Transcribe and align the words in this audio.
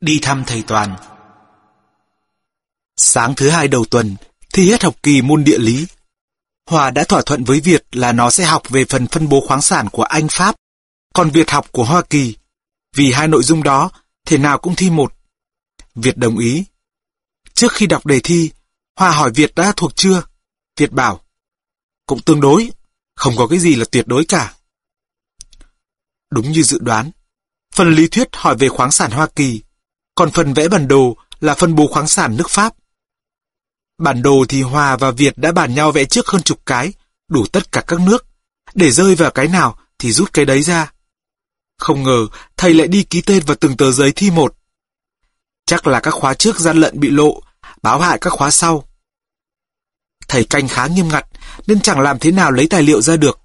Đi 0.00 0.18
thăm 0.22 0.44
thầy 0.46 0.62
Toàn 0.62 0.96
Sáng 2.96 3.34
thứ 3.34 3.50
hai 3.50 3.68
đầu 3.68 3.84
tuần, 3.90 4.16
thi 4.52 4.70
hết 4.70 4.82
học 4.82 4.96
kỳ 5.02 5.22
môn 5.22 5.44
địa 5.44 5.58
lý. 5.58 5.86
Hòa 6.66 6.90
đã 6.90 7.04
thỏa 7.04 7.22
thuận 7.26 7.44
với 7.44 7.60
Việt 7.60 7.84
là 7.92 8.12
nó 8.12 8.30
sẽ 8.30 8.44
học 8.44 8.62
về 8.68 8.84
phần 8.84 9.06
phân 9.06 9.28
bố 9.28 9.44
khoáng 9.46 9.62
sản 9.62 9.88
của 9.88 10.02
Anh 10.02 10.28
Pháp, 10.30 10.56
còn 11.14 11.30
Việt 11.30 11.50
học 11.50 11.66
của 11.72 11.84
Hoa 11.84 12.02
Kỳ. 12.02 12.36
Vì 12.96 13.12
hai 13.12 13.28
nội 13.28 13.42
dung 13.42 13.62
đó, 13.62 13.90
thể 14.26 14.38
nào 14.38 14.58
cũng 14.58 14.74
thi 14.76 14.90
một. 14.90 15.14
Việt 15.94 16.16
đồng 16.16 16.38
ý. 16.38 16.64
Trước 17.54 17.72
khi 17.72 17.86
đọc 17.86 18.06
đề 18.06 18.20
thi, 18.24 18.50
Hòa 18.96 19.10
hỏi 19.10 19.30
Việt 19.34 19.54
đã 19.54 19.72
thuộc 19.76 19.96
chưa? 19.96 20.22
Việt 20.76 20.92
bảo, 20.92 21.20
cũng 22.06 22.22
tương 22.22 22.40
đối, 22.40 22.70
không 23.16 23.34
có 23.36 23.46
cái 23.46 23.58
gì 23.58 23.74
là 23.74 23.84
tuyệt 23.92 24.06
đối 24.06 24.24
cả. 24.24 24.54
Đúng 26.30 26.52
như 26.52 26.62
dự 26.62 26.78
đoán, 26.78 27.10
phần 27.74 27.94
lý 27.94 28.08
thuyết 28.08 28.28
hỏi 28.32 28.56
về 28.56 28.68
khoáng 28.68 28.90
sản 28.90 29.10
Hoa 29.10 29.26
Kỳ, 29.26 29.62
còn 30.14 30.30
phần 30.30 30.54
vẽ 30.54 30.68
bản 30.68 30.88
đồ 30.88 31.16
là 31.40 31.54
phân 31.54 31.74
bố 31.74 31.86
khoáng 31.86 32.08
sản 32.08 32.36
nước 32.36 32.50
Pháp. 32.50 32.74
Bản 33.98 34.22
đồ 34.22 34.44
thì 34.48 34.62
Hòa 34.62 34.96
và 34.96 35.10
Việt 35.10 35.38
đã 35.38 35.52
bàn 35.52 35.74
nhau 35.74 35.92
vẽ 35.92 36.04
trước 36.04 36.26
hơn 36.26 36.42
chục 36.42 36.58
cái, 36.66 36.92
đủ 37.28 37.46
tất 37.52 37.72
cả 37.72 37.80
các 37.86 38.00
nước, 38.00 38.26
để 38.74 38.90
rơi 38.90 39.14
vào 39.14 39.30
cái 39.30 39.48
nào 39.48 39.78
thì 39.98 40.12
rút 40.12 40.32
cái 40.32 40.44
đấy 40.44 40.62
ra. 40.62 40.92
Không 41.78 42.02
ngờ 42.02 42.26
thầy 42.56 42.74
lại 42.74 42.88
đi 42.88 43.02
ký 43.02 43.20
tên 43.20 43.42
vào 43.46 43.56
từng 43.60 43.76
tờ 43.76 43.92
giấy 43.92 44.12
thi 44.16 44.30
một. 44.30 44.54
Chắc 45.66 45.86
là 45.86 46.00
các 46.00 46.10
khóa 46.10 46.34
trước 46.34 46.60
gian 46.60 46.76
lận 46.76 47.00
bị 47.00 47.10
lộ, 47.10 47.42
báo 47.82 48.00
hại 48.00 48.18
các 48.20 48.30
khóa 48.30 48.50
sau. 48.50 48.88
Thầy 50.28 50.44
canh 50.44 50.68
khá 50.68 50.86
nghiêm 50.86 51.08
ngặt, 51.08 51.26
nên 51.66 51.80
chẳng 51.80 52.00
làm 52.00 52.18
thế 52.18 52.32
nào 52.32 52.50
lấy 52.50 52.66
tài 52.70 52.82
liệu 52.82 53.02
ra 53.02 53.16
được. 53.16 53.40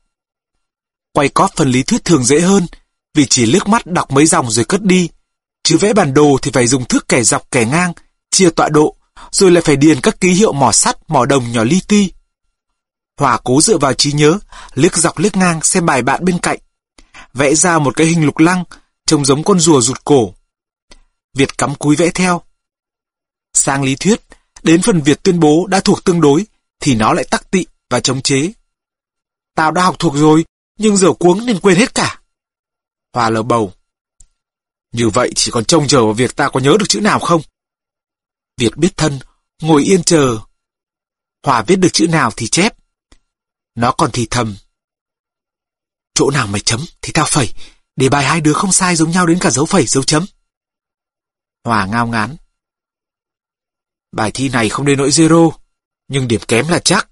Quay 1.14 1.30
cóp 1.30 1.52
phần 1.56 1.70
lý 1.70 1.84
thuyết 1.84 2.06
thường 2.06 2.24
dễ 2.24 2.42
hơn, 2.42 2.68
vì 3.14 3.26
chỉ 3.26 3.46
liếc 3.46 3.68
mắt 3.68 3.86
đọc 3.86 4.12
mấy 4.12 4.26
dòng 4.26 4.52
rồi 4.52 4.66
cất 4.66 4.84
đi. 4.84 5.10
Chứ 5.66 5.78
vẽ 5.78 5.94
bản 5.94 6.14
đồ 6.14 6.38
thì 6.42 6.52
phải 6.52 6.68
dùng 6.68 6.86
thước 6.86 7.08
kẻ 7.08 7.24
dọc 7.24 7.52
kẻ 7.52 7.66
ngang, 7.66 7.94
chia 8.32 8.50
tọa 8.50 8.70
độ, 8.70 8.96
rồi 9.32 9.52
lại 9.52 9.62
phải 9.62 9.76
điền 9.76 10.02
các 10.02 10.22
ký 10.22 10.30
hiệu 10.30 10.54
mỏ 10.54 10.72
sắt, 10.72 11.10
mỏ 11.10 11.26
đồng 11.26 11.52
nhỏ 11.52 11.64
li 11.64 11.82
ti. 11.88 12.12
Hòa 13.18 13.40
cố 13.44 13.62
dựa 13.62 13.78
vào 13.78 13.94
trí 13.94 14.12
nhớ, 14.12 14.40
liếc 14.74 14.98
dọc 14.98 15.18
liếc 15.18 15.36
ngang 15.36 15.64
xem 15.64 15.86
bài 15.86 16.02
bạn 16.02 16.26
bên 16.26 16.40
cạnh. 16.40 16.60
Vẽ 17.34 17.56
ra 17.56 17.80
một 17.80 17.96
cái 17.96 18.08
hình 18.08 18.26
lục 18.26 18.38
lăng, 18.38 18.64
trông 19.06 19.26
giống 19.26 19.44
con 19.44 19.60
rùa 19.60 19.82
rụt 19.82 20.06
cổ. 20.06 20.34
Việt 21.34 21.58
cắm 21.58 21.76
cúi 21.76 21.96
vẽ 21.96 22.10
theo. 22.10 22.42
Sang 23.54 23.84
lý 23.84 23.96
thuyết, 23.96 24.22
đến 24.64 24.82
phần 24.82 25.02
Việt 25.02 25.24
tuyên 25.24 25.40
bố 25.40 25.68
đã 25.68 25.80
thuộc 25.80 26.04
tương 26.04 26.22
đối, 26.22 26.46
thì 26.80 26.96
nó 26.96 27.14
lại 27.14 27.26
tắc 27.32 27.52
tị 27.52 27.66
và 27.90 28.00
chống 28.00 28.22
chế. 28.22 28.52
Tao 29.56 29.72
đã 29.72 29.84
học 29.84 29.96
thuộc 30.00 30.16
rồi, 30.16 30.46
nhưng 30.80 30.98
giờ 30.98 31.14
cuống 31.14 31.46
nên 31.46 31.60
quên 31.60 31.78
hết 31.78 31.96
cả. 31.96 32.20
Hòa 33.14 33.30
lờ 33.30 33.44
bầu. 33.44 33.74
Như 34.96 35.10
vậy 35.10 35.32
chỉ 35.36 35.52
còn 35.52 35.66
trông 35.66 35.88
chờ 35.88 36.04
vào 36.04 36.14
việc 36.14 36.36
ta 36.36 36.50
có 36.50 36.60
nhớ 36.60 36.76
được 36.80 36.86
chữ 36.90 37.02
nào 37.02 37.20
không? 37.20 37.42
Việt 38.58 38.78
biết 38.78 38.98
thân, 38.98 39.20
ngồi 39.62 39.84
yên 39.84 40.04
chờ. 40.04 40.40
Hòa 41.44 41.64
viết 41.68 41.76
được 41.76 41.90
chữ 41.94 42.08
nào 42.08 42.32
thì 42.36 42.48
chép. 42.48 42.78
Nó 43.76 43.92
còn 43.92 44.10
thì 44.14 44.28
thầm. 44.30 44.56
Chỗ 46.14 46.32
nào 46.32 46.48
mày 46.48 46.62
chấm 46.62 46.86
thì 47.02 47.12
tao 47.14 47.26
phẩy, 47.30 47.54
để 47.96 48.10
bài 48.10 48.26
hai 48.26 48.42
đứa 48.42 48.54
không 48.54 48.72
sai 48.72 48.96
giống 48.96 49.12
nhau 49.12 49.26
đến 49.26 49.40
cả 49.42 49.50
dấu 49.50 49.66
phẩy 49.66 49.86
dấu 49.86 50.04
chấm. 50.04 50.26
Hòa 51.64 51.86
ngao 51.86 52.08
ngán. 52.08 52.36
Bài 54.12 54.32
thi 54.34 54.50
này 54.50 54.70
không 54.70 54.86
đến 54.86 54.98
nỗi 54.98 55.10
zero, 55.10 55.52
nhưng 56.08 56.28
điểm 56.28 56.42
kém 56.48 56.68
là 56.68 56.80
chắc. 56.80 57.10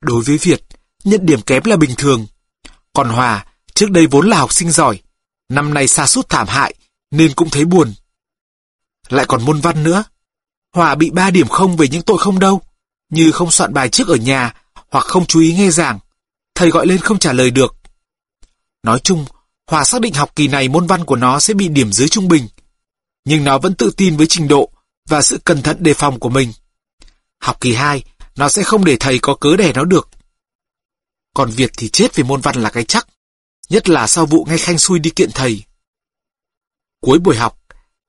Đối 0.00 0.22
với 0.22 0.38
Việt, 0.38 0.62
nhận 1.04 1.26
điểm 1.26 1.42
kém 1.42 1.62
là 1.64 1.76
bình 1.76 1.94
thường. 1.98 2.26
Còn 2.92 3.08
Hòa, 3.08 3.46
trước 3.74 3.90
đây 3.90 4.06
vốn 4.06 4.28
là 4.28 4.38
học 4.38 4.52
sinh 4.52 4.70
giỏi, 4.70 5.02
năm 5.54 5.74
nay 5.74 5.88
xa 5.88 6.06
sút 6.06 6.28
thảm 6.28 6.48
hại, 6.48 6.74
nên 7.10 7.34
cũng 7.34 7.50
thấy 7.50 7.64
buồn. 7.64 7.94
Lại 9.08 9.24
còn 9.28 9.44
môn 9.44 9.60
văn 9.60 9.82
nữa. 9.82 10.04
Hòa 10.74 10.94
bị 10.94 11.10
ba 11.10 11.30
điểm 11.30 11.48
không 11.48 11.76
về 11.76 11.88
những 11.88 12.02
tội 12.02 12.18
không 12.18 12.38
đâu, 12.38 12.62
như 13.10 13.32
không 13.32 13.50
soạn 13.50 13.74
bài 13.74 13.88
trước 13.88 14.08
ở 14.08 14.16
nhà 14.16 14.54
hoặc 14.90 15.04
không 15.04 15.26
chú 15.26 15.40
ý 15.40 15.54
nghe 15.54 15.70
giảng. 15.70 15.98
Thầy 16.54 16.70
gọi 16.70 16.86
lên 16.86 16.98
không 16.98 17.18
trả 17.18 17.32
lời 17.32 17.50
được. 17.50 17.76
Nói 18.82 18.98
chung, 18.98 19.24
Hòa 19.72 19.84
xác 19.84 20.00
định 20.00 20.14
học 20.14 20.36
kỳ 20.36 20.48
này 20.48 20.68
môn 20.68 20.86
văn 20.86 21.04
của 21.04 21.16
nó 21.16 21.40
sẽ 21.40 21.54
bị 21.54 21.68
điểm 21.68 21.92
dưới 21.92 22.08
trung 22.08 22.28
bình. 22.28 22.48
Nhưng 23.24 23.44
nó 23.44 23.58
vẫn 23.58 23.74
tự 23.74 23.90
tin 23.96 24.16
với 24.16 24.26
trình 24.26 24.48
độ 24.48 24.70
và 25.08 25.22
sự 25.22 25.38
cẩn 25.44 25.62
thận 25.62 25.76
đề 25.80 25.94
phòng 25.94 26.20
của 26.20 26.28
mình. 26.28 26.52
Học 27.40 27.60
kỳ 27.60 27.74
2, 27.74 28.04
nó 28.36 28.48
sẽ 28.48 28.62
không 28.62 28.84
để 28.84 28.96
thầy 29.00 29.18
có 29.18 29.34
cớ 29.34 29.56
đẻ 29.56 29.72
nó 29.74 29.84
được. 29.84 30.08
Còn 31.34 31.50
Việt 31.50 31.70
thì 31.76 31.88
chết 31.88 32.16
về 32.16 32.24
môn 32.24 32.40
văn 32.40 32.56
là 32.56 32.70
cái 32.70 32.84
chắc. 32.84 33.08
Nhất 33.72 33.88
là 33.88 34.06
sau 34.06 34.26
vụ 34.26 34.44
ngay 34.44 34.58
khanh 34.58 34.78
xui 34.78 34.98
đi 34.98 35.10
kiện 35.16 35.30
thầy. 35.34 35.64
Cuối 37.00 37.18
buổi 37.18 37.36
học, 37.36 37.58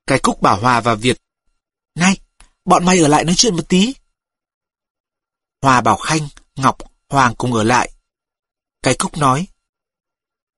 cái 0.08 0.20
Cúc 0.20 0.42
bảo 0.42 0.60
Hòa 0.60 0.82
và 0.82 0.96
Việt. 0.96 1.18
Này, 1.96 2.18
bọn 2.66 2.86
mày 2.86 3.00
ở 3.00 3.08
lại 3.08 3.24
nói 3.24 3.36
chuyện 3.38 3.56
một 3.56 3.70
tí. 3.70 3.94
Hòa 5.62 5.82
bảo 5.82 5.98
Khanh, 5.98 6.28
Ngọc, 6.56 6.78
Hoàng 7.10 7.36
cùng 7.38 7.54
ở 7.54 7.64
lại. 7.64 7.92
Cái 8.82 8.96
Cúc 9.00 9.18
nói. 9.18 9.48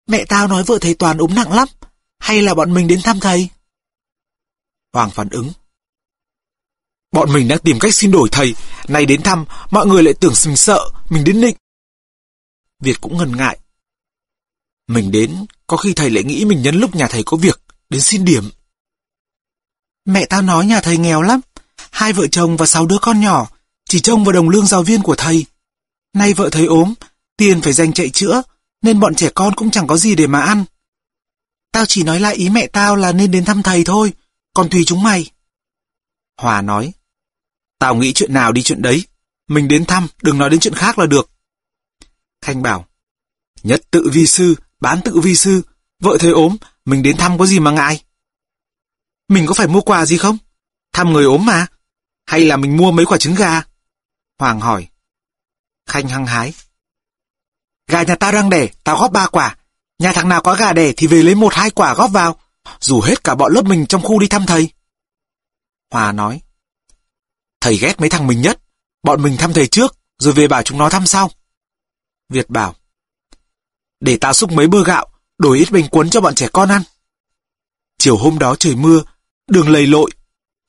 Mẹ 0.07 0.25
tao 0.29 0.47
nói 0.47 0.63
vợ 0.63 0.77
thầy 0.81 0.93
Toàn 0.93 1.17
ốm 1.17 1.35
nặng 1.35 1.51
lắm, 1.51 1.67
hay 2.19 2.41
là 2.41 2.53
bọn 2.53 2.73
mình 2.73 2.87
đến 2.87 2.99
thăm 3.03 3.19
thầy? 3.19 3.49
Hoàng 4.93 5.09
phản 5.09 5.29
ứng. 5.29 5.51
Bọn 7.11 7.33
mình 7.33 7.47
đang 7.47 7.59
tìm 7.59 7.79
cách 7.79 7.93
xin 7.93 8.11
đổi 8.11 8.29
thầy, 8.31 8.55
nay 8.87 9.05
đến 9.05 9.21
thăm, 9.23 9.45
mọi 9.71 9.87
người 9.87 10.03
lại 10.03 10.13
tưởng 10.19 10.33
mình 10.45 10.57
sợ, 10.57 10.89
mình 11.09 11.23
đến 11.23 11.41
nịnh. 11.41 11.55
Việt 12.79 13.01
cũng 13.01 13.17
ngần 13.17 13.37
ngại. 13.37 13.59
Mình 14.87 15.11
đến, 15.11 15.45
có 15.67 15.77
khi 15.77 15.93
thầy 15.93 16.09
lại 16.09 16.23
nghĩ 16.23 16.45
mình 16.45 16.61
nhân 16.61 16.75
lúc 16.75 16.95
nhà 16.95 17.07
thầy 17.07 17.23
có 17.25 17.37
việc, 17.37 17.61
đến 17.89 18.01
xin 18.01 18.25
điểm. 18.25 18.49
Mẹ 20.05 20.25
tao 20.25 20.41
nói 20.41 20.65
nhà 20.65 20.81
thầy 20.81 20.97
nghèo 20.97 21.21
lắm, 21.21 21.39
hai 21.91 22.13
vợ 22.13 22.27
chồng 22.27 22.57
và 22.57 22.65
sáu 22.65 22.85
đứa 22.85 22.97
con 23.01 23.21
nhỏ, 23.21 23.49
chỉ 23.89 23.99
trông 23.99 24.23
vào 24.23 24.33
đồng 24.33 24.49
lương 24.49 24.65
giáo 24.65 24.83
viên 24.83 25.01
của 25.01 25.15
thầy. 25.15 25.45
Nay 26.13 26.33
vợ 26.33 26.49
thầy 26.49 26.65
ốm, 26.65 26.93
tiền 27.37 27.61
phải 27.61 27.73
dành 27.73 27.93
chạy 27.93 28.09
chữa, 28.09 28.41
nên 28.81 28.99
bọn 28.99 29.15
trẻ 29.15 29.29
con 29.35 29.55
cũng 29.55 29.71
chẳng 29.71 29.87
có 29.87 29.97
gì 29.97 30.15
để 30.15 30.27
mà 30.27 30.41
ăn. 30.41 30.65
Tao 31.71 31.85
chỉ 31.85 32.03
nói 32.03 32.19
lại 32.19 32.35
ý 32.35 32.49
mẹ 32.49 32.67
tao 32.67 32.95
là 32.95 33.11
nên 33.11 33.31
đến 33.31 33.45
thăm 33.45 33.63
thầy 33.63 33.83
thôi, 33.83 34.13
còn 34.53 34.69
tùy 34.69 34.83
chúng 34.85 35.03
mày. 35.03 35.31
Hòa 36.37 36.61
nói, 36.61 36.93
tao 37.79 37.95
nghĩ 37.95 38.13
chuyện 38.13 38.33
nào 38.33 38.51
đi 38.51 38.63
chuyện 38.63 38.81
đấy, 38.81 39.03
mình 39.47 39.67
đến 39.67 39.85
thăm, 39.85 40.07
đừng 40.21 40.37
nói 40.37 40.49
đến 40.49 40.59
chuyện 40.59 40.73
khác 40.73 40.99
là 40.99 41.05
được. 41.05 41.29
Khanh 42.41 42.61
bảo, 42.61 42.87
nhất 43.63 43.81
tự 43.91 44.09
vi 44.13 44.27
sư, 44.27 44.55
bán 44.85 45.01
tự 45.01 45.19
vi 45.19 45.35
sư, 45.35 45.61
vợ 45.99 46.17
thầy 46.19 46.31
ốm, 46.31 46.57
mình 46.85 47.03
đến 47.03 47.17
thăm 47.17 47.37
có 47.37 47.45
gì 47.45 47.59
mà 47.59 47.71
ngại. 47.71 48.03
Mình 49.29 49.45
có 49.47 49.53
phải 49.53 49.67
mua 49.67 49.81
quà 49.81 50.05
gì 50.05 50.17
không? 50.17 50.37
Thăm 50.93 51.13
người 51.13 51.25
ốm 51.25 51.45
mà. 51.45 51.67
Hay 52.25 52.45
là 52.45 52.57
mình 52.57 52.77
mua 52.77 52.91
mấy 52.91 53.05
quả 53.05 53.17
trứng 53.17 53.35
gà? 53.35 53.63
Hoàng 54.39 54.59
hỏi. 54.59 54.87
Khanh 55.89 56.07
hăng 56.07 56.25
hái. 56.25 56.53
Gà 57.87 58.03
nhà 58.03 58.15
tao 58.15 58.31
đang 58.31 58.49
đẻ, 58.49 58.69
tao 58.83 58.97
góp 58.97 59.11
ba 59.11 59.27
quả. 59.27 59.57
Nhà 59.99 60.13
thằng 60.13 60.29
nào 60.29 60.41
có 60.41 60.55
gà 60.55 60.73
đẻ 60.73 60.93
thì 60.97 61.07
về 61.07 61.23
lấy 61.23 61.35
một 61.35 61.53
hai 61.53 61.69
quả 61.69 61.93
góp 61.93 62.11
vào. 62.11 62.39
Dù 62.79 63.01
hết 63.01 63.23
cả 63.23 63.35
bọn 63.35 63.53
lớp 63.53 63.65
mình 63.65 63.85
trong 63.85 64.01
khu 64.01 64.19
đi 64.19 64.27
thăm 64.27 64.45
thầy. 64.45 64.69
Hòa 65.91 66.11
nói. 66.11 66.41
Thầy 67.61 67.77
ghét 67.77 67.99
mấy 67.99 68.09
thằng 68.09 68.27
mình 68.27 68.41
nhất. 68.41 68.61
Bọn 69.03 69.23
mình 69.23 69.37
thăm 69.37 69.53
thầy 69.53 69.67
trước, 69.67 69.97
rồi 70.17 70.33
về 70.33 70.47
bảo 70.47 70.63
chúng 70.63 70.77
nó 70.77 70.89
thăm 70.89 71.05
sau. 71.05 71.31
Việt 72.29 72.49
bảo. 72.49 72.75
Để 74.05 74.17
ta 74.17 74.33
xúc 74.33 74.51
mấy 74.51 74.67
bơ 74.67 74.83
gạo, 74.83 75.07
đổi 75.37 75.57
ít 75.57 75.71
bánh 75.71 75.87
cuốn 75.87 76.09
cho 76.09 76.21
bọn 76.21 76.35
trẻ 76.35 76.47
con 76.53 76.69
ăn. 76.69 76.81
Chiều 77.97 78.17
hôm 78.17 78.39
đó 78.39 78.55
trời 78.59 78.75
mưa, 78.75 79.03
đường 79.47 79.69
lầy 79.69 79.87
lội. 79.87 80.11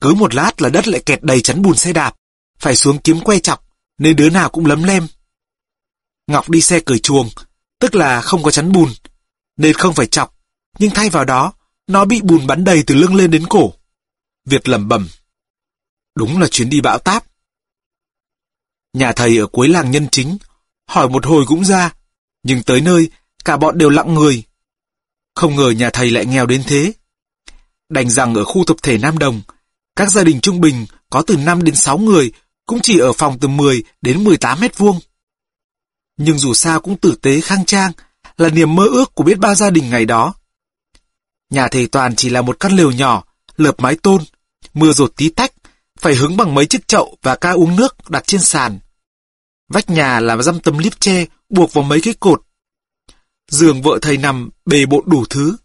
Cứ 0.01 0.13
một 0.13 0.35
lát 0.35 0.61
là 0.61 0.69
đất 0.69 0.87
lại 0.87 1.01
kẹt 1.05 1.23
đầy 1.23 1.41
chắn 1.41 1.61
bùn 1.61 1.75
xe 1.75 1.93
đạp. 1.93 2.15
Phải 2.59 2.75
xuống 2.75 2.97
kiếm 2.97 3.19
que 3.19 3.39
chọc, 3.39 3.63
nên 3.97 4.15
đứa 4.15 4.29
nào 4.29 4.49
cũng 4.49 4.65
lấm 4.65 4.83
lem. 4.83 5.07
Ngọc 6.27 6.49
đi 6.49 6.61
xe 6.61 6.79
cởi 6.79 6.99
chuồng, 6.99 7.29
tức 7.79 7.95
là 7.95 8.21
không 8.21 8.43
có 8.43 8.51
chắn 8.51 8.71
bùn, 8.71 8.93
nên 9.57 9.73
không 9.73 9.93
phải 9.93 10.07
chọc, 10.07 10.35
nhưng 10.79 10.89
thay 10.89 11.09
vào 11.09 11.25
đó, 11.25 11.53
nó 11.87 12.05
bị 12.05 12.21
bùn 12.21 12.47
bắn 12.47 12.63
đầy 12.63 12.83
từ 12.87 12.95
lưng 12.95 13.15
lên 13.15 13.31
đến 13.31 13.45
cổ. 13.49 13.73
Việt 14.45 14.69
lẩm 14.69 14.87
bẩm. 14.87 15.09
Đúng 16.15 16.39
là 16.39 16.47
chuyến 16.47 16.69
đi 16.69 16.81
bão 16.81 16.99
táp. 16.99 17.25
Nhà 18.93 19.11
thầy 19.11 19.37
ở 19.37 19.47
cuối 19.47 19.67
làng 19.67 19.91
nhân 19.91 20.07
chính, 20.11 20.37
hỏi 20.87 21.09
một 21.09 21.25
hồi 21.25 21.45
cũng 21.47 21.65
ra, 21.65 21.93
nhưng 22.43 22.63
tới 22.63 22.81
nơi, 22.81 23.09
cả 23.47 23.57
bọn 23.57 23.77
đều 23.77 23.89
lặng 23.89 24.13
người. 24.13 24.43
Không 25.35 25.55
ngờ 25.55 25.69
nhà 25.69 25.89
thầy 25.89 26.11
lại 26.11 26.25
nghèo 26.25 26.45
đến 26.45 26.63
thế. 26.67 26.93
Đành 27.89 28.09
rằng 28.09 28.35
ở 28.35 28.43
khu 28.43 28.63
tập 28.67 28.77
thể 28.83 28.97
Nam 28.97 29.17
Đồng, 29.17 29.41
các 29.95 30.11
gia 30.11 30.23
đình 30.23 30.39
trung 30.41 30.61
bình 30.61 30.85
có 31.09 31.21
từ 31.27 31.37
5 31.37 31.63
đến 31.63 31.75
6 31.75 31.97
người 31.97 32.31
cũng 32.65 32.79
chỉ 32.83 32.99
ở 32.99 33.13
phòng 33.13 33.39
từ 33.39 33.47
10 33.47 33.83
đến 34.01 34.23
18 34.23 34.59
mét 34.59 34.77
vuông. 34.77 34.99
Nhưng 36.17 36.37
dù 36.37 36.53
sao 36.53 36.79
cũng 36.79 36.97
tử 36.97 37.15
tế 37.21 37.41
khang 37.41 37.65
trang, 37.65 37.91
là 38.37 38.49
niềm 38.49 38.75
mơ 38.75 38.85
ước 38.85 39.15
của 39.15 39.23
biết 39.23 39.37
bao 39.37 39.55
gia 39.55 39.69
đình 39.69 39.89
ngày 39.89 40.05
đó. 40.05 40.33
Nhà 41.49 41.67
thầy 41.67 41.87
Toàn 41.87 42.15
chỉ 42.15 42.29
là 42.29 42.41
một 42.41 42.59
căn 42.59 42.71
lều 42.71 42.91
nhỏ, 42.91 43.23
lợp 43.57 43.79
mái 43.79 43.95
tôn, 43.95 44.21
mưa 44.73 44.91
rột 44.91 45.15
tí 45.15 45.29
tách, 45.29 45.51
phải 45.99 46.15
hứng 46.15 46.37
bằng 46.37 46.55
mấy 46.55 46.65
chiếc 46.65 46.87
chậu 46.87 47.17
và 47.21 47.35
ca 47.35 47.51
uống 47.51 47.75
nước 47.75 48.09
đặt 48.09 48.23
trên 48.27 48.41
sàn. 48.41 48.79
Vách 49.69 49.89
nhà 49.89 50.19
là 50.19 50.37
dăm 50.37 50.59
tấm 50.59 50.77
liếp 50.77 50.99
tre 50.99 51.25
buộc 51.49 51.73
vào 51.73 51.83
mấy 51.83 52.01
cái 52.01 52.13
cột. 52.13 52.46
Giường 53.51 53.81
vợ 53.81 53.99
thầy 54.01 54.17
nằm 54.17 54.49
bề 54.65 54.85
bộn 54.85 55.03
đủ 55.07 55.25
thứ, 55.25 55.55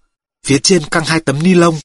phía 0.46 0.58
trên 0.58 0.82
căng 0.90 1.04
hai 1.04 1.20
tấm 1.20 1.42
ni 1.42 1.54
lông. 1.54 1.78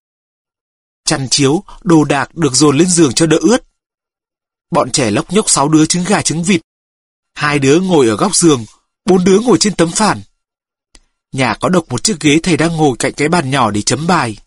chăn 1.05 1.27
chiếu, 1.29 1.63
đồ 1.83 2.03
đạc 2.03 2.35
được 2.35 2.53
dồn 2.53 2.77
lên 2.77 2.87
giường 2.87 3.13
cho 3.13 3.25
đỡ 3.25 3.37
ướt. 3.41 3.57
Bọn 4.71 4.91
trẻ 4.91 5.11
lóc 5.11 5.33
nhóc 5.33 5.49
sáu 5.49 5.69
đứa 5.69 5.85
trứng 5.85 6.03
gà 6.03 6.21
trứng 6.21 6.43
vịt. 6.43 6.61
Hai 7.33 7.59
đứa 7.59 7.79
ngồi 7.79 8.07
ở 8.07 8.15
góc 8.15 8.35
giường, 8.35 8.65
bốn 9.05 9.23
đứa 9.23 9.39
ngồi 9.39 9.57
trên 9.57 9.75
tấm 9.75 9.91
phản. 9.91 10.21
Nhà 11.31 11.55
có 11.59 11.69
độc 11.69 11.89
một 11.89 12.03
chiếc 12.03 12.19
ghế 12.19 12.39
thầy 12.43 12.57
đang 12.57 12.75
ngồi 12.75 12.95
cạnh 12.99 13.13
cái 13.13 13.29
bàn 13.29 13.51
nhỏ 13.51 13.71
để 13.71 13.81
chấm 13.81 14.07
bài. 14.07 14.37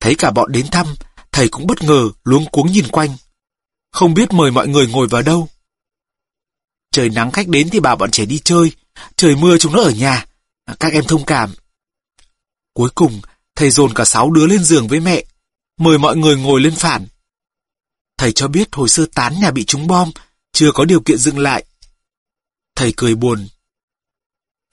Thấy 0.00 0.14
cả 0.14 0.30
bọn 0.30 0.52
đến 0.52 0.66
thăm, 0.70 0.86
thầy 1.32 1.48
cũng 1.48 1.66
bất 1.66 1.82
ngờ, 1.82 2.10
luống 2.24 2.46
cuống 2.46 2.72
nhìn 2.72 2.88
quanh. 2.88 3.16
Không 3.92 4.14
biết 4.14 4.32
mời 4.32 4.50
mọi 4.50 4.68
người 4.68 4.86
ngồi 4.86 5.08
vào 5.08 5.22
đâu. 5.22 5.48
Trời 6.92 7.08
nắng 7.08 7.32
khách 7.32 7.48
đến 7.48 7.68
thì 7.70 7.80
bảo 7.80 7.96
bọn 7.96 8.10
trẻ 8.10 8.26
đi 8.26 8.40
chơi, 8.44 8.72
trời 9.16 9.36
mưa 9.36 9.58
chúng 9.58 9.72
nó 9.72 9.82
ở 9.82 9.90
nhà. 9.90 10.26
Các 10.80 10.92
em 10.92 11.04
thông 11.08 11.24
cảm. 11.24 11.54
Cuối 12.74 12.90
cùng, 12.94 13.20
thầy 13.56 13.70
dồn 13.70 13.94
cả 13.94 14.04
sáu 14.04 14.30
đứa 14.30 14.46
lên 14.46 14.64
giường 14.64 14.88
với 14.88 15.00
mẹ, 15.00 15.24
mời 15.78 15.98
mọi 15.98 16.16
người 16.16 16.36
ngồi 16.36 16.60
lên 16.60 16.74
phản. 16.74 17.06
Thầy 18.18 18.32
cho 18.32 18.48
biết 18.48 18.68
hồi 18.72 18.88
sơ 18.88 19.06
tán 19.14 19.40
nhà 19.40 19.50
bị 19.50 19.64
trúng 19.64 19.86
bom, 19.86 20.10
chưa 20.52 20.72
có 20.72 20.84
điều 20.84 21.00
kiện 21.00 21.18
dựng 21.18 21.38
lại. 21.38 21.64
Thầy 22.76 22.94
cười 22.96 23.14
buồn. 23.14 23.48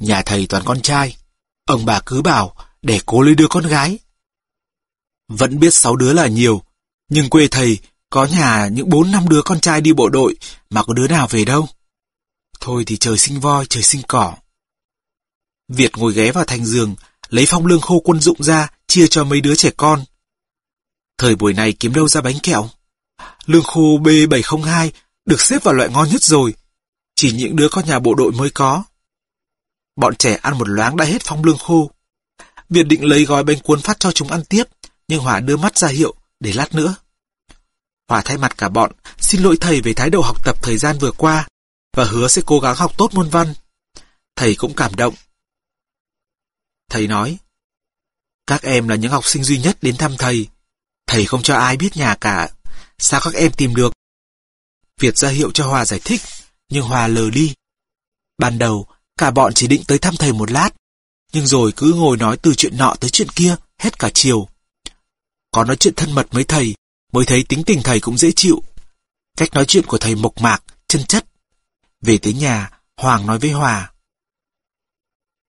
Nhà 0.02 0.22
thầy 0.26 0.48
toàn 0.48 0.64
con 0.66 0.82
trai, 0.82 1.18
ông 1.66 1.86
bà 1.86 2.02
cứ 2.06 2.22
bảo 2.22 2.56
để 2.82 3.00
cố 3.06 3.22
lấy 3.22 3.36
đứa 3.36 3.48
con 3.50 3.68
gái. 3.68 4.00
Vẫn 5.28 5.60
biết 5.60 5.74
sáu 5.74 5.96
đứa 5.96 6.14
là 6.14 6.28
nhiều, 6.28 6.62
nhưng 7.10 7.30
quê 7.30 7.48
thầy 7.52 7.80
có 8.10 8.26
nhà 8.26 8.68
những 8.72 8.90
bốn 8.90 9.12
năm 9.12 9.30
đứa 9.30 9.42
con 9.46 9.60
trai 9.60 9.82
đi 9.82 9.94
bộ 9.94 10.10
đội 10.10 10.36
mà 10.70 10.84
có 10.84 10.94
đứa 10.94 11.08
nào 11.08 11.28
về 11.28 11.46
đâu. 11.46 11.68
Thôi 12.60 12.84
thì 12.88 12.98
trời 12.98 13.18
sinh 13.18 13.40
voi, 13.40 13.66
trời 13.70 13.84
sinh 13.84 14.02
cỏ. 14.08 14.36
Việt 15.68 15.98
ngồi 15.98 16.14
ghé 16.14 16.32
vào 16.32 16.46
thành 16.46 16.66
giường, 16.66 16.96
lấy 17.30 17.46
phong 17.48 17.66
lương 17.66 17.82
khô 17.82 18.00
quân 18.00 18.20
dụng 18.20 18.44
ra, 18.44 18.70
chia 18.88 19.08
cho 19.08 19.24
mấy 19.24 19.42
đứa 19.42 19.56
trẻ 19.56 19.70
con. 19.78 20.04
Thời 21.18 21.36
buổi 21.36 21.54
này 21.54 21.74
kiếm 21.74 21.94
đâu 21.94 22.08
ra 22.08 22.22
bánh 22.22 22.40
kẹo? 22.44 22.70
Lương 23.46 23.64
khô 23.64 24.00
B702 24.00 24.90
được 25.26 25.42
xếp 25.42 25.64
vào 25.64 25.74
loại 25.74 25.90
ngon 25.90 26.10
nhất 26.10 26.24
rồi. 26.24 26.54
Chỉ 27.16 27.32
những 27.32 27.56
đứa 27.56 27.70
con 27.70 27.86
nhà 27.86 28.00
bộ 28.00 28.16
đội 28.16 28.32
mới 28.32 28.50
có. 28.50 28.84
Bọn 29.96 30.16
trẻ 30.16 30.40
ăn 30.42 30.58
một 30.58 30.70
loáng 30.70 30.98
đã 30.98 31.06
hết 31.06 31.22
phong 31.24 31.44
lương 31.44 31.58
khô. 31.58 31.92
Việt 32.70 32.84
định 32.84 33.06
lấy 33.06 33.26
gói 33.26 33.44
bánh 33.44 33.60
cuốn 33.60 33.82
phát 33.82 34.00
cho 34.00 34.12
chúng 34.12 34.32
ăn 34.32 34.44
tiếp, 34.50 34.64
nhưng 35.08 35.20
Hòa 35.20 35.40
đưa 35.40 35.58
mắt 35.58 35.78
ra 35.78 35.88
hiệu 35.88 36.16
để 36.40 36.54
lát 36.54 36.76
nữa. 36.76 36.96
Hòa 38.10 38.22
thay 38.26 38.38
mặt 38.38 38.58
cả 38.58 38.70
bọn 38.70 38.92
xin 39.20 39.42
lỗi 39.42 39.58
thầy 39.62 39.82
về 39.82 39.94
thái 39.94 40.10
độ 40.10 40.22
học 40.22 40.46
tập 40.46 40.56
thời 40.62 40.78
gian 40.78 40.98
vừa 40.98 41.12
qua 41.12 41.48
và 41.98 42.04
hứa 42.04 42.28
sẽ 42.28 42.42
cố 42.46 42.60
gắng 42.60 42.76
học 42.76 42.98
tốt 42.98 43.14
môn 43.14 43.30
văn. 43.30 43.54
Thầy 44.36 44.56
cũng 44.56 44.74
cảm 44.74 44.96
động. 44.96 45.14
Thầy 46.92 47.08
nói, 47.08 47.38
các 48.48 48.62
em 48.62 48.88
là 48.88 48.96
những 48.96 49.12
học 49.12 49.26
sinh 49.26 49.44
duy 49.44 49.58
nhất 49.58 49.78
đến 49.82 49.98
thăm 49.98 50.16
thầy. 50.18 50.48
Thầy 51.08 51.26
không 51.26 51.42
cho 51.42 51.56
ai 51.56 51.78
biết 51.78 51.98
nhà 51.98 52.16
cả. 52.16 52.50
Sao 52.98 53.22
các 53.24 53.34
em 53.34 53.52
tìm 53.52 53.76
được? 53.76 53.94
Việt 55.00 55.18
ra 55.18 55.30
hiệu 55.30 55.52
cho 55.52 55.68
Hòa 55.68 55.86
giải 55.86 56.00
thích, 56.06 56.22
nhưng 56.70 56.84
Hòa 56.84 57.08
lờ 57.08 57.30
đi. 57.30 57.54
Ban 58.38 58.58
đầu, 58.58 58.88
cả 59.18 59.32
bọn 59.32 59.54
chỉ 59.54 59.68
định 59.68 59.84
tới 59.88 60.00
thăm 60.00 60.16
thầy 60.20 60.34
một 60.34 60.52
lát, 60.52 60.70
nhưng 61.34 61.48
rồi 61.48 61.74
cứ 61.76 61.94
ngồi 61.96 62.18
nói 62.18 62.38
từ 62.38 62.54
chuyện 62.56 62.78
nọ 62.78 62.96
tới 63.00 63.10
chuyện 63.10 63.30
kia, 63.30 63.56
hết 63.78 64.00
cả 64.00 64.10
chiều. 64.14 64.48
Có 65.52 65.64
nói 65.64 65.76
chuyện 65.76 65.96
thân 65.96 66.12
mật 66.12 66.28
với 66.32 66.44
thầy, 66.44 66.76
mới 67.14 67.26
thấy 67.26 67.46
tính 67.50 67.64
tình 67.66 67.82
thầy 67.84 68.00
cũng 68.00 68.18
dễ 68.18 68.32
chịu. 68.36 68.64
Cách 69.38 69.54
nói 69.54 69.66
chuyện 69.66 69.86
của 69.86 69.98
thầy 69.98 70.16
mộc 70.16 70.42
mạc, 70.42 70.64
chân 70.88 71.04
chất. 71.04 71.26
Về 72.02 72.18
tới 72.18 72.34
nhà, 72.34 72.82
Hoàng 72.98 73.28
nói 73.28 73.40
với 73.40 73.52
Hòa. 73.52 73.92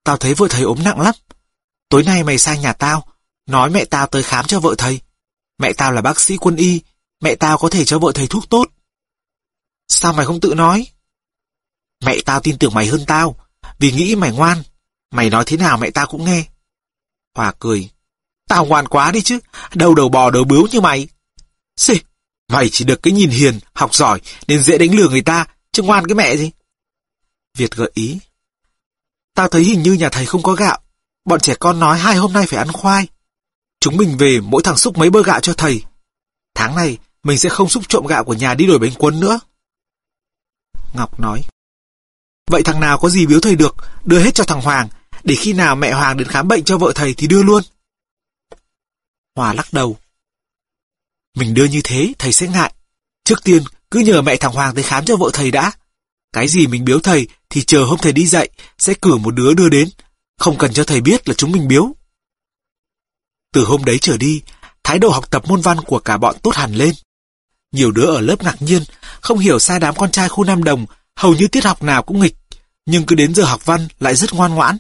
Tao 0.04 0.16
thấy 0.16 0.34
vợ 0.34 0.46
thầy 0.50 0.62
ốm 0.62 0.78
nặng 0.84 1.00
lắm. 1.00 1.14
Tối 1.92 2.02
nay 2.02 2.24
mày 2.24 2.38
sang 2.38 2.60
nhà 2.60 2.72
tao, 2.72 3.06
nói 3.46 3.70
mẹ 3.70 3.84
tao 3.84 4.06
tới 4.06 4.22
khám 4.22 4.46
cho 4.46 4.60
vợ 4.60 4.74
thầy. 4.78 5.00
Mẹ 5.58 5.72
tao 5.72 5.92
là 5.92 6.00
bác 6.00 6.20
sĩ 6.20 6.36
quân 6.36 6.56
y, 6.56 6.80
mẹ 7.20 7.34
tao 7.34 7.58
có 7.58 7.68
thể 7.68 7.84
cho 7.84 7.98
vợ 7.98 8.12
thầy 8.14 8.26
thuốc 8.26 8.50
tốt. 8.50 8.64
Sao 9.88 10.12
mày 10.12 10.26
không 10.26 10.40
tự 10.40 10.54
nói? 10.54 10.86
Mẹ 12.04 12.16
tao 12.24 12.40
tin 12.40 12.58
tưởng 12.58 12.74
mày 12.74 12.86
hơn 12.86 13.04
tao, 13.06 13.36
vì 13.78 13.92
nghĩ 13.92 14.16
mày 14.16 14.32
ngoan. 14.32 14.62
Mày 15.10 15.30
nói 15.30 15.44
thế 15.46 15.56
nào 15.56 15.78
mẹ 15.78 15.90
tao 15.90 16.06
cũng 16.06 16.24
nghe. 16.24 16.44
Hòa 17.34 17.52
cười. 17.58 17.90
Tao 18.48 18.66
ngoan 18.66 18.88
quá 18.88 19.10
đi 19.10 19.22
chứ, 19.22 19.38
đâu 19.74 19.94
đầu 19.94 20.08
bò 20.08 20.30
đầu 20.30 20.44
bướu 20.44 20.66
như 20.70 20.80
mày. 20.80 21.08
Xì, 21.76 21.94
mày 22.48 22.68
chỉ 22.72 22.84
được 22.84 23.02
cái 23.02 23.12
nhìn 23.12 23.30
hiền, 23.30 23.58
học 23.74 23.94
giỏi, 23.94 24.20
nên 24.48 24.62
dễ 24.62 24.78
đánh 24.78 24.94
lừa 24.94 25.08
người 25.08 25.22
ta, 25.22 25.46
chứ 25.72 25.82
ngoan 25.82 26.06
cái 26.06 26.14
mẹ 26.14 26.36
gì. 26.36 26.50
Việt 27.56 27.70
gợi 27.76 27.90
ý. 27.94 28.18
Tao 29.34 29.48
thấy 29.48 29.64
hình 29.64 29.82
như 29.82 29.92
nhà 29.92 30.08
thầy 30.08 30.26
không 30.26 30.42
có 30.42 30.52
gạo. 30.52 30.82
Bọn 31.24 31.40
trẻ 31.40 31.54
con 31.60 31.80
nói 31.80 31.98
hai 31.98 32.16
hôm 32.16 32.32
nay 32.32 32.46
phải 32.46 32.58
ăn 32.58 32.72
khoai. 32.72 33.08
Chúng 33.80 33.96
mình 33.96 34.16
về 34.16 34.40
mỗi 34.40 34.62
thằng 34.62 34.76
xúc 34.76 34.98
mấy 34.98 35.10
bơ 35.10 35.22
gạo 35.22 35.40
cho 35.40 35.54
thầy. 35.54 35.82
Tháng 36.54 36.76
này, 36.76 36.98
mình 37.22 37.38
sẽ 37.38 37.48
không 37.48 37.68
xúc 37.68 37.82
trộm 37.88 38.06
gạo 38.06 38.24
của 38.24 38.34
nhà 38.34 38.54
đi 38.54 38.66
đổi 38.66 38.78
bánh 38.78 38.94
cuốn 38.94 39.20
nữa. 39.20 39.40
Ngọc 40.94 41.20
nói. 41.20 41.42
Vậy 42.50 42.62
thằng 42.62 42.80
nào 42.80 42.98
có 42.98 43.08
gì 43.08 43.26
biếu 43.26 43.40
thầy 43.40 43.56
được, 43.56 43.76
đưa 44.04 44.20
hết 44.20 44.34
cho 44.34 44.44
thằng 44.44 44.60
Hoàng, 44.60 44.88
để 45.24 45.34
khi 45.34 45.52
nào 45.52 45.76
mẹ 45.76 45.92
Hoàng 45.92 46.16
đến 46.16 46.28
khám 46.28 46.48
bệnh 46.48 46.64
cho 46.64 46.78
vợ 46.78 46.92
thầy 46.94 47.14
thì 47.14 47.26
đưa 47.26 47.42
luôn. 47.42 47.62
Hòa 49.36 49.54
lắc 49.54 49.72
đầu. 49.72 49.96
Mình 51.36 51.54
đưa 51.54 51.64
như 51.64 51.80
thế, 51.84 52.12
thầy 52.18 52.32
sẽ 52.32 52.48
ngại. 52.48 52.72
Trước 53.24 53.44
tiên, 53.44 53.62
cứ 53.90 54.00
nhờ 54.00 54.22
mẹ 54.22 54.36
thằng 54.36 54.52
Hoàng 54.52 54.74
tới 54.74 54.84
khám 54.84 55.04
cho 55.04 55.16
vợ 55.16 55.30
thầy 55.32 55.50
đã. 55.50 55.72
Cái 56.32 56.48
gì 56.48 56.66
mình 56.66 56.84
biếu 56.84 57.00
thầy 57.00 57.28
thì 57.50 57.62
chờ 57.62 57.84
hôm 57.84 57.98
thầy 58.02 58.12
đi 58.12 58.26
dạy, 58.26 58.50
sẽ 58.78 58.94
cử 58.94 59.16
một 59.16 59.30
đứa 59.30 59.54
đưa 59.54 59.68
đến. 59.68 59.88
Không 60.38 60.58
cần 60.58 60.72
cho 60.72 60.84
thầy 60.84 61.00
biết 61.00 61.28
là 61.28 61.34
chúng 61.34 61.52
mình 61.52 61.68
biếu. 61.68 61.94
Từ 63.52 63.64
hôm 63.64 63.84
đấy 63.84 63.98
trở 64.00 64.16
đi, 64.16 64.42
thái 64.84 64.98
độ 64.98 65.10
học 65.10 65.30
tập 65.30 65.42
môn 65.48 65.60
văn 65.60 65.80
của 65.80 65.98
cả 65.98 66.18
bọn 66.18 66.36
tốt 66.42 66.54
hẳn 66.54 66.74
lên. 66.74 66.94
Nhiều 67.72 67.90
đứa 67.90 68.06
ở 68.06 68.20
lớp 68.20 68.42
ngạc 68.42 68.62
nhiên, 68.62 68.82
không 69.20 69.38
hiểu 69.38 69.58
sao 69.58 69.78
đám 69.78 69.94
con 69.94 70.10
trai 70.10 70.28
khu 70.28 70.44
Nam 70.44 70.64
Đồng 70.64 70.86
hầu 71.16 71.34
như 71.34 71.48
tiết 71.48 71.64
học 71.64 71.82
nào 71.82 72.02
cũng 72.02 72.20
nghịch, 72.20 72.36
nhưng 72.86 73.06
cứ 73.06 73.14
đến 73.14 73.34
giờ 73.34 73.44
học 73.44 73.66
văn 73.66 73.88
lại 74.00 74.16
rất 74.16 74.32
ngoan 74.34 74.54
ngoãn. 74.54 74.78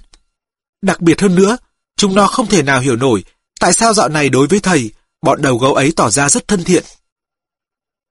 Đặc 0.82 1.00
biệt 1.00 1.20
hơn 1.20 1.34
nữa, 1.34 1.56
chúng 1.96 2.14
nó 2.14 2.26
không 2.26 2.46
thể 2.46 2.62
nào 2.62 2.80
hiểu 2.80 2.96
nổi 2.96 3.24
tại 3.62 3.72
sao 3.72 3.94
dạo 3.94 4.08
này 4.08 4.28
đối 4.28 4.46
với 4.46 4.60
thầy, 4.60 4.90
bọn 5.22 5.42
đầu 5.42 5.58
gấu 5.58 5.74
ấy 5.74 5.92
tỏ 5.96 6.10
ra 6.10 6.28
rất 6.28 6.48
thân 6.48 6.64
thiện. 6.64 6.84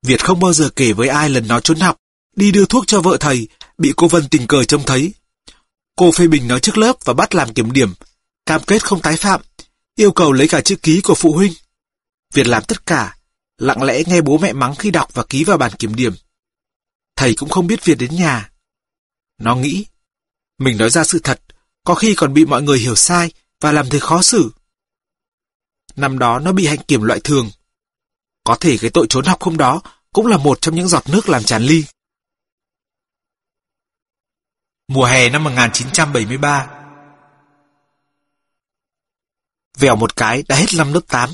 Việt 0.06 0.24
không 0.24 0.40
bao 0.40 0.54
giờ 0.54 0.70
kể 0.76 0.94
với 0.94 1.08
ai 1.08 1.30
lần 1.30 1.48
nó 1.48 1.60
trốn 1.60 1.80
học, 1.80 1.98
đi 2.36 2.52
đưa 2.52 2.66
thuốc 2.66 2.88
cho 2.88 3.02
vợ 3.02 3.18
thầy, 3.20 3.48
bị 3.78 3.94
cô 3.98 4.08
Vân 4.08 4.30
tình 4.30 4.48
cờ 4.48 4.64
trông 4.64 4.84
thấy. 4.84 5.14
Cô 6.01 6.12
phê 6.12 6.27
bình 6.27 6.48
nó 6.48 6.59
trước 6.59 6.77
lớp 6.77 6.95
và 7.06 7.13
bắt 7.13 7.36
làm 7.36 7.53
kiểm 7.53 7.71
điểm, 7.71 7.94
cam 8.45 8.62
kết 8.68 8.86
không 8.86 9.01
tái 9.01 9.18
phạm, 9.18 9.42
yêu 9.95 10.12
cầu 10.12 10.31
lấy 10.31 10.48
cả 10.48 10.62
chữ 10.62 10.75
ký 10.75 11.01
của 11.01 11.15
phụ 11.15 11.33
huynh. 11.33 11.53
Việt 12.33 12.48
làm 12.48 12.63
tất 12.68 12.86
cả, 12.86 13.18
lặng 13.57 13.84
lẽ 13.84 14.03
nghe 14.08 14.22
bố 14.22 14.38
mẹ 14.38 14.53
mắng 14.53 14.75
khi 14.75 14.91
đọc 14.91 15.13
và 15.13 15.24
ký 15.24 15.43
vào 15.43 15.58
bản 15.58 15.72
kiểm 15.79 15.96
điểm. 15.96 16.13
Thầy 17.15 17.36
cũng 17.36 17.50
không 17.50 17.67
biết 17.67 17.86
Việt 17.86 17.96
đến 17.96 18.15
nhà. 18.15 18.51
Nó 19.38 19.55
nghĩ, 19.55 19.86
mình 20.58 20.77
nói 20.77 20.89
ra 20.89 21.03
sự 21.03 21.20
thật, 21.24 21.41
có 21.84 21.96
khi 21.96 22.15
còn 22.15 22.34
bị 22.34 22.46
mọi 22.46 22.62
người 22.62 22.79
hiểu 22.79 22.96
sai 22.96 23.31
và 23.60 23.72
làm 23.72 23.89
thầy 23.89 24.00
khó 24.00 24.22
xử. 24.22 24.51
Năm 25.96 26.20
đó 26.20 26.39
nó 26.39 26.51
bị 26.51 26.67
hạnh 26.67 26.84
kiểm 26.88 27.01
loại 27.01 27.20
thường. 27.24 27.50
Có 28.43 28.58
thể 28.60 28.77
cái 28.77 28.89
tội 28.89 29.05
trốn 29.10 29.25
học 29.25 29.41
hôm 29.41 29.58
đó 29.58 29.81
cũng 30.13 30.27
là 30.27 30.38
một 30.38 30.62
trong 30.62 30.75
những 30.75 30.88
giọt 30.88 31.10
nước 31.10 31.29
làm 31.29 31.43
tràn 31.43 31.63
ly. 31.63 31.84
Mùa 34.88 35.06
hè 35.06 35.30
năm 35.30 35.44
1973 35.44 36.68
Vèo 39.78 39.96
một 39.96 40.16
cái 40.16 40.44
đã 40.48 40.56
hết 40.56 40.66
năm 40.78 40.94
lớp 40.94 41.02
8. 41.08 41.30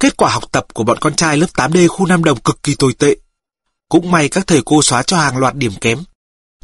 Kết 0.00 0.16
quả 0.16 0.30
học 0.30 0.52
tập 0.52 0.66
của 0.74 0.84
bọn 0.84 0.98
con 1.00 1.14
trai 1.14 1.36
lớp 1.36 1.46
8D 1.54 1.88
khu 1.88 2.06
Nam 2.06 2.24
Đồng 2.24 2.40
cực 2.40 2.62
kỳ 2.62 2.74
tồi 2.74 2.92
tệ. 2.92 3.16
Cũng 3.88 4.10
may 4.10 4.28
các 4.28 4.46
thầy 4.46 4.62
cô 4.64 4.82
xóa 4.82 5.02
cho 5.02 5.18
hàng 5.18 5.36
loạt 5.36 5.54
điểm 5.54 5.72
kém. 5.80 6.04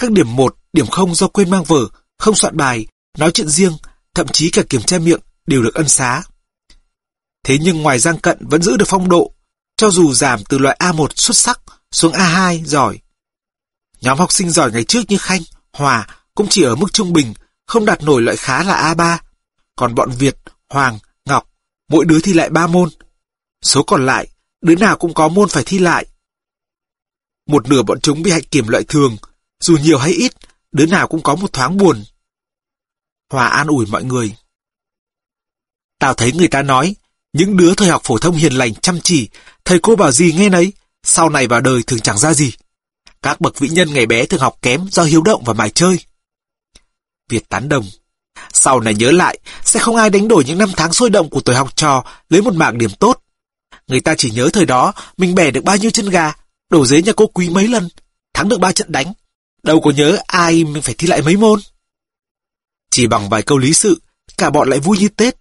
Các 0.01 0.11
điểm 0.11 0.37
1, 0.37 0.57
điểm 0.73 0.87
0 0.87 1.15
do 1.15 1.29
quên 1.29 1.51
mang 1.51 1.65
vở, 1.65 1.89
không 2.19 2.35
soạn 2.35 2.57
bài, 2.57 2.87
nói 3.19 3.31
chuyện 3.33 3.49
riêng, 3.49 3.73
thậm 4.15 4.29
chí 4.29 4.51
cả 4.51 4.63
kiểm 4.69 4.83
tra 4.83 4.99
miệng 4.99 5.21
đều 5.47 5.63
được 5.63 5.75
ân 5.75 5.89
xá. 5.89 6.23
Thế 7.45 7.59
nhưng 7.61 7.83
ngoài 7.83 7.99
Giang 7.99 8.19
Cận 8.19 8.39
vẫn 8.41 8.63
giữ 8.63 8.77
được 8.77 8.85
phong 8.89 9.09
độ, 9.09 9.35
cho 9.77 9.91
dù 9.91 10.13
giảm 10.13 10.45
từ 10.49 10.59
loại 10.59 10.77
A1 10.81 11.09
xuất 11.15 11.37
sắc 11.37 11.61
xuống 11.93 12.13
A2 12.13 12.65
giỏi. 12.65 12.99
Nhóm 14.01 14.19
học 14.19 14.33
sinh 14.33 14.51
giỏi 14.51 14.73
ngày 14.73 14.85
trước 14.85 15.01
như 15.09 15.19
Khanh, 15.19 15.43
Hòa 15.81 16.07
cũng 16.35 16.47
chỉ 16.51 16.63
ở 16.63 16.75
mức 16.75 16.93
trung 16.93 17.13
bình, 17.13 17.35
không 17.67 17.85
đạt 17.85 18.03
nổi 18.03 18.23
loại 18.23 18.37
khá 18.37 18.65
là 18.65 18.95
A3. 18.95 19.19
Còn 19.77 19.95
bọn 19.95 20.11
Việt, 20.11 20.37
Hoàng, 20.69 20.99
Ngọc, 21.25 21.51
mỗi 21.89 22.05
đứa 22.05 22.21
thi 22.21 22.33
lại 22.33 22.51
3 22.51 22.67
môn. 22.67 22.89
Số 23.63 23.83
còn 23.83 24.07
lại, 24.07 24.29
đứa 24.61 24.75
nào 24.75 24.97
cũng 24.97 25.15
có 25.15 25.29
môn 25.29 25.49
phải 25.49 25.63
thi 25.67 25.79
lại. 25.79 26.07
Một 27.47 27.69
nửa 27.69 27.83
bọn 27.83 28.01
chúng 28.01 28.23
bị 28.23 28.31
hạnh 28.31 28.43
kiểm 28.51 28.69
loại 28.69 28.85
thường, 28.85 29.17
dù 29.61 29.77
nhiều 29.77 29.99
hay 29.99 30.13
ít, 30.13 30.33
đứa 30.73 30.87
nào 30.87 31.09
cũng 31.09 31.23
có 31.23 31.35
một 31.35 31.53
thoáng 31.53 31.77
buồn. 31.77 32.05
Hòa 33.31 33.47
an 33.47 33.67
ủi 33.67 33.87
mọi 33.87 34.05
người. 34.05 34.37
Tao 35.99 36.15
thấy 36.15 36.33
người 36.33 36.49
ta 36.49 36.63
nói, 36.63 36.97
những 37.33 37.57
đứa 37.57 37.75
thời 37.75 37.89
học 37.89 38.03
phổ 38.05 38.19
thông 38.19 38.37
hiền 38.37 38.53
lành 38.53 38.75
chăm 38.75 39.01
chỉ, 39.01 39.29
thầy 39.65 39.79
cô 39.83 39.97
bảo 39.97 40.13
gì 40.13 40.33
nghe 40.33 40.49
nấy, 40.49 40.73
sau 41.03 41.29
này 41.29 41.47
vào 41.47 41.61
đời 41.61 41.83
thường 41.87 42.01
chẳng 42.01 42.19
ra 42.19 42.35
gì. 42.35 42.53
Các 43.23 43.41
bậc 43.41 43.59
vĩ 43.59 43.69
nhân 43.69 43.95
ngày 43.95 44.07
bé 44.07 44.27
thường 44.27 44.41
học 44.41 44.59
kém 44.63 44.87
do 44.91 45.03
hiếu 45.03 45.23
động 45.23 45.43
và 45.45 45.53
mải 45.53 45.71
chơi. 45.71 45.99
Việt 47.29 47.49
tán 47.49 47.69
đồng. 47.69 47.85
Sau 48.53 48.81
này 48.81 48.95
nhớ 48.95 49.11
lại, 49.11 49.39
sẽ 49.65 49.81
không 49.81 49.97
ai 49.97 50.11
đánh 50.11 50.29
đổi 50.29 50.45
những 50.45 50.59
năm 50.59 50.71
tháng 50.77 50.93
sôi 50.93 51.11
động 51.11 51.31
của 51.31 51.41
tuổi 51.41 51.57
học 51.57 51.77
trò 51.77 52.05
lấy 52.29 52.43
một 52.43 52.55
mạng 52.55 52.79
điểm 52.79 52.91
tốt. 53.01 53.23
Người 53.87 54.01
ta 54.01 54.15
chỉ 54.19 54.31
nhớ 54.31 54.51
thời 54.53 54.67
đó 54.67 54.93
mình 55.17 55.35
bẻ 55.35 55.51
được 55.51 55.65
bao 55.65 55.77
nhiêu 55.77 55.91
chân 55.91 56.11
gà, 56.11 56.33
đổ 56.71 56.87
dế 56.87 57.03
nhà 57.03 57.13
cô 57.17 57.27
quý 57.27 57.49
mấy 57.51 57.69
lần, 57.69 57.89
thắng 58.35 58.49
được 58.49 58.61
ba 58.61 58.73
trận 58.73 58.93
đánh. 58.93 59.13
Đâu 59.63 59.81
có 59.81 59.91
nhớ 59.91 60.19
ai 60.27 60.65
mình 60.65 60.83
phải 60.83 60.95
thi 60.99 61.07
lại 61.07 61.23
mấy 61.23 61.37
môn. 61.37 61.61
Chỉ 62.91 63.07
bằng 63.07 63.29
vài 63.29 63.43
câu 63.43 63.59
lý 63.59 63.75
sự, 63.75 64.01
cả 64.39 64.51
bọn 64.51 64.71
lại 64.71 64.79
vui 64.79 64.99
như 64.99 65.09
Tết. 65.09 65.37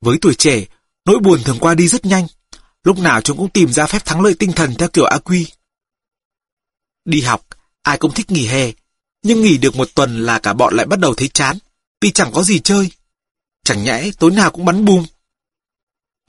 Với 0.00 0.18
tuổi 0.20 0.34
trẻ, 0.34 0.64
nỗi 1.04 1.18
buồn 1.18 1.42
thường 1.44 1.58
qua 1.60 1.74
đi 1.74 1.88
rất 1.88 2.04
nhanh. 2.04 2.26
Lúc 2.84 2.98
nào 2.98 3.20
chúng 3.20 3.36
cũng 3.36 3.48
tìm 3.48 3.72
ra 3.72 3.86
phép 3.86 4.04
thắng 4.04 4.20
lợi 4.20 4.34
tinh 4.38 4.52
thần 4.52 4.74
theo 4.74 4.88
kiểu 4.88 5.04
A 5.04 5.18
Quy. 5.18 5.46
Đi 7.08 7.20
học, 7.20 7.46
ai 7.82 7.98
cũng 7.98 8.14
thích 8.14 8.30
nghỉ 8.30 8.46
hè, 8.46 8.72
nhưng 9.22 9.42
nghỉ 9.42 9.58
được 9.58 9.76
một 9.76 9.88
tuần 9.94 10.26
là 10.26 10.38
cả 10.38 10.52
bọn 10.52 10.74
lại 10.74 10.86
bắt 10.86 10.98
đầu 10.98 11.14
thấy 11.14 11.28
chán, 11.28 11.58
vì 12.00 12.10
chẳng 12.10 12.32
có 12.32 12.42
gì 12.42 12.60
chơi. 12.60 12.90
Chẳng 13.64 13.84
nhẽ 13.84 14.10
tối 14.18 14.30
nào 14.30 14.50
cũng 14.50 14.64
bắn 14.64 14.84
bùm. 14.84 15.04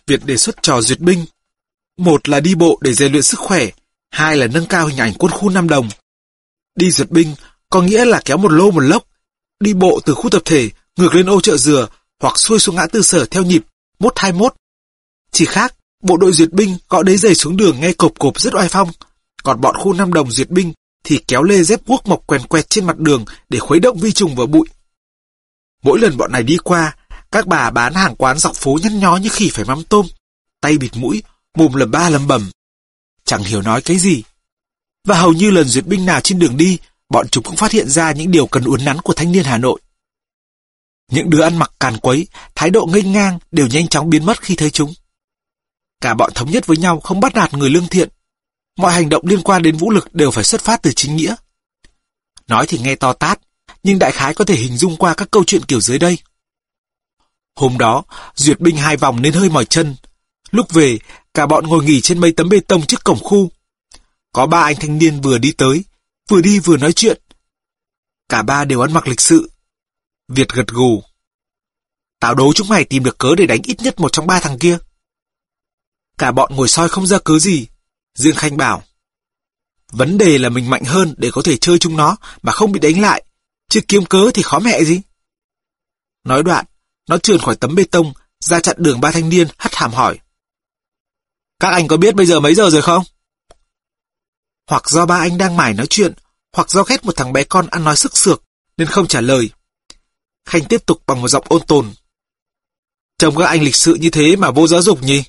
Việt 0.08 0.26
đề 0.26 0.38
xuất 0.38 0.56
trò 0.62 0.82
duyệt 0.82 1.00
binh. 1.00 1.26
Một 1.98 2.30
là 2.30 2.40
đi 2.40 2.56
bộ 2.56 2.80
để 2.82 2.94
rèn 2.94 3.12
luyện 3.12 3.24
sức 3.24 3.40
khỏe, 3.40 3.70
hai 4.10 4.38
là 4.38 4.48
nâng 4.48 4.66
cao 4.66 4.88
hình 4.88 4.98
ảnh 4.98 5.14
quân 5.20 5.32
khu 5.32 5.50
Nam 5.50 5.70
Đồng. 5.70 5.90
Đi 6.76 6.92
duyệt 6.92 7.10
binh 7.10 7.36
có 7.70 7.82
nghĩa 7.82 8.06
là 8.06 8.22
kéo 8.26 8.38
một 8.38 8.52
lô 8.52 8.72
một 8.72 8.80
lốc, 8.80 9.04
đi 9.60 9.74
bộ 9.74 10.00
từ 10.06 10.14
khu 10.14 10.30
tập 10.30 10.42
thể 10.46 10.70
ngược 10.98 11.16
lên 11.16 11.30
ô 11.30 11.42
chợ 11.42 11.58
dừa 11.58 11.88
hoặc 12.20 12.40
xuôi 12.40 12.60
xuống 12.60 12.76
ngã 12.76 12.88
tư 12.88 13.02
sở 13.02 13.26
theo 13.26 13.44
nhịp 13.44 13.66
121. 14.00 14.54
Chỉ 15.32 15.46
khác, 15.46 15.76
bộ 16.04 16.18
đội 16.18 16.34
duyệt 16.34 16.52
binh 16.52 16.78
gõ 16.90 17.04
đế 17.04 17.18
giày 17.18 17.36
xuống 17.36 17.58
đường 17.58 17.80
nghe 17.80 17.94
cộp 17.94 18.20
cộp 18.20 18.40
rất 18.40 18.56
oai 18.56 18.70
phong, 18.70 18.92
còn 19.44 19.62
bọn 19.62 19.76
khu 19.78 19.94
Nam 19.94 20.14
Đồng 20.14 20.32
duyệt 20.32 20.50
binh 20.50 20.74
thì 21.04 21.20
kéo 21.28 21.44
lê 21.44 21.64
dép 21.64 21.80
guốc 21.86 22.08
mọc 22.08 22.28
quèn 22.28 22.42
quẹt 22.42 22.70
trên 22.70 22.86
mặt 22.86 22.98
đường 22.98 23.26
để 23.50 23.60
khuấy 23.60 23.80
động 23.80 23.98
vi 23.98 24.12
trùng 24.12 24.36
và 24.36 24.46
bụi. 24.46 24.68
Mỗi 25.84 26.00
lần 26.00 26.18
bọn 26.18 26.32
này 26.32 26.44
đi 26.44 26.58
qua, 26.58 26.96
các 27.32 27.48
bà 27.48 27.70
bán 27.70 27.94
hàng 27.94 28.16
quán 28.16 28.38
dọc 28.38 28.56
phố 28.56 28.78
nhăn 28.84 29.00
nhó 29.00 29.18
như 29.18 29.30
khỉ 29.30 29.50
phải 29.54 29.66
mắm 29.66 29.84
tôm, 29.84 30.06
tay 30.62 30.78
bịt 30.78 30.92
mũi, 30.96 31.24
mồm 31.58 31.74
lầm 31.74 31.92
ba 31.92 32.10
lầm 32.10 32.28
bầm. 32.28 32.52
Chẳng 33.26 33.44
hiểu 33.44 33.62
nói 33.62 33.82
cái 33.82 33.98
gì. 33.98 34.24
Và 35.08 35.20
hầu 35.20 35.34
như 35.34 35.52
lần 35.52 35.68
duyệt 35.68 35.86
binh 35.86 36.06
nào 36.06 36.22
trên 36.22 36.40
đường 36.40 36.58
đi, 36.58 36.78
bọn 37.10 37.28
chúng 37.28 37.44
cũng 37.44 37.56
phát 37.56 37.72
hiện 37.72 37.90
ra 37.90 38.12
những 38.12 38.32
điều 38.32 38.48
cần 38.48 38.64
uốn 38.64 38.86
nắn 38.86 39.02
của 39.02 39.14
thanh 39.14 39.32
niên 39.32 39.44
Hà 39.44 39.58
Nội. 39.58 39.82
Những 41.12 41.30
đứa 41.30 41.42
ăn 41.42 41.58
mặc 41.58 41.72
càn 41.80 41.98
quấy, 41.98 42.28
thái 42.56 42.70
độ 42.70 42.86
ngây 42.86 43.04
ngang 43.04 43.40
đều 43.52 43.68
nhanh 43.68 43.88
chóng 43.88 44.10
biến 44.10 44.26
mất 44.26 44.42
khi 44.42 44.56
thấy 44.56 44.72
chúng. 44.72 44.94
Cả 46.02 46.14
bọn 46.14 46.32
thống 46.36 46.52
nhất 46.52 46.66
với 46.66 46.78
nhau 46.78 47.00
không 47.00 47.20
bắt 47.20 47.36
nạt 47.36 47.54
người 47.54 47.70
lương 47.70 47.88
thiện. 47.88 48.10
Mọi 48.80 48.94
hành 48.94 49.10
động 49.10 49.28
liên 49.28 49.42
quan 49.42 49.62
đến 49.62 49.78
vũ 49.78 49.92
lực 49.92 50.16
đều 50.16 50.32
phải 50.32 50.44
xuất 50.44 50.62
phát 50.62 50.82
từ 50.82 50.92
chính 50.96 51.16
nghĩa. 51.16 51.36
Nói 52.48 52.66
thì 52.68 52.80
nghe 52.80 52.96
to 52.96 53.14
tát, 53.14 53.40
nhưng 53.84 54.00
đại 54.00 54.12
khái 54.12 54.34
có 54.34 54.46
thể 54.46 54.56
hình 54.56 54.78
dung 54.78 54.98
qua 54.98 55.14
các 55.14 55.32
câu 55.32 55.44
chuyện 55.48 55.66
kiểu 55.66 55.82
dưới 55.82 56.00
đây. 56.00 56.18
Hôm 57.56 57.78
đó, 57.78 58.04
duyệt 58.36 58.60
binh 58.60 58.78
hai 58.78 58.98
vòng 58.98 59.22
nên 59.22 59.34
hơi 59.34 59.50
mỏi 59.50 59.66
chân. 59.66 59.96
Lúc 60.52 60.72
về, 60.74 61.00
cả 61.34 61.46
bọn 61.46 61.68
ngồi 61.68 61.84
nghỉ 61.84 62.02
trên 62.02 62.20
mấy 62.20 62.32
tấm 62.32 62.50
bê 62.50 62.60
tông 62.60 62.86
trước 62.86 63.04
cổng 63.04 63.20
khu. 63.20 63.52
Có 64.32 64.46
ba 64.46 64.62
anh 64.62 64.76
thanh 64.80 64.98
niên 64.98 65.22
vừa 65.22 65.38
đi 65.38 65.52
tới, 65.52 65.84
vừa 66.30 66.42
đi 66.42 66.60
vừa 66.60 66.78
nói 66.78 66.94
chuyện. 66.94 67.22
Cả 68.30 68.42
ba 68.42 68.66
đều 68.66 68.82
ăn 68.82 68.94
mặc 68.94 69.08
lịch 69.08 69.22
sự. 69.22 69.52
Việt 70.28 70.50
gật 70.50 70.68
gù. 70.68 71.04
Tao 72.20 72.36
đố 72.36 72.54
chúng 72.54 72.68
mày 72.68 72.84
tìm 72.84 73.04
được 73.04 73.18
cớ 73.18 73.36
để 73.38 73.46
đánh 73.46 73.62
ít 73.64 73.82
nhất 73.82 74.00
một 74.00 74.12
trong 74.12 74.28
ba 74.28 74.40
thằng 74.40 74.60
kia. 74.60 74.78
Cả 76.18 76.32
bọn 76.32 76.56
ngồi 76.56 76.68
soi 76.68 76.90
không 76.90 77.08
ra 77.08 77.20
cớ 77.20 77.40
gì. 77.40 77.68
Dương 78.20 78.36
Khanh 78.36 78.58
bảo. 78.58 78.84
Vấn 79.92 80.18
đề 80.18 80.38
là 80.38 80.50
mình 80.50 80.70
mạnh 80.70 80.84
hơn 80.84 81.14
để 81.18 81.30
có 81.32 81.42
thể 81.42 81.58
chơi 81.58 81.80
chúng 81.80 81.98
nó 81.98 82.18
mà 82.42 82.52
không 82.52 82.72
bị 82.72 82.80
đánh 82.80 83.02
lại. 83.02 83.24
Chứ 83.70 83.82
kiếm 83.88 84.06
cớ 84.06 84.32
thì 84.34 84.42
khó 84.42 84.60
mẹ 84.60 84.84
gì. 84.84 85.02
Nói 86.24 86.44
đoạn, 86.44 86.66
nó 87.10 87.18
trườn 87.18 87.40
khỏi 87.40 87.56
tấm 87.56 87.76
bê 87.76 87.84
tông, 87.84 88.14
ra 88.40 88.60
chặn 88.60 88.76
đường 88.80 89.02
ba 89.02 89.12
thanh 89.12 89.30
niên, 89.30 89.48
hắt 89.58 89.76
hàm 89.76 89.92
hỏi. 89.92 90.20
Các 91.60 91.70
anh 91.70 91.88
có 91.88 91.98
biết 91.98 92.16
bây 92.16 92.26
giờ 92.26 92.40
mấy 92.40 92.56
giờ 92.56 92.70
rồi 92.70 92.82
không? 92.82 93.04
Hoặc 94.68 94.90
do 94.90 95.06
ba 95.06 95.18
anh 95.18 95.38
đang 95.38 95.58
mải 95.58 95.74
nói 95.74 95.88
chuyện, 95.90 96.14
hoặc 96.54 96.70
do 96.70 96.84
ghét 96.84 97.06
một 97.06 97.16
thằng 97.16 97.34
bé 97.34 97.44
con 97.44 97.68
ăn 97.68 97.84
nói 97.84 97.96
sức 97.96 98.18
sược, 98.18 98.44
nên 98.78 98.88
không 98.88 99.08
trả 99.08 99.22
lời. 99.22 99.50
Khanh 100.46 100.64
tiếp 100.70 100.86
tục 100.86 101.04
bằng 101.08 101.22
một 101.22 101.28
giọng 101.28 101.46
ôn 101.50 101.62
tồn. 101.68 101.94
Trông 103.18 103.36
các 103.36 103.46
anh 103.46 103.64
lịch 103.64 103.76
sự 103.76 103.96
như 103.96 104.10
thế 104.10 104.36
mà 104.36 104.52
vô 104.52 104.68
giáo 104.68 104.82
dục 104.82 105.04
nhỉ? 105.04 105.24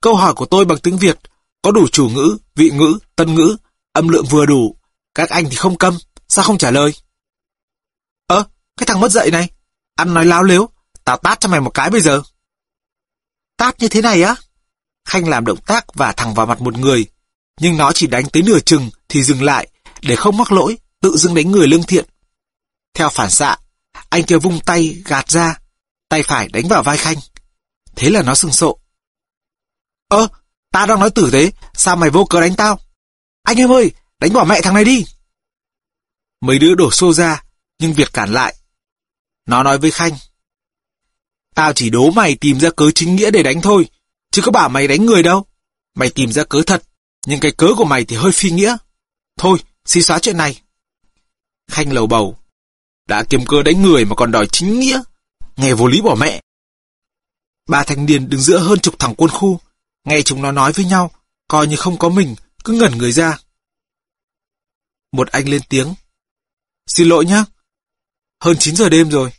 Câu 0.00 0.14
hỏi 0.14 0.34
của 0.34 0.46
tôi 0.46 0.64
bằng 0.64 0.78
tiếng 0.78 0.98
Việt, 0.98 1.18
có 1.62 1.70
đủ 1.70 1.88
chủ 1.88 2.08
ngữ, 2.08 2.38
vị 2.54 2.70
ngữ, 2.70 2.98
tân 3.16 3.34
ngữ, 3.34 3.56
âm 3.92 4.08
lượng 4.08 4.26
vừa 4.30 4.46
đủ. 4.46 4.76
Các 5.14 5.30
anh 5.30 5.44
thì 5.50 5.56
không 5.56 5.78
câm, 5.78 5.98
sao 6.28 6.44
không 6.44 6.58
trả 6.58 6.70
lời? 6.70 6.94
Ơ, 8.26 8.44
cái 8.76 8.86
thằng 8.86 9.00
mất 9.00 9.12
dậy 9.12 9.30
này, 9.30 9.50
ăn 9.94 10.14
nói 10.14 10.24
láo 10.24 10.42
lếu, 10.42 10.68
tao 11.04 11.16
tát 11.16 11.40
cho 11.40 11.48
mày 11.48 11.60
một 11.60 11.70
cái 11.70 11.90
bây 11.90 12.00
giờ. 12.00 12.22
Tát 13.56 13.80
như 13.80 13.88
thế 13.88 14.02
này 14.02 14.22
á? 14.22 14.36
Khanh 15.04 15.28
làm 15.28 15.44
động 15.44 15.60
tác 15.66 15.94
và 15.94 16.12
thẳng 16.12 16.34
vào 16.34 16.46
mặt 16.46 16.60
một 16.60 16.78
người, 16.78 17.06
nhưng 17.60 17.76
nó 17.76 17.92
chỉ 17.92 18.06
đánh 18.06 18.24
tới 18.32 18.42
nửa 18.42 18.60
chừng 18.60 18.90
thì 19.08 19.22
dừng 19.22 19.42
lại, 19.42 19.68
để 20.02 20.16
không 20.16 20.36
mắc 20.36 20.52
lỗi, 20.52 20.78
tự 21.00 21.16
dưng 21.16 21.34
đánh 21.34 21.50
người 21.50 21.68
lương 21.68 21.82
thiện. 21.82 22.06
Theo 22.94 23.08
phản 23.08 23.30
xạ, 23.30 23.56
anh 24.08 24.22
kia 24.22 24.38
vung 24.38 24.60
tay 24.60 25.02
gạt 25.04 25.30
ra, 25.30 25.58
tay 26.08 26.22
phải 26.22 26.48
đánh 26.48 26.68
vào 26.68 26.82
vai 26.82 26.96
Khanh. 26.96 27.16
Thế 27.96 28.10
là 28.10 28.22
nó 28.22 28.34
sừng 28.34 28.52
sộ. 28.52 28.78
Ơ, 30.08 30.28
ta 30.72 30.86
đang 30.86 31.00
nói 31.00 31.10
tử 31.10 31.30
tế, 31.32 31.50
sao 31.74 31.96
mày 31.96 32.10
vô 32.10 32.24
cớ 32.24 32.40
đánh 32.40 32.54
tao? 32.56 32.80
Anh 33.42 33.56
em 33.56 33.72
ơi, 33.72 33.90
đánh 34.18 34.32
bỏ 34.32 34.44
mẹ 34.44 34.60
thằng 34.60 34.74
này 34.74 34.84
đi. 34.84 35.04
Mấy 36.40 36.58
đứa 36.58 36.74
đổ 36.74 36.90
xô 36.90 37.12
ra, 37.12 37.42
nhưng 37.78 37.92
Việt 37.92 38.12
cản 38.12 38.32
lại. 38.32 38.56
Nó 39.46 39.62
nói 39.62 39.78
với 39.78 39.90
Khanh. 39.90 40.12
Tao 41.54 41.72
chỉ 41.72 41.90
đố 41.90 42.10
mày 42.10 42.36
tìm 42.36 42.60
ra 42.60 42.70
cớ 42.70 42.90
chính 42.94 43.16
nghĩa 43.16 43.30
để 43.30 43.42
đánh 43.42 43.60
thôi, 43.60 43.88
chứ 44.30 44.42
có 44.44 44.52
bảo 44.52 44.68
mày 44.68 44.88
đánh 44.88 45.06
người 45.06 45.22
đâu. 45.22 45.46
Mày 45.94 46.10
tìm 46.10 46.32
ra 46.32 46.44
cớ 46.44 46.62
thật, 46.66 46.82
nhưng 47.26 47.40
cái 47.40 47.50
cớ 47.50 47.66
của 47.76 47.84
mày 47.84 48.04
thì 48.04 48.16
hơi 48.16 48.32
phi 48.32 48.50
nghĩa. 48.50 48.76
Thôi, 49.38 49.58
xin 49.84 50.02
xóa 50.02 50.18
chuyện 50.18 50.36
này. 50.36 50.60
Khanh 51.70 51.92
lầu 51.92 52.06
bầu. 52.06 52.38
Đã 53.08 53.24
kiếm 53.30 53.46
cớ 53.46 53.62
đánh 53.62 53.82
người 53.82 54.04
mà 54.04 54.14
còn 54.14 54.32
đòi 54.32 54.46
chính 54.46 54.80
nghĩa. 54.80 55.02
Nghe 55.56 55.74
vô 55.74 55.86
lý 55.86 56.00
bỏ 56.00 56.14
mẹ. 56.14 56.42
Ba 57.68 57.84
thanh 57.84 58.06
niên 58.06 58.28
đứng 58.28 58.40
giữa 58.40 58.58
hơn 58.58 58.78
chục 58.78 58.94
thằng 58.98 59.14
quân 59.14 59.30
khu. 59.30 59.60
Nghe 60.04 60.22
chúng 60.22 60.42
nó 60.42 60.52
nói 60.52 60.72
với 60.72 60.84
nhau, 60.84 61.10
coi 61.48 61.66
như 61.66 61.76
không 61.76 61.98
có 61.98 62.08
mình, 62.08 62.34
cứ 62.64 62.72
ngẩn 62.72 62.98
người 62.98 63.12
ra. 63.12 63.38
Một 65.12 65.28
anh 65.28 65.48
lên 65.48 65.62
tiếng. 65.68 65.94
Xin 66.86 67.08
lỗi 67.08 67.26
nhá. 67.26 67.44
Hơn 68.40 68.56
9 68.58 68.76
giờ 68.76 68.88
đêm 68.88 69.10
rồi. 69.10 69.32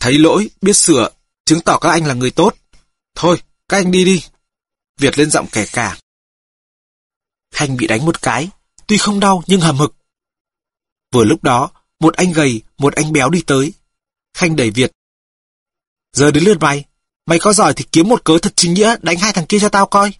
Thấy 0.00 0.18
lỗi, 0.18 0.50
biết 0.60 0.76
sửa, 0.76 1.10
chứng 1.44 1.60
tỏ 1.60 1.78
các 1.78 1.90
anh 1.90 2.06
là 2.06 2.14
người 2.14 2.30
tốt. 2.30 2.56
Thôi, 3.14 3.42
các 3.68 3.76
anh 3.76 3.90
đi 3.90 4.04
đi. 4.04 4.24
Việt 4.98 5.18
lên 5.18 5.30
giọng 5.30 5.46
kẻ 5.52 5.66
cả. 5.72 5.98
Khanh 7.54 7.76
bị 7.76 7.86
đánh 7.86 8.04
một 8.04 8.22
cái, 8.22 8.50
tuy 8.86 8.98
không 8.98 9.20
đau 9.20 9.42
nhưng 9.46 9.60
hầm 9.60 9.76
hực. 9.76 9.94
Vừa 11.12 11.24
lúc 11.24 11.42
đó, 11.42 11.70
một 12.00 12.16
anh 12.16 12.32
gầy, 12.32 12.62
một 12.78 12.94
anh 12.94 13.12
béo 13.12 13.30
đi 13.30 13.42
tới. 13.46 13.72
Khanh 14.34 14.56
đẩy 14.56 14.70
Việt. 14.70 14.92
Giờ 16.12 16.30
đến 16.30 16.44
lượt 16.44 16.58
mày, 16.60 16.84
mày 17.26 17.38
có 17.38 17.52
giỏi 17.52 17.72
thì 17.76 17.84
kiếm 17.92 18.08
một 18.08 18.24
cớ 18.24 18.38
thật 18.42 18.52
chính 18.56 18.74
nghĩa 18.74 18.96
đánh 19.02 19.18
hai 19.18 19.32
thằng 19.32 19.46
kia 19.46 19.58
cho 19.60 19.68
tao 19.68 19.86
coi. 19.86 20.14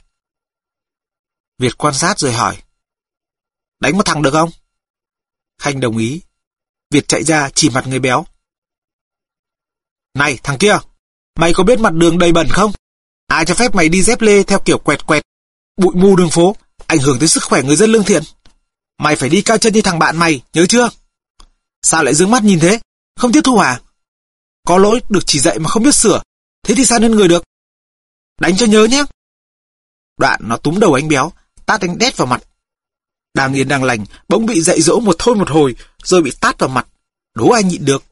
Việt 1.59 1.79
quan 1.79 1.95
sát 1.95 2.19
rồi 2.19 2.33
hỏi. 2.33 2.63
Đánh 3.81 3.97
một 3.97 4.07
thằng 4.07 4.23
được 4.23 4.31
không? 4.31 4.51
Khanh 5.59 5.81
đồng 5.81 5.97
ý. 5.97 6.23
Việt 6.91 7.09
chạy 7.09 7.25
ra 7.25 7.51
chỉ 7.55 7.71
mặt 7.71 7.87
người 7.87 7.99
béo. 7.99 8.25
Này 10.15 10.39
thằng 10.43 10.59
kia, 10.59 10.79
mày 11.39 11.53
có 11.55 11.65
biết 11.65 11.81
mặt 11.81 11.93
đường 11.93 12.19
đầy 12.19 12.33
bẩn 12.33 12.49
không? 12.51 12.73
Ai 13.27 13.45
cho 13.45 13.55
phép 13.55 13.75
mày 13.75 13.89
đi 13.89 14.03
dép 14.03 14.21
lê 14.21 14.43
theo 14.43 14.61
kiểu 14.65 14.79
quẹt 14.79 15.07
quẹt, 15.07 15.23
bụi 15.77 15.95
mù 15.95 16.17
đường 16.17 16.31
phố, 16.31 16.57
ảnh 16.87 16.99
hưởng 16.99 17.19
tới 17.19 17.29
sức 17.29 17.45
khỏe 17.45 17.63
người 17.63 17.77
dân 17.77 17.93
lương 17.93 18.05
thiện. 18.05 18.23
Mày 18.99 19.17
phải 19.17 19.29
đi 19.29 19.43
cao 19.43 19.59
chân 19.59 19.73
như 19.73 19.83
thằng 19.83 19.99
bạn 19.99 20.17
mày, 20.17 20.43
nhớ 20.53 20.67
chưa? 20.67 20.91
Sao 21.83 22.05
lại 22.05 22.15
dương 22.15 22.31
mắt 22.31 22.43
nhìn 22.45 22.61
thế? 22.61 22.81
Không 23.17 23.33
tiếp 23.33 23.41
thu 23.45 23.59
à? 23.59 23.81
Có 24.67 24.79
lỗi 24.79 25.01
được 25.09 25.21
chỉ 25.27 25.41
dạy 25.41 25.59
mà 25.59 25.69
không 25.69 25.83
biết 25.83 25.95
sửa, 25.95 26.23
thế 26.63 26.75
thì 26.75 26.85
sao 26.85 26.99
nên 26.99 27.11
người 27.11 27.29
được? 27.29 27.45
Đánh 28.41 28.57
cho 28.57 28.67
nhớ 28.67 28.85
nhé. 28.85 29.05
Đoạn 30.17 30.41
nó 30.45 30.57
túm 30.57 30.79
đầu 30.81 30.95
anh 30.95 31.09
béo, 31.09 31.33
tát 31.67 31.81
đánh 31.81 31.99
đét 31.99 32.17
vào 32.17 32.27
mặt. 32.27 32.43
Đang 33.35 33.55
yên 33.55 33.69
đang 33.69 33.85
lành, 33.85 34.05
bỗng 34.29 34.47
bị 34.47 34.61
dạy 34.61 34.81
dỗ 34.81 35.01
một 35.01 35.17
thôi 35.19 35.35
một 35.35 35.51
hồi, 35.51 35.77
rồi 36.03 36.23
bị 36.23 36.33
tát 36.41 36.59
vào 36.59 36.69
mặt. 36.69 36.87
Đố 37.35 37.51
ai 37.51 37.65
nhịn 37.65 37.85
được. 37.85 38.05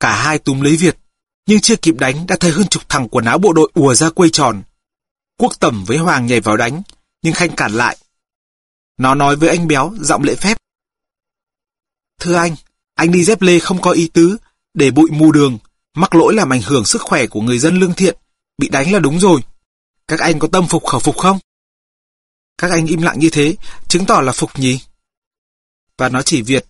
Cả 0.00 0.22
hai 0.22 0.38
túm 0.38 0.60
lấy 0.60 0.76
Việt, 0.76 0.96
nhưng 1.46 1.60
chưa 1.60 1.76
kịp 1.76 1.94
đánh 1.98 2.26
đã 2.26 2.36
thấy 2.40 2.50
hơn 2.50 2.66
chục 2.68 2.82
thằng 2.88 3.08
quần 3.08 3.24
áo 3.24 3.38
bộ 3.38 3.52
đội 3.52 3.70
ùa 3.74 3.94
ra 3.94 4.10
quây 4.10 4.30
tròn. 4.30 4.62
Quốc 5.38 5.52
tẩm 5.60 5.84
với 5.84 5.98
Hoàng 5.98 6.26
nhảy 6.26 6.40
vào 6.40 6.56
đánh, 6.56 6.82
nhưng 7.22 7.34
Khanh 7.34 7.56
cản 7.56 7.72
lại. 7.72 7.96
Nó 8.96 9.14
nói 9.14 9.36
với 9.36 9.48
anh 9.48 9.68
béo, 9.68 9.94
giọng 10.00 10.22
lễ 10.22 10.34
phép. 10.34 10.58
Thưa 12.20 12.34
anh, 12.34 12.56
anh 12.94 13.12
đi 13.12 13.24
dép 13.24 13.42
lê 13.42 13.58
không 13.58 13.80
có 13.80 13.90
ý 13.90 14.08
tứ, 14.08 14.36
để 14.74 14.90
bụi 14.90 15.10
mù 15.10 15.32
đường, 15.32 15.58
mắc 15.96 16.14
lỗi 16.14 16.34
làm 16.34 16.52
ảnh 16.52 16.62
hưởng 16.62 16.84
sức 16.84 17.02
khỏe 17.02 17.26
của 17.26 17.40
người 17.40 17.58
dân 17.58 17.78
lương 17.78 17.94
thiện, 17.94 18.16
bị 18.58 18.68
đánh 18.68 18.92
là 18.92 18.98
đúng 18.98 19.20
rồi. 19.20 19.40
Các 20.08 20.20
anh 20.20 20.38
có 20.38 20.48
tâm 20.48 20.66
phục 20.68 20.86
khẩu 20.86 21.00
phục 21.00 21.18
không? 21.18 21.38
Các 22.58 22.70
anh 22.70 22.86
im 22.86 23.02
lặng 23.02 23.18
như 23.18 23.30
thế, 23.30 23.56
chứng 23.88 24.06
tỏ 24.06 24.20
là 24.20 24.32
phục 24.32 24.58
nhỉ? 24.58 24.80
Và 25.98 26.08
nó 26.08 26.22
chỉ 26.22 26.42
Việt. 26.42 26.66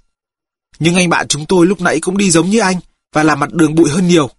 Nhưng 0.78 0.94
anh 0.94 1.08
bạn 1.08 1.28
chúng 1.28 1.46
tôi 1.46 1.66
lúc 1.66 1.80
nãy 1.80 2.00
cũng 2.00 2.18
đi 2.18 2.30
giống 2.30 2.50
như 2.50 2.60
anh, 2.60 2.80
và 3.12 3.22
làm 3.22 3.40
mặt 3.40 3.52
đường 3.52 3.74
bụi 3.74 3.90
hơn 3.90 4.08
nhiều. 4.08 4.30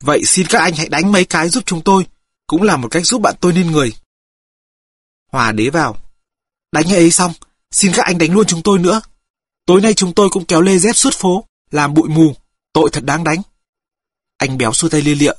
Vậy 0.00 0.24
xin 0.24 0.46
các 0.46 0.58
anh 0.58 0.74
hãy 0.74 0.88
đánh 0.88 1.12
mấy 1.12 1.24
cái 1.24 1.48
giúp 1.48 1.64
chúng 1.66 1.82
tôi, 1.82 2.06
cũng 2.46 2.62
là 2.62 2.76
một 2.76 2.88
cách 2.90 3.06
giúp 3.06 3.18
bạn 3.18 3.34
tôi 3.40 3.52
nên 3.52 3.70
người. 3.70 3.92
Hòa 5.32 5.52
đế 5.52 5.70
vào. 5.70 5.96
Đánh 6.72 6.92
ấy 6.94 7.10
xong, 7.10 7.32
xin 7.70 7.92
các 7.94 8.06
anh 8.06 8.18
đánh 8.18 8.32
luôn 8.32 8.46
chúng 8.46 8.62
tôi 8.62 8.78
nữa. 8.78 9.00
Tối 9.66 9.80
nay 9.80 9.94
chúng 9.94 10.14
tôi 10.14 10.28
cũng 10.28 10.44
kéo 10.44 10.60
lê 10.60 10.78
dép 10.78 10.96
suốt 10.96 11.14
phố, 11.14 11.44
làm 11.70 11.94
bụi 11.94 12.08
mù, 12.08 12.36
tội 12.72 12.90
thật 12.92 13.04
đáng 13.04 13.24
đánh. 13.24 13.42
Anh 14.42 14.58
béo 14.58 14.72
xua 14.72 14.88
tay 14.88 15.02
lia 15.02 15.14
lịa. 15.14 15.32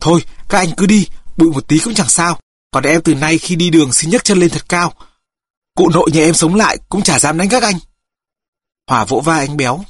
Thôi, 0.00 0.24
các 0.48 0.58
anh 0.58 0.72
cứ 0.76 0.86
đi, 0.86 1.06
bụi 1.36 1.50
một 1.50 1.68
tí 1.68 1.78
cũng 1.78 1.94
chẳng 1.94 2.08
sao. 2.08 2.40
Còn 2.70 2.84
em 2.84 3.00
từ 3.04 3.14
nay 3.14 3.38
khi 3.38 3.56
đi 3.56 3.70
đường 3.70 3.92
xin 3.92 4.10
nhấc 4.10 4.24
chân 4.24 4.38
lên 4.38 4.50
thật 4.50 4.68
cao. 4.68 4.94
Cụ 5.74 5.90
nội 5.94 6.10
nhà 6.12 6.20
em 6.20 6.34
sống 6.34 6.54
lại 6.54 6.78
cũng 6.88 7.02
chả 7.02 7.18
dám 7.18 7.38
đánh 7.38 7.48
các 7.48 7.62
anh. 7.62 7.78
Hòa 8.88 9.04
vỗ 9.04 9.20
vai 9.20 9.46
anh 9.46 9.56
béo. 9.56 9.84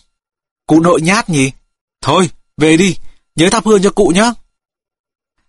Cụ 0.66 0.80
nội 0.80 1.00
nhát 1.00 1.28
nhỉ? 1.28 1.52
Thôi, 2.00 2.30
về 2.56 2.76
đi, 2.76 2.96
nhớ 3.36 3.48
thắp 3.52 3.66
hương 3.66 3.82
cho 3.82 3.90
cụ 3.90 4.12
nhé. 4.14 4.32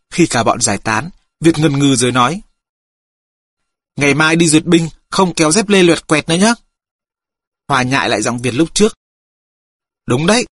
Khi 0.09 0.27
cả 0.27 0.43
bọn 0.43 0.61
giải 0.61 0.77
tán, 0.77 1.09
Việt 1.39 1.57
ngần 1.57 1.79
ngừ 1.79 1.95
rồi 1.95 2.11
nói. 2.11 2.41
Ngày 3.95 4.13
mai 4.13 4.35
đi 4.35 4.47
duyệt 4.47 4.65
binh, 4.65 4.89
không 5.09 5.33
kéo 5.33 5.51
dép 5.51 5.69
lê 5.69 5.83
luyệt 5.83 6.07
quẹt 6.07 6.29
nữa 6.29 6.35
nhé. 6.35 6.53
Hòa 7.67 7.83
nhại 7.83 8.09
lại 8.09 8.21
giọng 8.21 8.37
Việt 8.41 8.53
lúc 8.53 8.69
trước. 8.73 8.93
Đúng 10.07 10.27
đấy, 10.27 10.45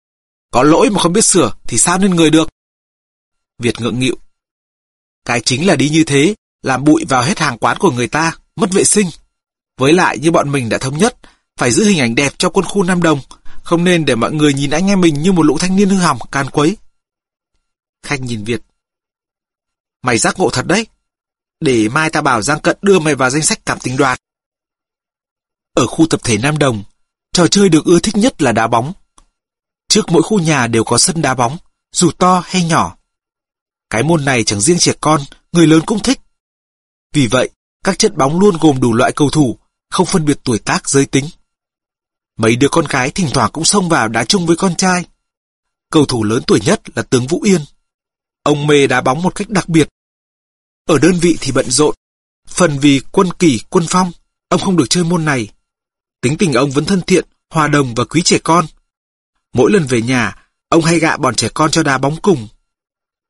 có 0.51 0.63
lỗi 0.63 0.89
mà 0.89 1.01
không 1.01 1.13
biết 1.13 1.25
sửa 1.25 1.53
thì 1.67 1.77
sao 1.77 1.97
nên 1.97 2.15
người 2.15 2.29
được. 2.29 2.49
Việt 3.59 3.79
ngượng 3.79 3.99
nghịu. 3.99 4.15
Cái 5.25 5.41
chính 5.41 5.67
là 5.67 5.75
đi 5.75 5.89
như 5.89 6.03
thế, 6.03 6.35
làm 6.61 6.83
bụi 6.83 7.05
vào 7.09 7.23
hết 7.23 7.39
hàng 7.39 7.57
quán 7.57 7.77
của 7.79 7.91
người 7.91 8.07
ta, 8.07 8.31
mất 8.55 8.71
vệ 8.71 8.83
sinh. 8.83 9.09
Với 9.77 9.93
lại 9.93 10.17
như 10.17 10.31
bọn 10.31 10.51
mình 10.51 10.69
đã 10.69 10.77
thống 10.77 10.97
nhất, 10.97 11.17
phải 11.57 11.71
giữ 11.71 11.83
hình 11.83 11.99
ảnh 11.99 12.15
đẹp 12.15 12.33
cho 12.37 12.49
quân 12.49 12.65
khu 12.65 12.83
Nam 12.83 13.01
Đồng, 13.01 13.19
không 13.63 13.83
nên 13.83 14.05
để 14.05 14.15
mọi 14.15 14.31
người 14.31 14.53
nhìn 14.53 14.69
anh 14.69 14.87
em 14.87 15.01
mình 15.01 15.21
như 15.21 15.31
một 15.31 15.43
lũ 15.43 15.57
thanh 15.57 15.75
niên 15.75 15.89
hư 15.89 15.97
hỏng, 15.97 16.19
can 16.31 16.49
quấy. 16.49 16.77
Khanh 18.03 18.25
nhìn 18.25 18.43
Việt. 18.43 18.61
Mày 20.01 20.17
giác 20.17 20.39
ngộ 20.39 20.49
thật 20.49 20.65
đấy. 20.67 20.87
Để 21.59 21.89
mai 21.89 22.09
ta 22.09 22.21
bảo 22.21 22.41
Giang 22.41 22.59
Cận 22.59 22.77
đưa 22.81 22.99
mày 22.99 23.15
vào 23.15 23.29
danh 23.29 23.41
sách 23.41 23.59
cảm 23.65 23.79
tình 23.79 23.97
đoạt. 23.97 24.21
Ở 25.73 25.87
khu 25.87 26.07
tập 26.07 26.19
thể 26.23 26.37
Nam 26.37 26.57
Đồng, 26.57 26.83
trò 27.33 27.47
chơi 27.47 27.69
được 27.69 27.85
ưa 27.85 27.99
thích 27.99 28.17
nhất 28.17 28.41
là 28.41 28.51
đá 28.51 28.67
bóng. 28.67 28.93
Trước 29.89 30.11
mỗi 30.11 30.21
khu 30.21 30.39
nhà 30.39 30.67
đều 30.67 30.83
có 30.83 30.97
sân 30.97 31.21
đá 31.21 31.33
bóng, 31.33 31.57
dù 31.91 32.11
to 32.11 32.43
hay 32.45 32.63
nhỏ. 32.63 32.97
Cái 33.89 34.03
môn 34.03 34.25
này 34.25 34.43
chẳng 34.43 34.61
riêng 34.61 34.79
trẻ 34.79 34.93
con, 35.01 35.21
người 35.51 35.67
lớn 35.67 35.81
cũng 35.85 35.99
thích. 35.99 36.19
Vì 37.13 37.27
vậy, 37.27 37.49
các 37.83 37.99
trận 37.99 38.17
bóng 38.17 38.39
luôn 38.39 38.57
gồm 38.61 38.79
đủ 38.79 38.93
loại 38.93 39.11
cầu 39.11 39.29
thủ, 39.29 39.57
không 39.89 40.05
phân 40.05 40.25
biệt 40.25 40.39
tuổi 40.43 40.59
tác 40.59 40.89
giới 40.89 41.05
tính. 41.05 41.25
Mấy 42.37 42.55
đứa 42.55 42.67
con 42.71 42.85
gái 42.89 43.11
thỉnh 43.11 43.29
thoảng 43.33 43.51
cũng 43.51 43.65
xông 43.65 43.89
vào 43.89 44.07
đá 44.07 44.25
chung 44.25 44.45
với 44.45 44.55
con 44.55 44.75
trai. 44.75 45.05
Cầu 45.91 46.05
thủ 46.05 46.23
lớn 46.23 46.43
tuổi 46.47 46.59
nhất 46.65 46.81
là 46.95 47.03
tướng 47.03 47.27
Vũ 47.27 47.41
Yên. 47.41 47.61
Ông 48.43 48.67
mê 48.67 48.87
đá 48.87 49.01
bóng 49.01 49.21
một 49.21 49.35
cách 49.35 49.49
đặc 49.49 49.69
biệt. 49.69 49.89
Ở 50.85 50.99
đơn 50.99 51.19
vị 51.21 51.37
thì 51.41 51.51
bận 51.51 51.71
rộn. 51.71 51.95
Phần 52.47 52.79
vì 52.79 53.01
quân 53.11 53.33
kỷ, 53.33 53.59
quân 53.69 53.85
phong, 53.89 54.11
ông 54.49 54.61
không 54.61 54.77
được 54.77 54.89
chơi 54.89 55.03
môn 55.03 55.25
này. 55.25 55.49
Tính 56.21 56.37
tình 56.37 56.53
ông 56.53 56.71
vẫn 56.71 56.85
thân 56.85 57.01
thiện, 57.01 57.25
hòa 57.49 57.67
đồng 57.67 57.95
và 57.95 58.05
quý 58.05 58.21
trẻ 58.25 58.37
con. 58.43 58.65
Mỗi 59.53 59.71
lần 59.71 59.85
về 59.85 60.01
nhà, 60.01 60.35
ông 60.69 60.83
hay 60.83 60.99
gạ 60.99 61.17
bọn 61.17 61.35
trẻ 61.35 61.49
con 61.53 61.71
cho 61.71 61.83
đá 61.83 61.97
bóng 61.97 62.21
cùng. 62.21 62.47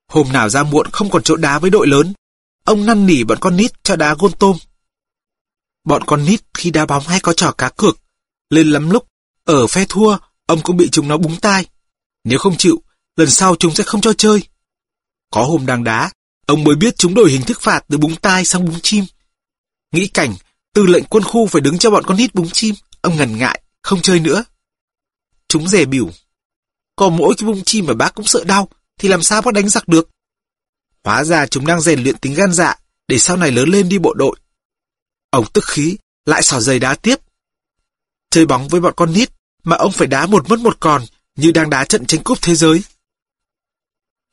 Hôm 0.07 0.31
nào 0.31 0.49
ra 0.49 0.63
muộn 0.63 0.87
không 0.91 1.09
còn 1.09 1.23
chỗ 1.23 1.35
đá 1.35 1.59
với 1.59 1.69
đội 1.69 1.87
lớn, 1.87 2.13
ông 2.63 2.85
năn 2.85 3.05
nỉ 3.05 3.23
bọn 3.23 3.37
con 3.41 3.57
nít 3.57 3.83
cho 3.83 3.95
đá 3.95 4.15
gôn 4.19 4.31
tôm. 4.31 4.57
Bọn 5.83 6.03
con 6.05 6.25
nít 6.25 6.41
khi 6.53 6.71
đá 6.71 6.85
bóng 6.85 7.03
hay 7.03 7.19
có 7.19 7.33
trò 7.33 7.51
cá 7.51 7.69
cược, 7.69 7.97
lên 8.49 8.71
lắm 8.71 8.89
lúc, 8.89 9.07
ở 9.45 9.67
phe 9.67 9.85
thua, 9.89 10.17
ông 10.45 10.61
cũng 10.63 10.77
bị 10.77 10.89
chúng 10.89 11.07
nó 11.07 11.17
búng 11.17 11.39
tai. 11.39 11.65
Nếu 12.23 12.39
không 12.39 12.57
chịu, 12.57 12.83
lần 13.15 13.29
sau 13.29 13.55
chúng 13.55 13.75
sẽ 13.75 13.83
không 13.83 14.01
cho 14.01 14.13
chơi. 14.13 14.43
Có 15.31 15.43
hôm 15.43 15.65
đang 15.65 15.83
đá, 15.83 16.11
ông 16.45 16.63
mới 16.63 16.75
biết 16.75 16.97
chúng 16.97 17.13
đổi 17.13 17.31
hình 17.31 17.41
thức 17.41 17.61
phạt 17.61 17.85
từ 17.89 17.97
búng 17.97 18.15
tai 18.15 18.45
sang 18.45 18.65
búng 18.65 18.79
chim. 18.83 19.05
Nghĩ 19.91 20.07
cảnh, 20.07 20.35
tư 20.73 20.85
lệnh 20.85 21.03
quân 21.03 21.23
khu 21.23 21.47
phải 21.47 21.61
đứng 21.61 21.77
cho 21.77 21.91
bọn 21.91 22.03
con 22.07 22.17
nít 22.17 22.35
búng 22.35 22.49
chim, 22.49 22.75
ông 23.01 23.15
ngần 23.15 23.37
ngại, 23.37 23.61
không 23.81 24.01
chơi 24.01 24.19
nữa. 24.19 24.43
Chúng 25.49 25.67
rẻ 25.67 25.85
biểu. 25.85 26.09
Có 26.95 27.09
mỗi 27.09 27.35
cái 27.37 27.47
bông 27.47 27.63
chim 27.63 27.85
mà 27.85 27.93
bác 27.93 28.15
cũng 28.15 28.25
sợ 28.25 28.43
đau, 28.43 28.69
thì 28.99 29.09
làm 29.09 29.23
sao 29.23 29.41
bác 29.41 29.53
đánh 29.53 29.69
giặc 29.69 29.87
được? 29.87 30.09
Hóa 31.03 31.23
ra 31.23 31.47
chúng 31.47 31.65
đang 31.65 31.81
rèn 31.81 32.03
luyện 32.03 32.17
tính 32.17 32.33
gan 32.33 32.53
dạ, 32.53 32.75
để 33.07 33.19
sau 33.19 33.37
này 33.37 33.51
lớn 33.51 33.69
lên 33.69 33.89
đi 33.89 33.97
bộ 33.97 34.13
đội. 34.13 34.35
Ông 35.29 35.45
tức 35.53 35.65
khí, 35.65 35.97
lại 36.25 36.43
xỏ 36.43 36.59
giày 36.59 36.79
đá 36.79 36.95
tiếp. 36.95 37.15
Chơi 38.29 38.45
bóng 38.45 38.67
với 38.67 38.81
bọn 38.81 38.93
con 38.97 39.13
nít, 39.13 39.29
mà 39.63 39.75
ông 39.75 39.91
phải 39.91 40.07
đá 40.07 40.25
một 40.25 40.49
mất 40.49 40.59
một 40.59 40.77
còn, 40.79 41.05
như 41.35 41.51
đang 41.51 41.69
đá 41.69 41.85
trận 41.85 42.05
tranh 42.05 42.23
cúp 42.23 42.37
thế 42.41 42.55
giới. 42.55 42.83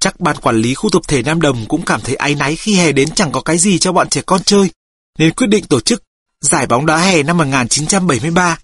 Chắc 0.00 0.20
ban 0.20 0.36
quản 0.36 0.56
lý 0.56 0.74
khu 0.74 0.90
tập 0.90 1.02
thể 1.08 1.22
Nam 1.22 1.40
Đồng 1.40 1.66
cũng 1.68 1.84
cảm 1.84 2.00
thấy 2.00 2.14
áy 2.14 2.34
náy 2.34 2.56
khi 2.56 2.74
hè 2.74 2.92
đến 2.92 3.10
chẳng 3.14 3.32
có 3.32 3.40
cái 3.40 3.58
gì 3.58 3.78
cho 3.78 3.92
bọn 3.92 4.08
trẻ 4.08 4.22
con 4.26 4.42
chơi, 4.44 4.70
nên 5.18 5.34
quyết 5.34 5.46
định 5.46 5.64
tổ 5.66 5.80
chức 5.80 6.02
giải 6.40 6.66
bóng 6.66 6.86
đá 6.86 6.98
hè 6.98 7.22
năm 7.22 7.36
1973. 7.36 8.58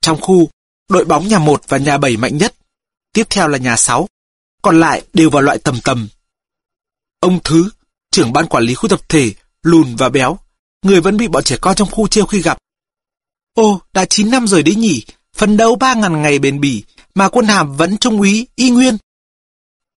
Trong 0.00 0.20
khu, 0.20 0.50
đội 0.90 1.04
bóng 1.04 1.28
nhà 1.28 1.38
1 1.38 1.62
và 1.68 1.78
nhà 1.78 1.98
7 1.98 2.16
mạnh 2.16 2.38
nhất, 2.38 2.54
tiếp 3.12 3.26
theo 3.30 3.48
là 3.48 3.58
nhà 3.58 3.76
6, 3.76 4.08
còn 4.62 4.80
lại 4.80 5.02
đều 5.12 5.30
vào 5.30 5.42
loại 5.42 5.58
tầm 5.58 5.80
tầm. 5.84 6.08
Ông 7.20 7.38
Thứ, 7.44 7.70
trưởng 8.10 8.32
ban 8.32 8.46
quản 8.46 8.64
lý 8.64 8.74
khu 8.74 8.88
tập 8.88 9.00
thể, 9.08 9.32
lùn 9.62 9.96
và 9.96 10.08
béo, 10.08 10.38
người 10.82 11.00
vẫn 11.00 11.16
bị 11.16 11.28
bọn 11.28 11.44
trẻ 11.44 11.56
con 11.60 11.76
trong 11.76 11.90
khu 11.90 12.08
trêu 12.08 12.26
khi 12.26 12.42
gặp. 12.42 12.58
Ô, 13.54 13.80
đã 13.92 14.04
9 14.04 14.30
năm 14.30 14.46
rồi 14.46 14.62
đấy 14.62 14.74
nhỉ, 14.74 15.04
phấn 15.36 15.56
đấu 15.56 15.76
3.000 15.76 16.20
ngày 16.20 16.38
bền 16.38 16.60
bỉ, 16.60 16.84
mà 17.14 17.28
quân 17.28 17.46
hàm 17.46 17.76
vẫn 17.76 17.98
trung 17.98 18.20
úy, 18.20 18.46
y 18.56 18.70
nguyên. 18.70 18.96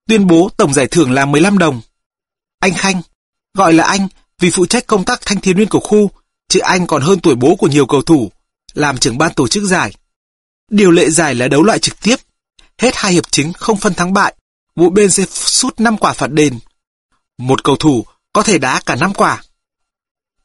Tuyên 0.07 0.27
bố 0.27 0.49
tổng 0.57 0.73
giải 0.73 0.87
thưởng 0.87 1.11
là 1.11 1.25
15 1.25 1.57
đồng. 1.57 1.81
Anh 2.59 2.73
Khanh, 2.73 3.01
gọi 3.53 3.73
là 3.73 3.83
anh 3.83 4.07
vì 4.39 4.49
phụ 4.49 4.65
trách 4.65 4.87
công 4.87 5.05
tác 5.05 5.21
thanh 5.25 5.41
thiếu 5.41 5.53
niên 5.53 5.69
của 5.69 5.79
khu, 5.79 6.11
chứ 6.49 6.59
anh 6.59 6.87
còn 6.87 7.01
hơn 7.01 7.19
tuổi 7.19 7.35
bố 7.35 7.55
của 7.55 7.67
nhiều 7.67 7.85
cầu 7.85 8.01
thủ, 8.01 8.31
làm 8.73 8.97
trưởng 8.97 9.17
ban 9.17 9.33
tổ 9.33 9.47
chức 9.47 9.63
giải. 9.63 9.93
Điều 10.71 10.91
lệ 10.91 11.09
giải 11.09 11.35
là 11.35 11.47
đấu 11.47 11.63
loại 11.63 11.79
trực 11.79 12.01
tiếp. 12.01 12.15
Hết 12.77 12.91
hai 12.95 13.13
hiệp 13.13 13.31
chính 13.31 13.53
không 13.53 13.77
phân 13.77 13.93
thắng 13.93 14.13
bại, 14.13 14.35
mỗi 14.75 14.89
bên 14.89 15.11
sẽ 15.11 15.25
sút 15.29 15.79
5 15.79 15.97
quả 15.97 16.13
phạt 16.13 16.27
đền. 16.27 16.59
Một 17.37 17.63
cầu 17.63 17.75
thủ 17.75 18.05
có 18.33 18.43
thể 18.43 18.57
đá 18.57 18.81
cả 18.85 18.95
5 18.95 19.13
quả. 19.13 19.43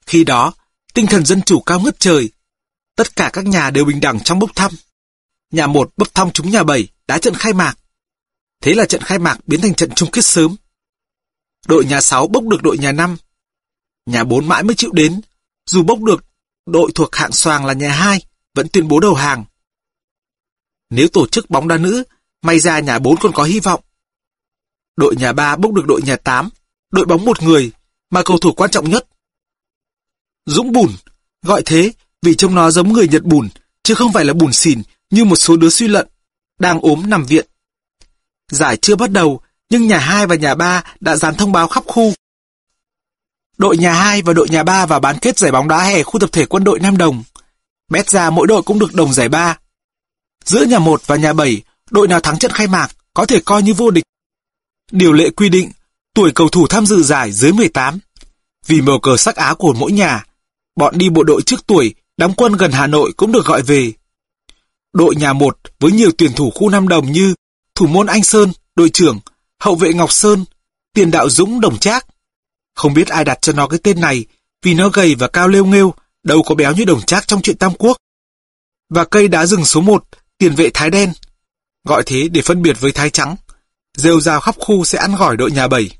Khi 0.06 0.24
đó, 0.24 0.52
tinh 0.94 1.06
thần 1.06 1.26
dân 1.26 1.42
chủ 1.42 1.60
cao 1.60 1.80
ngất 1.80 2.00
trời. 2.00 2.30
Tất 2.96 3.16
cả 3.16 3.30
các 3.32 3.46
nhà 3.46 3.70
đều 3.70 3.84
bình 3.84 4.00
đẳng 4.00 4.20
trong 4.20 4.38
bốc 4.38 4.50
thăm. 4.54 4.72
Nhà 5.50 5.66
một 5.66 5.90
bốc 5.96 6.14
thăm 6.14 6.30
chúng 6.32 6.50
nhà 6.50 6.62
bảy 6.62 6.88
đá 7.06 7.18
trận 7.18 7.34
khai 7.34 7.52
mạc. 7.52 7.74
Thế 8.62 8.74
là 8.74 8.84
trận 8.84 9.02
khai 9.02 9.18
mạc 9.18 9.38
biến 9.46 9.60
thành 9.60 9.74
trận 9.74 9.90
chung 9.94 10.10
kết 10.10 10.24
sớm. 10.24 10.56
Đội 11.66 11.84
nhà 11.84 12.00
6 12.00 12.28
bốc 12.28 12.44
được 12.44 12.62
đội 12.62 12.78
nhà 12.78 12.92
5. 12.92 13.16
Nhà 14.06 14.24
4 14.24 14.48
mãi 14.48 14.62
mới 14.62 14.76
chịu 14.76 14.92
đến, 14.92 15.20
dù 15.66 15.82
bốc 15.82 16.00
được 16.02 16.24
đội 16.66 16.90
thuộc 16.94 17.16
hạng 17.16 17.32
xoàng 17.32 17.66
là 17.66 17.72
nhà 17.72 17.92
2, 17.92 18.20
vẫn 18.54 18.68
tuyên 18.68 18.88
bố 18.88 19.00
đầu 19.00 19.14
hàng. 19.14 19.44
Nếu 20.90 21.08
tổ 21.08 21.26
chức 21.26 21.50
bóng 21.50 21.68
đá 21.68 21.76
nữ, 21.76 22.02
may 22.42 22.60
ra 22.60 22.80
nhà 22.80 22.98
4 22.98 23.16
còn 23.16 23.32
có 23.32 23.42
hy 23.42 23.60
vọng. 23.60 23.80
Đội 24.96 25.16
nhà 25.16 25.32
3 25.32 25.56
bốc 25.56 25.72
được 25.72 25.86
đội 25.86 26.00
nhà 26.02 26.16
8, 26.16 26.48
đội 26.90 27.06
bóng 27.06 27.24
một 27.24 27.42
người, 27.42 27.72
mà 28.10 28.22
cầu 28.22 28.38
thủ 28.38 28.52
quan 28.52 28.70
trọng 28.70 28.90
nhất. 28.90 29.06
Dũng 30.46 30.72
Bùn, 30.72 30.90
gọi 31.42 31.62
thế 31.64 31.92
vì 32.22 32.34
trông 32.34 32.54
nó 32.54 32.70
giống 32.70 32.92
người 32.92 33.08
Nhật 33.08 33.22
Bùn, 33.22 33.48
chứ 33.82 33.94
không 33.94 34.12
phải 34.12 34.24
là 34.24 34.32
bùn 34.32 34.52
xỉn 34.52 34.82
như 35.10 35.24
một 35.24 35.36
số 35.36 35.56
đứa 35.56 35.68
suy 35.68 35.88
lận, 35.88 36.08
đang 36.58 36.80
ốm 36.80 37.10
nằm 37.10 37.24
viện. 37.24 37.46
Giải 38.50 38.76
chưa 38.76 38.96
bắt 38.96 39.10
đầu, 39.10 39.40
nhưng 39.70 39.86
nhà 39.86 39.98
2 39.98 40.26
và 40.26 40.34
nhà 40.34 40.54
3 40.54 40.84
đã 41.00 41.16
dán 41.16 41.34
thông 41.34 41.52
báo 41.52 41.68
khắp 41.68 41.84
khu. 41.86 42.12
Đội 43.58 43.76
nhà 43.76 43.92
2 43.92 44.22
và 44.22 44.32
đội 44.32 44.48
nhà 44.48 44.62
3 44.62 44.86
vào 44.86 45.00
bán 45.00 45.18
kết 45.18 45.38
giải 45.38 45.52
bóng 45.52 45.68
đá 45.68 45.82
hè 45.82 46.02
khu 46.02 46.20
tập 46.20 46.30
thể 46.32 46.46
quân 46.46 46.64
đội 46.64 46.80
Nam 46.80 46.96
Đồng. 46.96 47.22
Bét 47.90 48.10
ra 48.10 48.30
mỗi 48.30 48.46
đội 48.46 48.62
cũng 48.62 48.78
được 48.78 48.94
đồng 48.94 49.12
giải 49.12 49.28
3. 49.28 49.58
Giữa 50.48 50.64
nhà 50.64 50.78
1 50.78 51.06
và 51.06 51.16
nhà 51.16 51.32
7, 51.32 51.62
đội 51.90 52.08
nào 52.08 52.20
thắng 52.20 52.38
trận 52.38 52.52
khai 52.52 52.66
mạc 52.66 52.88
có 53.14 53.26
thể 53.26 53.40
coi 53.44 53.62
như 53.62 53.74
vô 53.74 53.90
địch. 53.90 54.04
Điều 54.92 55.12
lệ 55.12 55.30
quy 55.30 55.48
định, 55.48 55.70
tuổi 56.14 56.32
cầu 56.34 56.48
thủ 56.48 56.66
tham 56.66 56.86
dự 56.86 57.02
giải 57.02 57.32
dưới 57.32 57.52
18. 57.52 57.98
Vì 58.66 58.80
màu 58.80 59.00
cờ 59.00 59.16
sắc 59.16 59.36
áo 59.36 59.54
của 59.54 59.72
mỗi 59.72 59.92
nhà, 59.92 60.24
bọn 60.76 60.98
đi 60.98 61.08
bộ 61.08 61.22
đội 61.22 61.42
trước 61.42 61.66
tuổi 61.66 61.94
đóng 62.16 62.34
quân 62.36 62.52
gần 62.52 62.72
Hà 62.72 62.86
Nội 62.86 63.12
cũng 63.16 63.32
được 63.32 63.46
gọi 63.46 63.62
về. 63.62 63.92
Đội 64.92 65.16
nhà 65.16 65.32
1 65.32 65.58
với 65.80 65.92
nhiều 65.92 66.10
tuyển 66.18 66.32
thủ 66.32 66.50
khu 66.50 66.70
Nam 66.70 66.88
Đồng 66.88 67.12
như 67.12 67.34
thủ 67.74 67.86
môn 67.86 68.06
Anh 68.06 68.22
Sơn, 68.22 68.52
đội 68.76 68.90
trưởng, 68.90 69.20
hậu 69.60 69.74
vệ 69.74 69.92
Ngọc 69.92 70.12
Sơn, 70.12 70.44
tiền 70.94 71.10
đạo 71.10 71.30
Dũng 71.30 71.60
Đồng 71.60 71.78
Trác. 71.78 72.06
Không 72.74 72.94
biết 72.94 73.08
ai 73.08 73.24
đặt 73.24 73.38
cho 73.42 73.52
nó 73.52 73.66
cái 73.66 73.78
tên 73.82 74.00
này 74.00 74.24
vì 74.62 74.74
nó 74.74 74.88
gầy 74.88 75.14
và 75.14 75.28
cao 75.28 75.48
lêu 75.48 75.66
nghêu, 75.66 75.94
đâu 76.22 76.42
có 76.42 76.54
béo 76.54 76.72
như 76.72 76.84
Đồng 76.84 77.02
Trác 77.02 77.28
trong 77.28 77.42
chuyện 77.42 77.58
Tam 77.58 77.72
Quốc. 77.78 77.96
Và 78.90 79.04
cây 79.04 79.28
đá 79.28 79.46
rừng 79.46 79.64
số 79.64 79.80
1, 79.80 80.04
tiền 80.38 80.54
vệ 80.54 80.70
Thái 80.74 80.90
Đen. 80.90 81.12
Gọi 81.84 82.02
thế 82.06 82.28
để 82.28 82.42
phân 82.42 82.62
biệt 82.62 82.80
với 82.80 82.92
Thái 82.92 83.10
Trắng. 83.10 83.36
Rêu 83.96 84.20
rào 84.20 84.40
khắp 84.40 84.54
khu 84.58 84.84
sẽ 84.84 84.98
ăn 84.98 85.14
gỏi 85.14 85.36
đội 85.36 85.50
nhà 85.50 85.68
bảy 85.68 85.98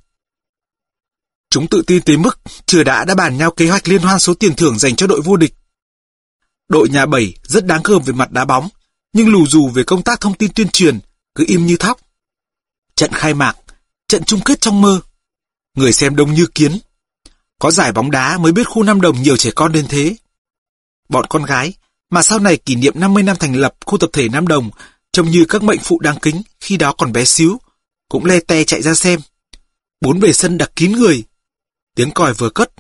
Chúng 1.51 1.69
tự 1.69 1.83
tin 1.87 2.03
tới 2.03 2.17
mức 2.17 2.41
chưa 2.67 2.85
đã 2.85 3.05
đã 3.05 3.15
bàn 3.15 3.39
nhau 3.39 3.51
kế 3.51 3.69
hoạch 3.69 3.89
liên 3.89 4.03
hoan 4.03 4.19
số 4.19 4.35
tiền 4.35 4.55
thưởng 4.55 4.79
dành 4.79 4.97
cho 4.97 5.07
đội 5.07 5.21
vô 5.21 5.37
địch. 5.37 5.55
Đội 6.69 6.89
nhà 6.89 7.07
bảy 7.07 7.35
rất 7.43 7.67
đáng 7.67 7.81
gờm 7.85 8.03
về 8.03 8.13
mặt 8.13 8.31
đá 8.31 8.45
bóng, 8.45 8.69
nhưng 9.13 9.29
lù 9.29 9.47
dù 9.47 9.69
về 9.69 9.83
công 9.83 10.03
tác 10.03 10.21
thông 10.21 10.35
tin 10.35 10.53
tuyên 10.55 10.69
truyền, 10.69 10.99
cứ 11.35 11.45
im 11.49 11.67
như 11.67 11.77
thóc. 11.77 12.01
Trận 12.95 13.13
khai 13.13 13.35
mạc, 13.35 13.57
trận 14.09 14.25
chung 14.25 14.41
kết 14.45 14.61
trong 14.61 14.81
mơ. 14.81 15.01
Người 15.75 15.93
xem 15.93 16.17
đông 16.17 16.35
như 16.35 16.47
kiến. 16.55 16.79
Có 17.59 17.71
giải 17.71 17.93
bóng 17.93 18.11
đá 18.11 18.39
mới 18.39 18.53
biết 18.53 18.65
khu 18.65 18.83
Nam 18.83 19.01
Đồng 19.01 19.23
nhiều 19.23 19.37
trẻ 19.37 19.51
con 19.55 19.73
đến 19.73 19.87
thế. 19.89 20.17
Bọn 21.09 21.27
con 21.29 21.45
gái, 21.45 21.75
mà 22.11 22.23
sau 22.23 22.39
này 22.39 22.57
kỷ 22.57 22.75
niệm 22.75 22.93
50 22.97 23.23
năm 23.23 23.37
thành 23.41 23.57
lập 23.57 23.75
khu 23.87 23.99
tập 23.99 24.11
thể 24.13 24.29
Nam 24.29 24.49
Đồng, 24.49 24.71
trông 25.13 25.31
như 25.31 25.45
các 25.49 25.63
mệnh 25.63 25.79
phụ 25.79 25.99
đáng 26.01 26.19
kính 26.23 26.43
khi 26.61 26.77
đó 26.77 26.93
còn 26.93 27.13
bé 27.13 27.25
xíu, 27.25 27.61
cũng 28.09 28.25
le 28.25 28.41
te 28.41 28.65
chạy 28.65 28.83
ra 28.83 28.95
xem. 28.95 29.21
Bốn 30.01 30.21
bề 30.21 30.33
sân 30.33 30.59
đặc 30.59 30.73
kín 30.77 30.93
người. 30.93 31.25
Tiếng 31.95 32.11
còi 32.11 32.35
vừa 32.35 32.51
cất, 32.51 32.73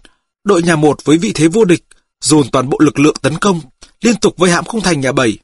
đội 0.44 0.62
nhà 0.62 0.76
một 0.76 1.04
với 1.04 1.18
vị 1.18 1.32
thế 1.34 1.48
vô 1.48 1.64
địch, 1.64 1.84
dồn 2.20 2.50
toàn 2.50 2.68
bộ 2.68 2.78
lực 2.80 2.98
lượng 2.98 3.16
tấn 3.22 3.38
công, 3.38 3.60
liên 4.00 4.16
tục 4.16 4.34
vây 4.36 4.50
hãm 4.50 4.64
khung 4.64 4.80
thành 4.80 5.00
nhà 5.00 5.12
bảy. 5.12 5.38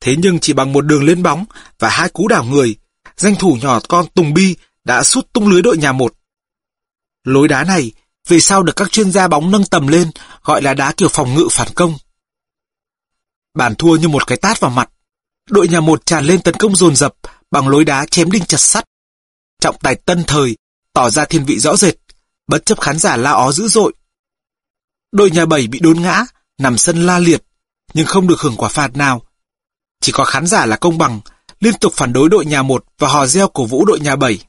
Thế 0.00 0.16
nhưng 0.18 0.38
chỉ 0.38 0.52
bằng 0.52 0.72
một 0.72 0.80
đường 0.80 1.04
lên 1.04 1.22
bóng 1.22 1.44
và 1.78 1.88
hai 1.88 2.08
cú 2.08 2.28
đảo 2.28 2.44
người, 2.44 2.76
danh 3.16 3.34
thủ 3.34 3.58
nhỏ 3.62 3.80
con 3.88 4.06
Tùng 4.14 4.34
Bi 4.34 4.56
đã 4.84 5.02
sút 5.02 5.32
tung 5.32 5.48
lưới 5.48 5.62
đội 5.62 5.76
nhà 5.76 5.92
một. 5.92 6.14
Lối 7.24 7.48
đá 7.48 7.64
này 7.64 7.92
về 8.28 8.40
sau 8.40 8.62
được 8.62 8.76
các 8.76 8.92
chuyên 8.92 9.12
gia 9.12 9.28
bóng 9.28 9.50
nâng 9.50 9.64
tầm 9.64 9.86
lên 9.86 10.10
gọi 10.44 10.62
là 10.62 10.74
đá 10.74 10.92
kiểu 10.92 11.08
phòng 11.08 11.34
ngự 11.34 11.48
phản 11.50 11.68
công. 11.74 11.98
Bàn 13.54 13.74
thua 13.74 13.96
như 13.96 14.08
một 14.08 14.26
cái 14.26 14.38
tát 14.38 14.60
vào 14.60 14.70
mặt. 14.70 14.90
Đội 15.50 15.68
nhà 15.68 15.80
một 15.80 16.06
tràn 16.06 16.24
lên 16.24 16.42
tấn 16.42 16.54
công 16.54 16.76
dồn 16.76 16.96
dập 16.96 17.14
bằng 17.50 17.68
lối 17.68 17.84
đá 17.84 18.06
chém 18.06 18.30
đinh 18.30 18.44
chặt 18.44 18.60
sắt. 18.60 18.84
Trọng 19.60 19.76
tài 19.78 19.94
tân 19.94 20.24
thời 20.26 20.56
tỏ 20.92 21.10
ra 21.10 21.24
thiên 21.24 21.44
vị 21.44 21.58
rõ 21.58 21.76
rệt, 21.76 21.94
bất 22.46 22.66
chấp 22.66 22.80
khán 22.80 22.98
giả 22.98 23.16
la 23.16 23.30
ó 23.30 23.52
dữ 23.52 23.68
dội. 23.68 23.92
Đội 25.12 25.30
nhà 25.30 25.46
bảy 25.46 25.66
bị 25.66 25.80
đốn 25.80 26.02
ngã, 26.02 26.24
nằm 26.58 26.78
sân 26.78 27.06
la 27.06 27.18
liệt, 27.18 27.44
nhưng 27.94 28.06
không 28.06 28.28
được 28.28 28.40
hưởng 28.40 28.56
quả 28.56 28.68
phạt 28.68 28.96
nào. 28.96 29.22
Chỉ 30.00 30.12
có 30.12 30.24
khán 30.24 30.46
giả 30.46 30.66
là 30.66 30.76
công 30.76 30.98
bằng, 30.98 31.20
liên 31.60 31.74
tục 31.80 31.92
phản 31.96 32.12
đối 32.12 32.28
đội 32.28 32.46
nhà 32.46 32.62
một 32.62 32.84
và 32.98 33.08
hò 33.08 33.26
reo 33.26 33.48
cổ 33.48 33.64
vũ 33.64 33.84
đội 33.84 34.00
nhà 34.00 34.16
bảy. 34.16 34.44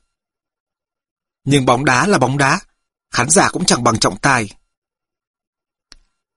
Nhưng 1.44 1.66
bóng 1.66 1.86
đá 1.86 2.08
là 2.08 2.18
bóng 2.18 2.38
đá, 2.38 2.60
khán 3.12 3.30
giả 3.30 3.50
cũng 3.50 3.66
chẳng 3.66 3.84
bằng 3.84 4.00
trọng 4.00 4.18
tài. 4.18 4.50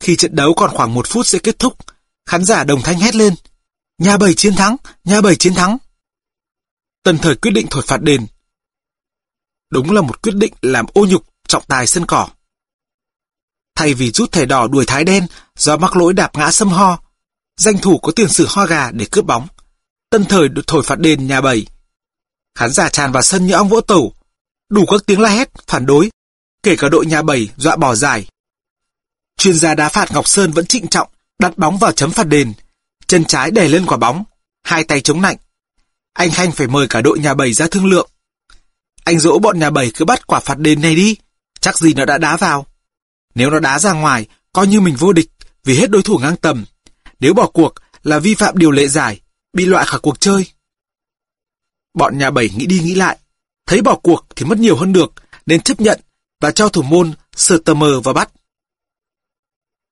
Khi 0.01 0.17
trận 0.17 0.35
đấu 0.35 0.55
còn 0.55 0.71
khoảng 0.71 0.95
một 0.95 1.07
phút 1.09 1.27
sẽ 1.27 1.39
kết 1.39 1.59
thúc, 1.59 1.77
khán 2.27 2.45
giả 2.45 2.65
đồng 2.65 2.83
thanh 2.83 2.99
hét 2.99 3.15
lên. 3.15 3.35
Nhà 3.99 4.17
bảy 4.17 4.35
chiến 4.35 4.55
thắng, 4.55 4.77
nhà 5.05 5.21
bảy 5.21 5.37
chiến 5.37 5.55
thắng. 5.55 5.79
Tần 7.03 7.19
thời 7.19 7.37
quyết 7.37 7.51
định 7.51 7.67
thổi 7.71 7.83
phạt 7.87 8.03
đền. 8.03 8.27
Đúng 9.71 9.91
là 9.91 10.01
một 10.01 10.23
quyết 10.23 10.35
định 10.35 10.53
làm 10.63 10.87
ô 10.95 11.07
nhục 11.07 11.25
trọng 11.49 11.65
tài 11.69 11.87
sân 11.87 12.07
cỏ. 12.07 12.29
Thay 13.75 13.95
vì 13.95 14.11
rút 14.11 14.33
thẻ 14.33 14.47
đỏ 14.47 14.67
đuổi 14.67 14.85
thái 14.87 15.05
đen 15.05 15.27
do 15.59 15.77
mắc 15.77 15.97
lỗi 15.97 16.13
đạp 16.13 16.31
ngã 16.37 16.51
sâm 16.51 16.69
ho, 16.69 16.99
danh 17.57 17.79
thủ 17.79 17.99
có 17.99 18.13
tiền 18.17 18.29
sử 18.29 18.47
ho 18.49 18.67
gà 18.67 18.91
để 18.91 19.07
cướp 19.11 19.25
bóng. 19.25 19.49
Tân 20.11 20.25
thời 20.25 20.49
được 20.49 20.67
thổi 20.67 20.83
phạt 20.83 20.99
đền 20.99 21.27
nhà 21.27 21.41
bảy. 21.41 21.67
Khán 22.59 22.73
giả 22.73 22.89
tràn 22.89 23.13
vào 23.13 23.23
sân 23.23 23.47
như 23.47 23.53
ong 23.53 23.69
vỗ 23.69 23.81
tẩu, 23.81 24.15
đủ 24.71 24.87
các 24.87 25.01
tiếng 25.07 25.21
la 25.21 25.29
hét, 25.29 25.51
phản 25.67 25.87
đối, 25.87 26.11
kể 26.63 26.77
cả 26.77 26.89
đội 26.89 27.07
nhà 27.07 27.23
bảy 27.23 27.49
dọa 27.57 27.77
bỏ 27.77 27.95
giải. 27.95 28.27
Chuyên 29.37 29.55
gia 29.55 29.75
đá 29.75 29.89
phạt 29.89 30.13
Ngọc 30.13 30.29
Sơn 30.29 30.53
vẫn 30.53 30.67
trịnh 30.67 30.89
trọng, 30.89 31.09
đặt 31.45 31.59
bóng 31.59 31.79
vào 31.79 31.93
chấm 31.93 32.11
phạt 32.11 32.25
đền, 32.25 32.53
chân 33.07 33.25
trái 33.25 33.51
đè 33.51 33.69
lên 33.69 33.87
quả 33.87 33.97
bóng, 33.97 34.25
hai 34.63 34.85
tay 34.85 35.01
chống 35.01 35.23
nạnh 35.23 35.37
Anh 36.13 36.31
Khanh 36.31 36.53
phải 36.53 36.67
mời 36.67 36.87
cả 36.89 37.01
đội 37.01 37.19
nhà 37.19 37.35
bảy 37.35 37.53
ra 37.53 37.67
thương 37.71 37.87
lượng. 37.87 38.11
Anh 39.05 39.19
dỗ 39.19 39.39
bọn 39.39 39.59
nhà 39.59 39.71
bảy 39.71 39.91
cứ 39.95 40.05
bắt 40.05 40.27
quả 40.27 40.41
phạt 40.41 40.59
đền 40.59 40.81
này 40.81 40.95
đi, 40.95 41.17
chắc 41.61 41.79
gì 41.79 41.95
nó 41.95 42.05
đã 42.05 42.19
đá 42.19 42.37
vào. 42.37 42.67
Nếu 43.35 43.51
nó 43.51 43.61
đá 43.61 43.79
ra 43.79 43.93
ngoài, 43.93 44.27
coi 44.53 44.67
như 44.67 44.81
mình 44.81 44.97
vô 44.97 45.13
địch, 45.13 45.31
vì 45.65 45.77
hết 45.77 45.91
đối 45.91 46.03
thủ 46.03 46.19
ngang 46.19 46.37
tầm. 46.37 46.65
Nếu 47.21 47.35
bỏ 47.35 47.47
cuộc 47.47 47.75
là 48.03 48.19
vi 48.19 48.35
phạm 48.35 48.59
điều 48.59 48.71
lệ 48.71 48.89
giải, 48.89 49.21
bị 49.53 49.67
loại 49.67 49.87
khỏi 49.87 50.01
cuộc 50.01 50.21
chơi. 50.21 50.47
Bọn 51.95 52.19
nhà 52.19 52.31
bảy 52.31 52.51
nghĩ 52.57 52.67
đi 52.67 52.79
nghĩ 52.79 52.95
lại, 52.95 53.19
thấy 53.67 53.83
bỏ 53.83 53.95
cuộc 53.95 54.27
thì 54.37 54.47
mất 54.47 54.59
nhiều 54.59 54.77
hơn 54.77 54.93
được, 54.93 55.13
nên 55.47 55.61
chấp 55.61 55.81
nhận 55.81 56.01
và 56.41 56.51
cho 56.51 56.69
thủ 56.69 56.83
môn 56.83 57.13
sờ 57.37 57.59
tờ 57.65 57.75
mờ 57.75 58.01
và 58.01 58.13
bắt. 58.13 58.31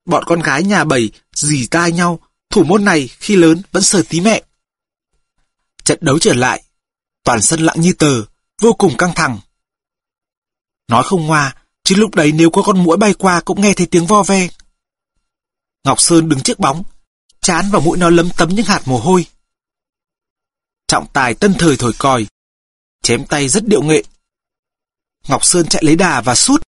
Bọn 0.05 0.25
con 0.27 0.41
gái 0.41 0.63
nhà 0.63 0.85
bảy 0.85 1.11
dì 1.37 1.67
tai 1.67 1.93
nhau, 1.93 2.21
thủ 2.51 2.65
môn 2.65 2.85
này 2.85 3.09
khi 3.09 3.37
lớn 3.37 3.63
vẫn 3.73 3.83
sờ 3.83 4.03
tí 4.09 4.21
mẹ. 4.21 4.43
Trận 5.85 5.99
đấu 6.01 6.19
trở 6.19 6.35
lại, 6.35 6.63
toàn 7.25 7.43
sân 7.43 7.61
lặng 7.61 7.81
như 7.81 7.93
tờ, 7.93 8.25
vô 8.61 8.73
cùng 8.73 8.97
căng 8.97 9.15
thẳng. 9.15 9.39
Nói 10.89 11.05
không 11.05 11.27
ngoa, 11.27 11.55
chứ 11.85 11.95
lúc 11.97 12.15
đấy 12.15 12.33
nếu 12.33 12.51
có 12.51 12.63
con 12.63 12.85
muỗi 12.85 12.97
bay 12.97 13.15
qua 13.15 13.41
cũng 13.41 13.61
nghe 13.61 13.75
thấy 13.75 13.87
tiếng 13.87 14.07
vo 14.07 14.23
ve. 14.23 14.49
Ngọc 15.85 16.01
Sơn 16.01 16.29
đứng 16.29 16.41
trước 16.41 16.59
bóng, 16.59 16.85
chán 17.41 17.69
và 17.73 17.81
mũi 17.81 17.99
nó 17.99 18.11
lấm 18.11 18.29
tấm 18.37 18.49
những 18.49 18.67
hạt 18.67 18.83
mồ 18.85 18.99
hôi. 18.99 19.27
Trọng 20.89 21.07
tài 21.13 21.35
tân 21.35 21.55
thời 21.59 21.77
thổi 21.77 21.93
còi, 21.99 22.27
chém 23.03 23.27
tay 23.27 23.49
rất 23.49 23.67
điệu 23.67 23.83
nghệ. 23.83 24.03
Ngọc 25.29 25.45
Sơn 25.45 25.67
chạy 25.69 25.83
lấy 25.85 25.97
đà 25.97 26.21
và 26.21 26.35
sút, 26.35 26.63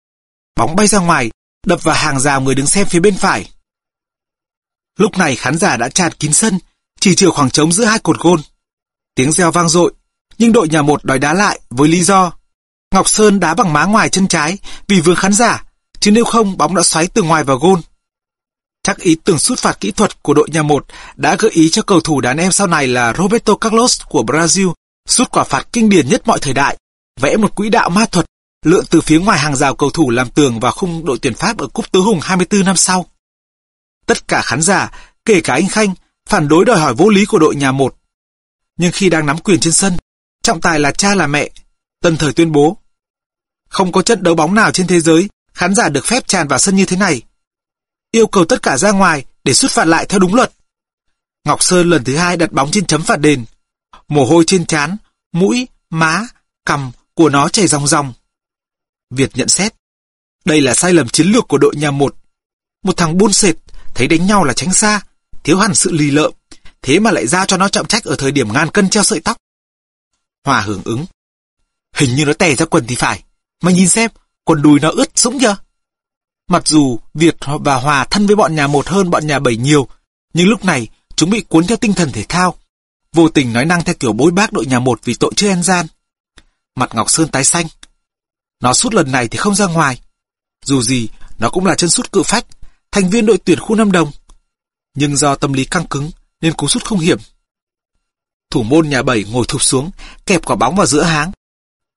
bóng 0.57 0.77
bay 0.77 0.87
ra 0.87 0.99
ngoài, 0.99 1.31
đập 1.67 1.83
vào 1.83 1.95
hàng 1.95 2.21
rào 2.21 2.41
người 2.41 2.55
đứng 2.55 2.67
xem 2.67 2.87
phía 2.91 3.01
bên 3.01 3.17
phải. 3.17 3.51
Lúc 4.99 5.19
này 5.19 5.37
khán 5.37 5.59
giả 5.59 5.77
đã 5.77 5.89
tràn 5.89 6.13
kín 6.13 6.33
sân, 6.33 6.59
chỉ 7.01 7.15
trừ 7.15 7.31
khoảng 7.31 7.51
trống 7.51 7.73
giữa 7.73 7.85
hai 7.85 7.99
cột 7.99 8.19
gôn. 8.19 8.41
Tiếng 9.15 9.33
reo 9.33 9.51
vang 9.51 9.69
dội, 9.69 9.93
nhưng 10.39 10.53
đội 10.53 10.69
nhà 10.69 10.83
một 10.83 11.05
đòi 11.05 11.19
đá 11.19 11.35
lại 11.35 11.61
với 11.71 11.89
lý 11.89 12.03
do 12.03 12.33
Ngọc 12.95 13.09
Sơn 13.09 13.41
đá 13.41 13.55
bằng 13.55 13.73
má 13.73 13.85
ngoài 13.85 14.09
chân 14.09 14.29
trái 14.29 14.59
vì 14.89 15.01
vướng 15.01 15.17
khán 15.17 15.33
giả, 15.33 15.65
chứ 16.01 16.11
nếu 16.11 16.25
không 16.25 16.57
bóng 16.57 16.75
đã 16.75 16.83
xoáy 16.83 17.07
từ 17.07 17.23
ngoài 17.23 17.45
vào 17.45 17.57
gôn. 17.57 17.81
Chắc 18.83 18.99
ý 18.99 19.17
tưởng 19.25 19.39
sút 19.39 19.59
phạt 19.59 19.81
kỹ 19.81 19.91
thuật 19.91 20.23
của 20.23 20.35
đội 20.35 20.49
nhà 20.53 20.63
một 20.63 20.87
đã 21.17 21.37
gợi 21.39 21.51
ý 21.51 21.71
cho 21.71 21.83
cầu 21.83 22.01
thủ 22.01 22.21
đàn 22.21 22.37
em 22.37 22.53
sau 22.53 22.67
này 22.67 22.87
là 22.87 23.13
Roberto 23.19 23.55
Carlos 23.57 24.01
của 24.09 24.23
Brazil 24.23 24.73
sút 25.09 25.31
quả 25.31 25.45
phạt 25.45 25.67
kinh 25.73 25.89
điển 25.89 26.09
nhất 26.09 26.23
mọi 26.27 26.39
thời 26.39 26.55
đại, 26.55 26.77
vẽ 27.21 27.37
một 27.37 27.55
quỹ 27.55 27.69
đạo 27.69 27.91
ma 27.91 28.07
thuật, 28.07 28.27
lượn 28.67 28.85
từ 28.91 29.01
phía 29.01 29.19
ngoài 29.19 29.39
hàng 29.39 29.57
rào 29.57 29.75
cầu 29.75 29.91
thủ 29.91 30.11
làm 30.11 30.31
tường 30.31 30.61
vào 30.61 30.73
khung 30.73 31.05
đội 31.05 31.19
tuyển 31.23 31.35
Pháp 31.35 31.59
ở 31.59 31.67
cúp 31.67 31.93
tứ 31.93 32.01
hùng 32.01 32.21
24 32.23 32.65
năm 32.65 32.77
sau. 32.77 33.07
Tất 34.07 34.29
cả 34.29 34.43
khán 34.43 34.63
giả, 34.63 34.91
kể 35.25 35.41
cả 35.41 35.55
anh 35.55 35.69
Khanh, 35.69 35.95
phản 36.29 36.49
đối 36.49 36.65
đòi 36.65 36.81
hỏi 36.81 36.95
vô 36.95 37.09
lý 37.09 37.25
của 37.25 37.39
đội 37.39 37.57
nhà 37.57 37.73
một. 37.73 37.97
Nhưng 38.77 38.93
khi 38.93 39.11
đang 39.11 39.27
nắm 39.27 39.39
quyền 39.39 39.61
trên 39.61 39.73
sân, 39.73 39.97
trọng 40.43 40.61
tài 40.61 40.81
là 40.81 40.93
cha 40.93 41.15
là 41.15 41.27
mẹ, 41.27 41.51
tân 42.01 42.17
thời 42.17 42.33
tuyên 42.33 42.53
bố. 42.53 42.77
Không 43.69 43.93
có 43.93 44.03
trận 44.03 44.23
đấu 44.23 44.35
bóng 44.35 44.55
nào 44.55 44.73
trên 44.73 44.87
thế 44.87 45.01
giới, 45.01 45.29
khán 45.53 45.75
giả 45.75 45.89
được 45.89 46.05
phép 46.07 46.27
tràn 46.27 46.49
vào 46.49 46.59
sân 46.59 46.77
như 46.77 46.85
thế 46.85 46.97
này. 46.97 47.23
Yêu 48.11 48.27
cầu 48.27 48.45
tất 48.45 48.63
cả 48.63 48.79
ra 48.79 48.91
ngoài 48.91 49.25
để 49.45 49.55
xuất 49.55 49.71
phạt 49.71 49.85
lại 49.85 50.07
theo 50.07 50.21
đúng 50.21 50.35
luật. 50.35 50.53
Ngọc 51.45 51.63
Sơn 51.63 51.91
lần 51.91 52.05
thứ 52.05 52.17
hai 52.17 52.37
đặt 52.37 52.53
bóng 52.53 52.71
trên 52.71 52.87
chấm 52.87 53.03
phạt 53.03 53.17
đền. 53.17 53.45
Mồ 54.09 54.25
hôi 54.25 54.45
trên 54.47 54.67
trán, 54.67 54.97
mũi, 55.33 55.69
má, 55.91 56.27
cằm 56.67 56.91
của 57.15 57.29
nó 57.29 57.49
chảy 57.49 57.67
ròng 57.67 57.87
ròng. 57.87 58.13
Việt 59.11 59.31
nhận 59.37 59.49
xét. 59.49 59.75
Đây 60.45 60.61
là 60.61 60.75
sai 60.75 60.93
lầm 60.93 61.09
chiến 61.09 61.27
lược 61.27 61.49
của 61.49 61.59
đội 61.59 61.77
nhà 61.77 61.91
một. 61.91 62.17
Một 62.83 62.97
thằng 62.97 63.19
buôn 63.19 63.33
sệt, 63.33 63.57
thấy 63.95 64.09
đánh 64.09 64.27
nhau 64.27 64.45
là 64.45 64.53
tránh 64.53 64.73
xa, 64.73 65.01
thiếu 65.45 65.59
hẳn 65.59 65.75
sự 65.75 65.93
lì 65.93 66.11
lợm, 66.11 66.33
thế 66.83 66.99
mà 66.99 67.11
lại 67.11 67.27
ra 67.27 67.47
cho 67.47 67.57
nó 67.57 67.69
trọng 67.69 67.87
trách 67.87 68.05
ở 68.05 68.17
thời 68.19 68.33
điểm 68.33 68.53
ngàn 68.53 68.71
cân 68.71 68.91
treo 68.91 69.03
sợi 69.03 69.21
tóc. 69.21 69.37
Hòa 70.45 70.61
hưởng 70.61 70.83
ứng. 70.85 71.07
Hình 71.95 72.15
như 72.15 72.25
nó 72.25 72.33
tè 72.33 72.55
ra 72.55 72.67
quần 72.67 72.87
thì 72.87 72.95
phải. 72.95 73.23
Mà 73.63 73.71
nhìn 73.71 73.89
xem, 73.89 74.11
quần 74.45 74.63
đùi 74.63 74.81
nó 74.81 74.91
ướt 74.91 75.11
sũng 75.15 75.39
chưa? 75.41 75.57
Mặc 76.49 76.67
dù 76.67 76.99
Việt 77.15 77.37
và 77.45 77.75
Hòa 77.75 78.05
thân 78.05 78.27
với 78.27 78.37
bọn 78.37 78.55
nhà 78.55 78.67
một 78.67 78.89
hơn 78.89 79.11
bọn 79.11 79.27
nhà 79.27 79.39
bảy 79.39 79.57
nhiều, 79.57 79.89
nhưng 80.35 80.49
lúc 80.49 80.65
này 80.65 80.89
chúng 81.17 81.31
bị 81.31 81.41
cuốn 81.49 81.67
theo 81.67 81.77
tinh 81.77 81.93
thần 81.93 82.13
thể 82.13 82.25
thao, 82.29 82.55
vô 83.13 83.29
tình 83.29 83.53
nói 83.53 83.65
năng 83.65 83.85
theo 83.85 83.95
kiểu 84.01 84.13
bối 84.13 84.31
bác 84.31 84.53
đội 84.53 84.67
nhà 84.67 84.79
một 84.79 85.01
vì 85.05 85.15
tội 85.15 85.33
chưa 85.37 85.49
ăn 85.49 85.63
gian. 85.63 85.87
Mặt 86.77 86.91
Ngọc 86.95 87.11
Sơn 87.11 87.29
tái 87.29 87.45
xanh. 87.45 87.67
Nó 88.61 88.73
sút 88.73 88.95
lần 88.95 89.13
này 89.13 89.29
thì 89.29 89.39
không 89.39 89.55
ra 89.55 89.67
ngoài. 89.67 90.01
Dù 90.65 90.83
gì, 90.83 91.09
nó 91.39 91.51
cũng 91.51 91.67
là 91.67 91.75
chân 91.75 91.91
sút 91.91 92.13
cự 92.13 92.23
phách, 92.23 92.47
thành 92.95 93.11
viên 93.11 93.27
đội 93.27 93.39
tuyển 93.39 93.61
khu 93.61 93.75
Nam 93.77 93.93
Đồng. 93.93 94.11
Nhưng 94.95 95.17
do 95.17 95.35
tâm 95.35 95.53
lý 95.53 95.65
căng 95.65 95.87
cứng 95.87 96.11
nên 96.41 96.55
cú 96.55 96.69
sút 96.69 96.85
không 96.85 96.99
hiểm. 96.99 97.19
Thủ 98.51 98.63
môn 98.63 98.89
nhà 98.89 99.03
bảy 99.03 99.25
ngồi 99.25 99.45
thụp 99.49 99.63
xuống, 99.63 99.91
kẹp 100.27 100.45
quả 100.45 100.57
bóng 100.57 100.77
vào 100.77 100.87
giữa 100.87 101.03
háng. 101.03 101.33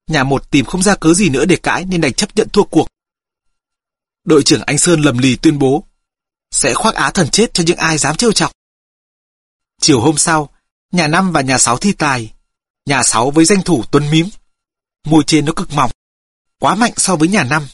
Nhà 0.07 0.23
một 0.23 0.51
tìm 0.51 0.65
không 0.65 0.83
ra 0.83 0.95
cớ 0.95 1.13
gì 1.13 1.29
nữa 1.29 1.45
để 1.45 1.55
cãi 1.55 1.85
nên 1.85 2.01
đành 2.01 2.13
chấp 2.13 2.35
nhận 2.35 2.49
thua 2.49 2.63
cuộc. 2.63 2.87
Đội 4.23 4.43
trưởng 4.43 4.61
Anh 4.61 4.77
Sơn 4.77 5.01
lầm 5.01 5.17
lì 5.17 5.35
tuyên 5.35 5.59
bố 5.59 5.83
sẽ 6.51 6.73
khoác 6.73 6.95
á 6.95 7.11
thần 7.11 7.29
chết 7.29 7.53
cho 7.53 7.63
những 7.67 7.77
ai 7.77 7.97
dám 7.97 8.15
trêu 8.15 8.31
chọc. 8.31 8.51
Chiều 9.81 10.01
hôm 10.01 10.17
sau, 10.17 10.49
nhà 10.91 11.07
năm 11.07 11.31
và 11.31 11.41
nhà 11.41 11.57
sáu 11.57 11.77
thi 11.77 11.93
tài. 11.93 12.33
Nhà 12.85 13.03
sáu 13.03 13.31
với 13.31 13.45
danh 13.45 13.61
thủ 13.61 13.83
Tuấn 13.91 14.11
Mím. 14.11 14.29
Môi 15.05 15.23
trên 15.27 15.45
nó 15.45 15.53
cực 15.55 15.73
mỏng, 15.73 15.91
quá 16.59 16.75
mạnh 16.75 16.93
so 16.97 17.15
với 17.15 17.27
nhà 17.27 17.43
năm. 17.43 17.67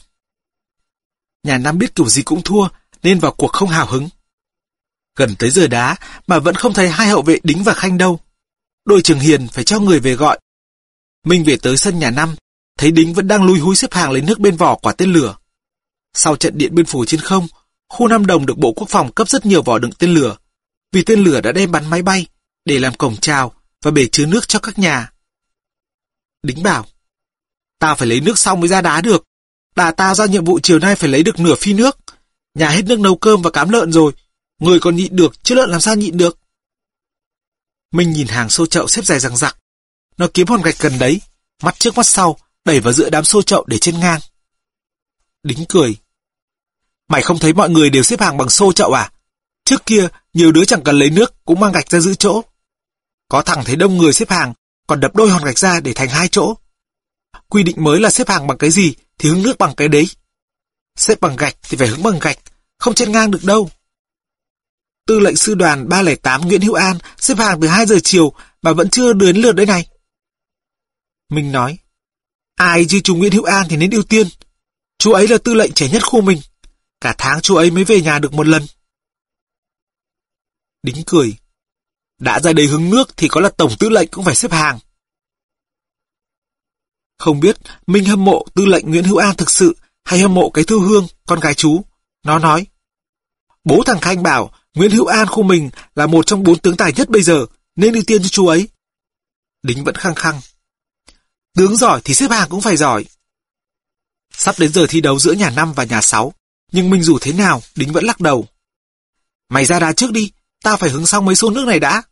Nhà 1.42 1.58
năm 1.58 1.78
biết 1.78 1.94
kiểu 1.94 2.08
gì 2.08 2.22
cũng 2.22 2.42
thua 2.42 2.68
nên 3.04 3.18
vào 3.18 3.32
cuộc 3.32 3.52
không 3.52 3.68
hào 3.68 3.86
hứng. 3.86 4.08
Gần 5.16 5.34
tới 5.38 5.50
giờ 5.50 5.66
đá 5.66 5.96
mà 6.26 6.38
vẫn 6.38 6.54
không 6.54 6.72
thấy 6.72 6.88
hai 6.88 7.08
hậu 7.08 7.22
vệ 7.22 7.38
đính 7.42 7.64
và 7.64 7.74
khanh 7.74 7.98
đâu. 7.98 8.20
Đội 8.84 9.02
trưởng 9.02 9.20
Hiền 9.20 9.48
phải 9.48 9.64
cho 9.64 9.80
người 9.80 10.00
về 10.00 10.14
gọi. 10.14 10.38
Minh 11.26 11.44
về 11.44 11.56
tới 11.62 11.76
sân 11.76 11.98
nhà 11.98 12.10
năm, 12.10 12.34
thấy 12.78 12.90
đính 12.90 13.14
vẫn 13.14 13.28
đang 13.28 13.44
lùi 13.44 13.58
húi 13.58 13.76
xếp 13.76 13.92
hàng 13.92 14.10
lấy 14.10 14.22
nước 14.22 14.38
bên 14.38 14.56
vỏ 14.56 14.74
quả 14.74 14.92
tên 14.92 15.12
lửa. 15.12 15.36
Sau 16.14 16.36
trận 16.36 16.58
điện 16.58 16.74
biên 16.74 16.86
phủ 16.86 17.04
trên 17.04 17.20
không, 17.20 17.46
khu 17.88 18.08
Nam 18.08 18.26
Đồng 18.26 18.46
được 18.46 18.58
Bộ 18.58 18.72
Quốc 18.72 18.88
phòng 18.90 19.12
cấp 19.12 19.28
rất 19.28 19.46
nhiều 19.46 19.62
vỏ 19.62 19.78
đựng 19.78 19.92
tên 19.98 20.14
lửa, 20.14 20.36
vì 20.92 21.02
tên 21.02 21.24
lửa 21.24 21.40
đã 21.40 21.52
đem 21.52 21.72
bắn 21.72 21.90
máy 21.90 22.02
bay 22.02 22.26
để 22.64 22.78
làm 22.78 22.94
cổng 22.94 23.16
chào 23.16 23.52
và 23.82 23.90
bể 23.90 24.06
chứa 24.06 24.26
nước 24.26 24.48
cho 24.48 24.58
các 24.58 24.78
nhà. 24.78 25.10
Đính 26.42 26.62
bảo, 26.62 26.86
Ta 27.78 27.94
phải 27.94 28.08
lấy 28.08 28.20
nước 28.20 28.38
xong 28.38 28.60
mới 28.60 28.68
ra 28.68 28.80
đá 28.80 29.00
được. 29.00 29.24
Đà 29.76 29.90
ta 29.90 30.14
ra 30.14 30.26
nhiệm 30.26 30.44
vụ 30.44 30.60
chiều 30.62 30.78
nay 30.78 30.96
phải 30.96 31.08
lấy 31.08 31.22
được 31.22 31.40
nửa 31.40 31.54
phi 31.54 31.72
nước. 31.72 31.98
Nhà 32.54 32.68
hết 32.68 32.82
nước 32.84 33.00
nấu 33.00 33.16
cơm 33.16 33.42
và 33.42 33.50
cám 33.50 33.68
lợn 33.68 33.92
rồi. 33.92 34.12
Người 34.58 34.80
còn 34.80 34.96
nhịn 34.96 35.16
được, 35.16 35.44
chứ 35.44 35.54
lợn 35.54 35.70
làm 35.70 35.80
sao 35.80 35.94
nhịn 35.94 36.16
được. 36.16 36.38
Minh 37.92 38.12
nhìn 38.12 38.26
hàng 38.26 38.50
xô 38.50 38.66
chậu 38.66 38.88
xếp 38.88 39.04
dài 39.04 39.20
răng 39.20 39.36
rặc. 39.36 39.58
Nó 40.16 40.26
kiếm 40.34 40.46
hòn 40.46 40.62
gạch 40.62 40.78
gần 40.78 40.98
đấy, 40.98 41.20
mắt 41.62 41.78
trước 41.78 41.96
mắt 41.96 42.06
sau, 42.06 42.36
đẩy 42.64 42.80
vào 42.80 42.92
giữa 42.92 43.10
đám 43.10 43.24
xô 43.24 43.42
chậu 43.42 43.64
để 43.66 43.78
trên 43.78 44.00
ngang. 44.00 44.20
Đính 45.42 45.64
cười. 45.68 45.96
Mày 47.08 47.22
không 47.22 47.38
thấy 47.38 47.52
mọi 47.52 47.70
người 47.70 47.90
đều 47.90 48.02
xếp 48.02 48.20
hàng 48.20 48.36
bằng 48.36 48.50
xô 48.50 48.72
chậu 48.72 48.92
à? 48.92 49.12
Trước 49.64 49.86
kia, 49.86 50.08
nhiều 50.32 50.52
đứa 50.52 50.64
chẳng 50.64 50.82
cần 50.82 50.98
lấy 50.98 51.10
nước 51.10 51.44
cũng 51.44 51.60
mang 51.60 51.72
gạch 51.72 51.90
ra 51.90 52.00
giữ 52.00 52.14
chỗ. 52.14 52.42
Có 53.28 53.42
thằng 53.42 53.64
thấy 53.64 53.76
đông 53.76 53.98
người 53.98 54.12
xếp 54.12 54.30
hàng, 54.30 54.52
còn 54.86 55.00
đập 55.00 55.14
đôi 55.14 55.30
hòn 55.30 55.44
gạch 55.44 55.58
ra 55.58 55.80
để 55.80 55.92
thành 55.92 56.08
hai 56.08 56.28
chỗ. 56.28 56.54
Quy 57.48 57.62
định 57.62 57.84
mới 57.84 58.00
là 58.00 58.10
xếp 58.10 58.28
hàng 58.28 58.46
bằng 58.46 58.58
cái 58.58 58.70
gì 58.70 58.94
thì 59.18 59.28
hứng 59.28 59.42
nước 59.42 59.58
bằng 59.58 59.74
cái 59.74 59.88
đấy. 59.88 60.08
Xếp 60.96 61.20
bằng 61.20 61.36
gạch 61.36 61.56
thì 61.62 61.76
phải 61.76 61.88
hứng 61.88 62.02
bằng 62.02 62.18
gạch, 62.18 62.38
không 62.78 62.94
trên 62.94 63.12
ngang 63.12 63.30
được 63.30 63.44
đâu. 63.44 63.70
Tư 65.06 65.18
lệnh 65.18 65.36
sư 65.36 65.54
đoàn 65.54 65.88
308 65.88 66.40
Nguyễn 66.40 66.60
Hữu 66.60 66.74
An 66.74 66.98
xếp 67.18 67.38
hàng 67.38 67.60
từ 67.60 67.68
2 67.68 67.86
giờ 67.86 67.96
chiều 68.04 68.32
mà 68.62 68.72
vẫn 68.72 68.90
chưa 68.90 69.12
đến 69.12 69.36
lượt 69.36 69.52
đây 69.52 69.66
này. 69.66 69.88
Minh 71.30 71.52
nói, 71.52 71.78
ai 72.54 72.84
chứ 72.88 73.00
chú 73.04 73.16
Nguyễn 73.16 73.32
Hữu 73.32 73.44
An 73.44 73.66
thì 73.70 73.76
nên 73.76 73.90
ưu 73.90 74.02
tiên. 74.02 74.28
Chú 74.98 75.12
ấy 75.12 75.28
là 75.28 75.38
tư 75.44 75.54
lệnh 75.54 75.72
trẻ 75.72 75.88
nhất 75.92 76.02
khu 76.06 76.20
mình. 76.20 76.40
Cả 77.00 77.14
tháng 77.18 77.40
chú 77.40 77.56
ấy 77.56 77.70
mới 77.70 77.84
về 77.84 78.00
nhà 78.00 78.18
được 78.18 78.32
một 78.32 78.46
lần. 78.46 78.62
Đính 80.82 81.02
cười. 81.06 81.36
Đã 82.18 82.40
ra 82.40 82.52
đây 82.52 82.66
hứng 82.66 82.90
nước 82.90 83.16
thì 83.16 83.28
có 83.28 83.40
là 83.40 83.48
tổng 83.48 83.72
tư 83.78 83.88
lệnh 83.88 84.08
cũng 84.08 84.24
phải 84.24 84.34
xếp 84.34 84.52
hàng. 84.52 84.78
Không 87.18 87.40
biết 87.40 87.56
Minh 87.86 88.04
hâm 88.04 88.24
mộ 88.24 88.46
tư 88.54 88.66
lệnh 88.66 88.90
Nguyễn 88.90 89.04
Hữu 89.04 89.16
An 89.16 89.36
thực 89.36 89.50
sự 89.50 89.76
hay 90.04 90.20
hâm 90.20 90.34
mộ 90.34 90.50
cái 90.50 90.64
thư 90.64 90.80
hương, 90.80 91.06
con 91.26 91.40
gái 91.40 91.54
chú. 91.54 91.84
Nó 92.24 92.38
nói. 92.38 92.66
Bố 93.64 93.82
thằng 93.86 94.00
Khanh 94.00 94.22
bảo 94.22 94.52
Nguyễn 94.74 94.90
Hữu 94.90 95.06
An 95.06 95.26
khu 95.26 95.42
mình 95.42 95.70
là 95.94 96.06
một 96.06 96.26
trong 96.26 96.42
bốn 96.42 96.58
tướng 96.58 96.76
tài 96.76 96.92
nhất 96.92 97.08
bây 97.08 97.22
giờ, 97.22 97.46
nên 97.76 97.94
ưu 97.94 98.02
tiên 98.06 98.22
cho 98.22 98.28
chú 98.28 98.46
ấy. 98.46 98.68
Đính 99.62 99.84
vẫn 99.84 99.94
khăng 99.94 100.14
khăng. 100.14 100.40
Tướng 101.54 101.76
giỏi 101.76 102.00
thì 102.04 102.14
xếp 102.14 102.30
hàng 102.30 102.48
cũng 102.48 102.60
phải 102.60 102.76
giỏi. 102.76 103.04
Sắp 104.32 104.54
đến 104.58 104.72
giờ 104.72 104.86
thi 104.88 105.00
đấu 105.00 105.18
giữa 105.18 105.32
nhà 105.32 105.50
5 105.50 105.72
và 105.72 105.84
nhà 105.84 106.00
6, 106.00 106.32
nhưng 106.72 106.90
mình 106.90 107.02
dù 107.02 107.18
thế 107.20 107.32
nào, 107.32 107.62
Đính 107.74 107.92
vẫn 107.92 108.04
lắc 108.04 108.20
đầu. 108.20 108.48
Mày 109.48 109.64
ra 109.64 109.80
đá 109.80 109.92
trước 109.92 110.12
đi, 110.12 110.32
tao 110.62 110.76
phải 110.76 110.90
hứng 110.90 111.06
xong 111.06 111.24
mấy 111.24 111.34
xô 111.34 111.50
nước 111.50 111.64
này 111.66 111.80
đã. 111.80 112.02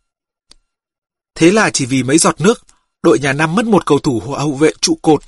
Thế 1.35 1.50
là 1.50 1.70
chỉ 1.70 1.87
vì 1.87 2.02
mấy 2.02 2.18
giọt 2.18 2.40
nước, 2.40 2.66
đội 3.02 3.18
nhà 3.18 3.33
5 3.33 3.55
mất 3.55 3.64
một 3.64 3.87
cầu 3.87 3.98
thủ 3.98 4.20
hậu 4.20 4.55
vệ 4.55 4.70
trụ 4.81 4.98
cột. 5.02 5.24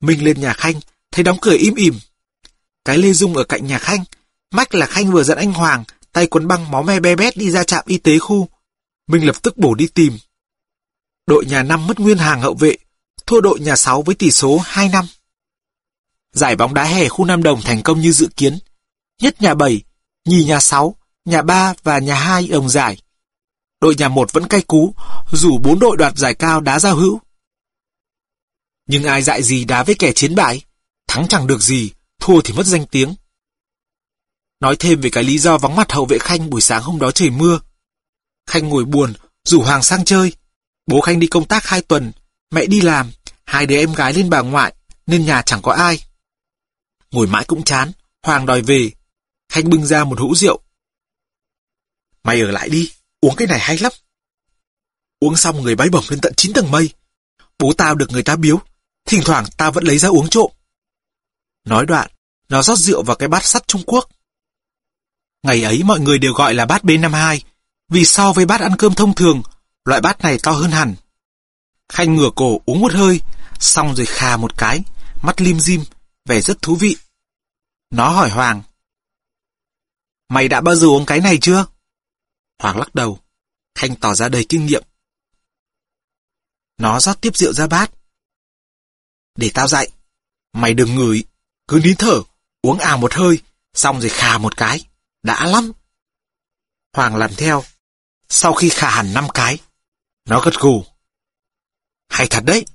mình 0.00 0.24
lên 0.24 0.40
nhà 0.40 0.52
Khanh, 0.52 0.80
thấy 1.12 1.24
đóng 1.24 1.38
cửa 1.42 1.56
im 1.58 1.74
ỉm. 1.74 1.98
Cái 2.84 2.98
Lê 2.98 3.12
Dung 3.12 3.36
ở 3.36 3.44
cạnh 3.44 3.66
nhà 3.66 3.78
Khanh, 3.78 4.04
mách 4.50 4.74
là 4.74 4.86
Khanh 4.86 5.12
vừa 5.12 5.22
dẫn 5.22 5.38
anh 5.38 5.52
Hoàng, 5.52 5.84
tay 6.12 6.26
quấn 6.26 6.48
băng 6.48 6.70
máu 6.70 6.82
me 6.82 7.00
be 7.00 7.16
bét 7.16 7.36
đi 7.36 7.50
ra 7.50 7.64
trạm 7.64 7.84
y 7.86 7.98
tế 7.98 8.18
khu. 8.18 8.48
Mình 9.06 9.26
lập 9.26 9.42
tức 9.42 9.56
bổ 9.56 9.74
đi 9.74 9.86
tìm. 9.86 10.18
Đội 11.26 11.46
nhà 11.46 11.62
5 11.62 11.86
mất 11.86 12.00
nguyên 12.00 12.18
hàng 12.18 12.40
hậu 12.40 12.54
vệ, 12.54 12.76
thua 13.26 13.40
đội 13.40 13.60
nhà 13.60 13.76
6 13.76 14.02
với 14.02 14.14
tỷ 14.14 14.30
số 14.30 14.60
2 14.64 14.88
năm. 14.88 15.06
Giải 16.32 16.56
bóng 16.56 16.74
đá 16.74 16.84
hè 16.84 17.08
khu 17.08 17.24
Nam 17.24 17.42
Đồng 17.42 17.60
thành 17.60 17.82
công 17.82 18.00
như 18.00 18.12
dự 18.12 18.28
kiến. 18.36 18.58
Nhất 19.22 19.42
nhà 19.42 19.54
7, 19.54 19.82
nhì 20.24 20.44
nhà 20.44 20.60
6, 20.60 20.96
nhà 21.24 21.42
3 21.42 21.74
và 21.82 21.98
nhà 21.98 22.14
2 22.14 22.48
đồng 22.48 22.68
giải. 22.68 23.02
Đội 23.80 23.94
nhà 23.98 24.08
1 24.08 24.32
vẫn 24.32 24.48
cay 24.48 24.60
cú, 24.60 24.94
dù 25.32 25.58
bốn 25.58 25.78
đội 25.78 25.96
đoạt 25.96 26.18
giải 26.18 26.34
cao 26.34 26.60
đá 26.60 26.78
giao 26.78 26.96
hữu. 26.96 27.20
Nhưng 28.86 29.04
ai 29.04 29.22
dại 29.22 29.42
gì 29.42 29.64
đá 29.64 29.82
với 29.82 29.94
kẻ 29.94 30.12
chiến 30.12 30.34
bại? 30.34 30.62
Thắng 31.12 31.28
chẳng 31.28 31.46
được 31.46 31.62
gì, 31.62 31.90
thua 32.20 32.40
thì 32.40 32.54
mất 32.54 32.66
danh 32.66 32.86
tiếng. 32.86 33.14
Nói 34.60 34.76
thêm 34.78 35.00
về 35.00 35.10
cái 35.10 35.24
lý 35.24 35.38
do 35.38 35.58
vắng 35.58 35.76
mặt 35.76 35.92
hậu 35.92 36.06
vệ 36.06 36.18
Khanh 36.18 36.50
buổi 36.50 36.60
sáng 36.60 36.82
hôm 36.82 36.98
đó 36.98 37.10
trời 37.10 37.30
mưa. 37.30 37.60
Khanh 38.46 38.68
ngồi 38.68 38.84
buồn, 38.84 39.12
rủ 39.44 39.62
Hoàng 39.62 39.82
sang 39.82 40.04
chơi. 40.04 40.32
Bố 40.86 41.00
Khanh 41.00 41.20
đi 41.20 41.26
công 41.26 41.48
tác 41.48 41.66
hai 41.66 41.82
tuần, 41.82 42.12
mẹ 42.50 42.66
đi 42.66 42.80
làm, 42.80 43.10
hai 43.44 43.66
đứa 43.66 43.76
em 43.76 43.94
gái 43.94 44.12
lên 44.12 44.30
bà 44.30 44.40
ngoại, 44.40 44.74
nên 45.06 45.26
nhà 45.26 45.42
chẳng 45.42 45.62
có 45.62 45.72
ai. 45.72 46.04
Ngồi 47.10 47.26
mãi 47.26 47.44
cũng 47.46 47.64
chán, 47.64 47.92
Hoàng 48.22 48.46
đòi 48.46 48.62
về. 48.62 48.90
Khanh 49.48 49.70
bưng 49.70 49.86
ra 49.86 50.04
một 50.04 50.20
hũ 50.20 50.34
rượu. 50.34 50.60
Mày 52.22 52.40
ở 52.40 52.50
lại 52.50 52.68
đi, 52.68 52.92
uống 53.20 53.36
cái 53.36 53.48
này 53.48 53.58
hay 53.58 53.78
lắm. 53.78 53.92
Uống 55.20 55.36
xong 55.36 55.62
người 55.62 55.74
bay 55.74 55.88
bổng 55.88 56.04
lên 56.08 56.20
tận 56.20 56.32
9 56.36 56.52
tầng 56.52 56.70
mây. 56.70 56.90
Bố 57.58 57.72
tao 57.72 57.94
được 57.94 58.10
người 58.10 58.22
ta 58.22 58.36
biếu, 58.36 58.60
thỉnh 59.04 59.22
thoảng 59.24 59.44
tao 59.56 59.72
vẫn 59.72 59.84
lấy 59.84 59.98
ra 59.98 60.08
uống 60.08 60.28
trộm. 60.28 60.52
Nói 61.64 61.86
đoạn, 61.86 62.10
nó 62.48 62.62
rót 62.62 62.78
rượu 62.78 63.02
vào 63.02 63.16
cái 63.16 63.28
bát 63.28 63.44
sắt 63.44 63.68
Trung 63.68 63.82
Quốc. 63.86 64.08
Ngày 65.42 65.62
ấy 65.62 65.82
mọi 65.82 66.00
người 66.00 66.18
đều 66.18 66.32
gọi 66.32 66.54
là 66.54 66.66
bát 66.66 66.84
B52, 66.84 67.40
vì 67.88 68.04
so 68.04 68.32
với 68.32 68.46
bát 68.46 68.60
ăn 68.60 68.72
cơm 68.78 68.94
thông 68.94 69.14
thường, 69.14 69.42
loại 69.84 70.00
bát 70.00 70.20
này 70.20 70.38
to 70.42 70.52
hơn 70.52 70.70
hẳn. 70.70 70.94
Khanh 71.88 72.14
ngửa 72.14 72.30
cổ 72.36 72.60
uống 72.66 72.80
một 72.80 72.92
hơi, 72.92 73.20
xong 73.58 73.94
rồi 73.94 74.06
khà 74.06 74.36
một 74.36 74.58
cái, 74.58 74.82
mắt 75.22 75.40
lim 75.40 75.60
dim, 75.60 75.84
vẻ 76.24 76.40
rất 76.40 76.62
thú 76.62 76.76
vị. 76.76 76.96
Nó 77.90 78.08
hỏi 78.08 78.30
Hoàng. 78.30 78.62
Mày 80.28 80.48
đã 80.48 80.60
bao 80.60 80.74
giờ 80.74 80.86
uống 80.86 81.06
cái 81.06 81.20
này 81.20 81.38
chưa? 81.40 81.66
Hoàng 82.58 82.78
lắc 82.78 82.94
đầu. 82.94 83.18
Khanh 83.74 83.96
tỏ 83.96 84.14
ra 84.14 84.28
đầy 84.28 84.46
kinh 84.48 84.66
nghiệm. 84.66 84.84
Nó 86.78 87.00
rót 87.00 87.20
tiếp 87.20 87.36
rượu 87.36 87.52
ra 87.52 87.66
bát. 87.66 87.90
Để 89.36 89.50
tao 89.54 89.68
dạy. 89.68 89.90
Mày 90.52 90.74
đừng 90.74 90.94
ngửi, 90.94 91.24
cứ 91.68 91.80
nín 91.84 91.96
thở, 91.96 92.22
uống 92.62 92.78
ào 92.78 92.98
một 92.98 93.14
hơi, 93.14 93.38
xong 93.74 94.00
rồi 94.00 94.10
khà 94.10 94.38
một 94.38 94.56
cái. 94.56 94.84
Đã 95.22 95.46
lắm. 95.46 95.72
Hoàng 96.92 97.16
làm 97.16 97.30
theo. 97.34 97.64
Sau 98.28 98.52
khi 98.52 98.68
khà 98.68 98.90
hẳn 98.90 99.14
năm 99.14 99.28
cái, 99.34 99.58
nó 100.24 100.40
gật 100.40 100.54
gù. 100.54 100.84
Hay 102.08 102.26
thật 102.30 102.44
đấy, 102.44 102.66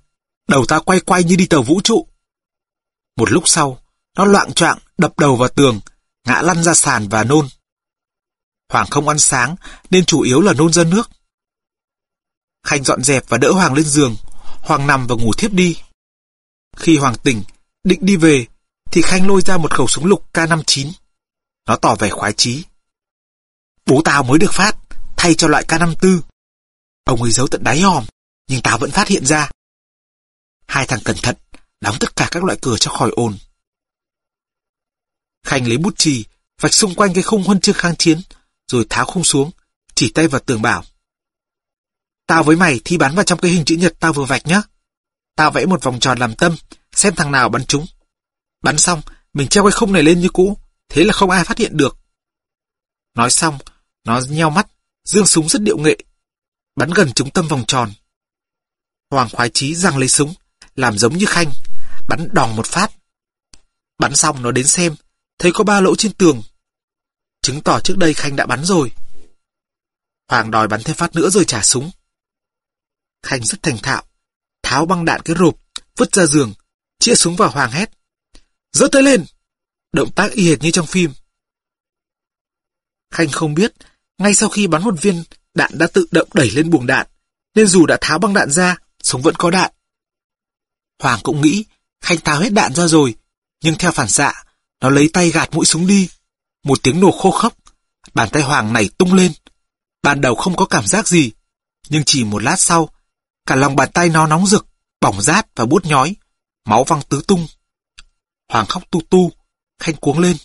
đầu 0.48 0.66
ta 0.66 0.80
quay 0.80 1.00
quay 1.00 1.24
như 1.24 1.36
đi 1.36 1.48
tàu 1.48 1.64
vũ 1.64 1.82
trụ. 1.84 2.08
Một 3.16 3.32
lúc 3.32 3.44
sau, 3.48 3.82
nó 4.16 4.26
loạn 4.26 4.54
choạng 4.54 4.78
đập 4.98 5.20
đầu 5.20 5.36
vào 5.36 5.50
tường, 5.50 5.80
ngã 6.24 6.42
lăn 6.42 6.64
ra 6.64 6.74
sàn 6.74 7.10
và 7.10 7.24
nôn. 7.24 7.48
Hoàng 8.70 8.88
không 8.92 9.08
ăn 9.08 9.20
sáng, 9.20 9.56
nên 9.90 10.06
chủ 10.06 10.22
yếu 10.22 10.42
là 10.42 10.54
nôn 10.54 10.74
ra 10.74 10.84
nước. 10.84 11.10
Khanh 12.64 12.84
dọn 12.84 13.04
dẹp 13.04 13.30
và 13.30 13.38
đỡ 13.38 13.52
Hoàng 13.52 13.74
lên 13.74 13.86
giường, 13.86 14.16
Hoàng 14.62 14.88
nằm 14.88 15.08
và 15.08 15.16
ngủ 15.16 15.32
thiếp 15.38 15.54
đi. 15.54 15.78
Khi 16.78 16.98
Hoàng 16.98 17.16
tỉnh, 17.24 17.44
định 17.84 18.00
đi 18.02 18.16
về, 18.16 18.46
thì 18.92 19.02
Khanh 19.02 19.28
lôi 19.28 19.42
ra 19.42 19.58
một 19.58 19.74
khẩu 19.74 19.88
súng 19.88 20.06
lục 20.06 20.30
K59. 20.34 20.92
Nó 21.68 21.76
tỏ 21.76 21.96
vẻ 21.96 22.10
khoái 22.10 22.34
chí. 22.34 22.64
Bố 23.86 24.02
tao 24.06 24.24
mới 24.24 24.40
được 24.40 24.54
phát, 24.54 24.76
thay 25.18 25.34
cho 25.36 25.48
loại 25.48 25.64
K54. 25.68 26.22
Ông 27.04 27.22
ấy 27.22 27.32
giấu 27.32 27.48
tận 27.48 27.64
đáy 27.64 27.82
hòm, 27.82 28.06
nhưng 28.48 28.62
tao 28.62 28.78
vẫn 28.78 28.92
phát 28.92 29.08
hiện 29.08 29.26
ra. 29.26 29.50
Hai 30.68 30.86
thằng 30.88 31.00
cẩn 31.06 31.16
thận, 31.24 31.36
đóng 31.82 31.96
tất 32.00 32.16
cả 32.16 32.28
các 32.32 32.44
loại 32.44 32.58
cửa 32.62 32.78
cho 32.80 32.92
khỏi 32.92 33.12
ồn. 33.16 33.38
Khanh 35.46 35.68
lấy 35.68 35.78
bút 35.78 35.98
chì, 35.98 36.26
vạch 36.62 36.74
xung 36.74 36.96
quanh 36.96 37.14
cái 37.14 37.24
khung 37.24 37.44
huân 37.44 37.60
chương 37.60 37.76
kháng 37.76 37.96
chiến, 37.96 38.22
rồi 38.68 38.86
tháo 38.90 39.06
khung 39.06 39.24
xuống, 39.24 39.52
chỉ 39.96 40.12
tay 40.12 40.28
vào 40.28 40.42
tường 40.46 40.62
bảo. 40.62 40.84
Tao 42.28 42.44
với 42.44 42.56
mày 42.56 42.80
thi 42.86 42.98
bắn 42.98 43.16
vào 43.16 43.24
trong 43.24 43.40
cái 43.40 43.52
hình 43.52 43.66
chữ 43.66 43.76
nhật 43.76 43.94
tao 44.00 44.14
vừa 44.14 44.26
vạch 44.26 44.48
nhá. 44.48 44.62
Tao 45.36 45.52
vẽ 45.52 45.66
một 45.66 45.84
vòng 45.84 46.00
tròn 46.00 46.20
làm 46.20 46.36
tâm, 46.36 46.56
xem 46.92 47.16
thằng 47.16 47.32
nào 47.32 47.50
bắn 47.50 47.66
trúng. 47.66 47.86
Bắn 48.68 48.78
xong, 48.78 49.02
mình 49.34 49.48
treo 49.48 49.64
cái 49.64 49.72
khung 49.72 49.94
này 49.94 50.04
lên 50.04 50.20
như 50.20 50.30
cũ, 50.30 50.58
thế 50.90 51.04
là 51.04 51.14
không 51.14 51.30
ai 51.30 51.44
phát 51.44 51.58
hiện 51.58 51.78
được. 51.78 51.98
Nói 53.16 53.32
xong, 53.32 53.58
nó 54.04 54.22
nheo 54.30 54.50
mắt, 54.50 54.68
dương 55.04 55.26
súng 55.26 55.50
rất 55.50 55.62
điệu 55.62 55.78
nghệ, 55.78 55.98
bắn 56.76 56.90
gần 56.92 57.14
trúng 57.14 57.30
tâm 57.30 57.48
vòng 57.48 57.64
tròn. 57.68 57.92
Hoàng 59.12 59.30
khoái 59.32 59.50
chí 59.50 59.76
giằng 59.76 59.98
lấy 59.98 60.10
súng, 60.10 60.34
làm 60.76 60.98
giống 60.98 61.18
như 61.18 61.26
khanh, 61.26 61.52
bắn 62.10 62.30
đòn 62.34 62.56
một 62.56 62.66
phát. 62.66 62.92
Bắn 64.00 64.16
xong 64.16 64.42
nó 64.42 64.52
đến 64.52 64.68
xem, 64.68 64.96
thấy 65.40 65.52
có 65.54 65.64
ba 65.64 65.82
lỗ 65.82 65.96
trên 65.96 66.14
tường. 66.14 66.44
Chứng 67.42 67.62
tỏ 67.62 67.80
trước 67.80 67.98
đây 67.98 68.14
khanh 68.14 68.36
đã 68.36 68.46
bắn 68.46 68.66
rồi. 68.66 68.92
Hoàng 70.30 70.52
đòi 70.52 70.68
bắn 70.68 70.84
thêm 70.84 70.96
phát 70.96 71.16
nữa 71.16 71.30
rồi 71.30 71.46
trả 71.46 71.64
súng. 71.64 71.92
Khanh 73.24 73.44
rất 73.44 73.64
thành 73.64 73.78
thạo, 73.78 74.04
tháo 74.64 74.86
băng 74.86 75.06
đạn 75.06 75.22
cái 75.22 75.36
rộp, 75.36 75.56
vứt 75.98 76.16
ra 76.16 76.26
giường, 76.26 76.54
chĩa 77.00 77.16
súng 77.16 77.36
vào 77.36 77.50
Hoàng 77.50 77.72
hét. 77.72 77.98
Dỡ 78.78 78.88
tay 78.92 79.04
lên! 79.04 79.26
Động 79.94 80.12
tác 80.12 80.32
y 80.32 80.50
hệt 80.50 80.62
như 80.62 80.72
trong 80.72 80.88
phim. 80.88 81.12
Khanh 83.12 83.30
không 83.30 83.54
biết, 83.54 83.74
ngay 84.18 84.34
sau 84.34 84.50
khi 84.50 84.68
bắn 84.68 84.84
một 84.84 85.02
viên, 85.02 85.24
đạn 85.54 85.72
đã 85.78 85.88
tự 85.94 86.08
động 86.12 86.30
đẩy 86.34 86.50
lên 86.50 86.70
buồng 86.70 86.88
đạn, 86.88 87.08
nên 87.56 87.68
dù 87.68 87.86
đã 87.86 87.98
tháo 88.02 88.20
băng 88.20 88.34
đạn 88.34 88.52
ra, 88.52 88.78
súng 89.04 89.22
vẫn 89.22 89.36
có 89.36 89.52
đạn. 89.52 89.72
Hoàng 91.00 91.20
cũng 91.24 91.42
nghĩ, 91.42 91.66
Khanh 92.02 92.18
tháo 92.18 92.40
hết 92.40 92.54
đạn 92.54 92.76
ra 92.76 92.88
rồi, 92.88 93.16
nhưng 93.64 93.76
theo 93.76 93.92
phản 93.92 94.08
xạ, 94.08 94.44
nó 94.82 94.90
lấy 94.90 95.10
tay 95.14 95.30
gạt 95.30 95.50
mũi 95.54 95.66
súng 95.66 95.88
đi. 95.88 96.10
Một 96.64 96.84
tiếng 96.84 97.00
nổ 97.00 97.12
khô 97.12 97.32
khốc, 97.32 97.54
bàn 98.14 98.30
tay 98.32 98.44
Hoàng 98.44 98.74
nảy 98.74 98.90
tung 98.98 99.14
lên. 99.14 99.32
Ban 100.04 100.22
đầu 100.22 100.36
không 100.36 100.56
có 100.56 100.66
cảm 100.66 100.88
giác 100.88 101.08
gì, 101.08 101.32
nhưng 101.90 102.04
chỉ 102.06 102.24
một 102.24 102.44
lát 102.44 102.60
sau, 102.60 102.90
cả 103.46 103.56
lòng 103.56 103.76
bàn 103.76 103.90
tay 103.94 104.10
nó 104.10 104.28
nóng 104.28 104.48
rực, 104.48 104.66
bỏng 105.02 105.22
rát 105.22 105.48
và 105.56 105.66
bút 105.66 105.86
nhói, 105.86 106.16
Máu 106.66 106.84
văng 106.84 107.02
tứ 107.10 107.22
tung. 107.28 107.48
Hoàng 108.50 108.66
khóc 108.66 108.84
tu 108.92 109.02
tu, 109.10 109.32
Khanh 109.80 109.96
cuống 109.96 110.20
lên. 110.20 110.38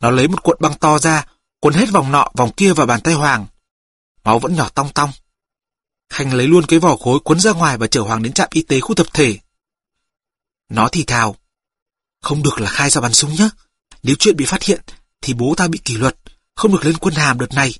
Nó 0.00 0.10
lấy 0.10 0.28
một 0.28 0.42
cuộn 0.42 0.56
băng 0.60 0.78
to 0.78 0.98
ra, 0.98 1.26
cuốn 1.60 1.74
hết 1.74 1.90
vòng 1.90 2.12
nọ 2.12 2.28
vòng 2.34 2.52
kia 2.56 2.72
vào 2.72 2.86
bàn 2.86 3.00
tay 3.00 3.14
Hoàng. 3.14 3.46
Máu 4.24 4.38
vẫn 4.38 4.54
nhỏ 4.54 4.68
tong 4.68 4.92
tong. 4.92 5.10
Khanh 6.08 6.34
lấy 6.34 6.46
luôn 6.46 6.66
cái 6.66 6.78
vỏ 6.78 6.96
gối 6.96 7.20
cuốn 7.20 7.40
ra 7.40 7.52
ngoài 7.52 7.78
và 7.78 7.86
chở 7.86 8.00
Hoàng 8.00 8.22
đến 8.22 8.32
trạm 8.32 8.48
y 8.52 8.62
tế 8.62 8.80
khu 8.80 8.94
tập 8.94 9.06
thể. 9.12 9.38
Nó 10.68 10.88
thì 10.92 11.04
thào. 11.04 11.36
Không 12.22 12.42
được 12.42 12.60
là 12.60 12.70
khai 12.70 12.90
ra 12.90 13.00
bắn 13.00 13.12
súng 13.12 13.34
nhé. 13.34 13.48
Nếu 14.02 14.16
chuyện 14.18 14.36
bị 14.36 14.44
phát 14.44 14.62
hiện, 14.62 14.80
thì 15.20 15.34
bố 15.34 15.54
ta 15.56 15.68
bị 15.68 15.78
kỷ 15.84 15.96
luật, 15.96 16.16
không 16.54 16.72
được 16.72 16.84
lên 16.84 16.96
quân 16.98 17.14
hàm 17.14 17.38
đợt 17.38 17.52
này. 17.52 17.74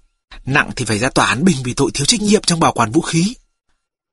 Nặng 0.44 0.70
thì 0.76 0.85
phải 0.85 0.98
ra 0.98 1.11
tòa 1.11 1.26
án 1.26 1.44
bình 1.44 1.56
vì 1.64 1.74
tội 1.74 1.90
thiếu 1.94 2.06
trách 2.06 2.20
nhiệm 2.20 2.42
trong 2.42 2.61
bảo 2.61 2.72
quản 2.72 2.92
vũ 2.92 3.00
khí. 3.00 3.35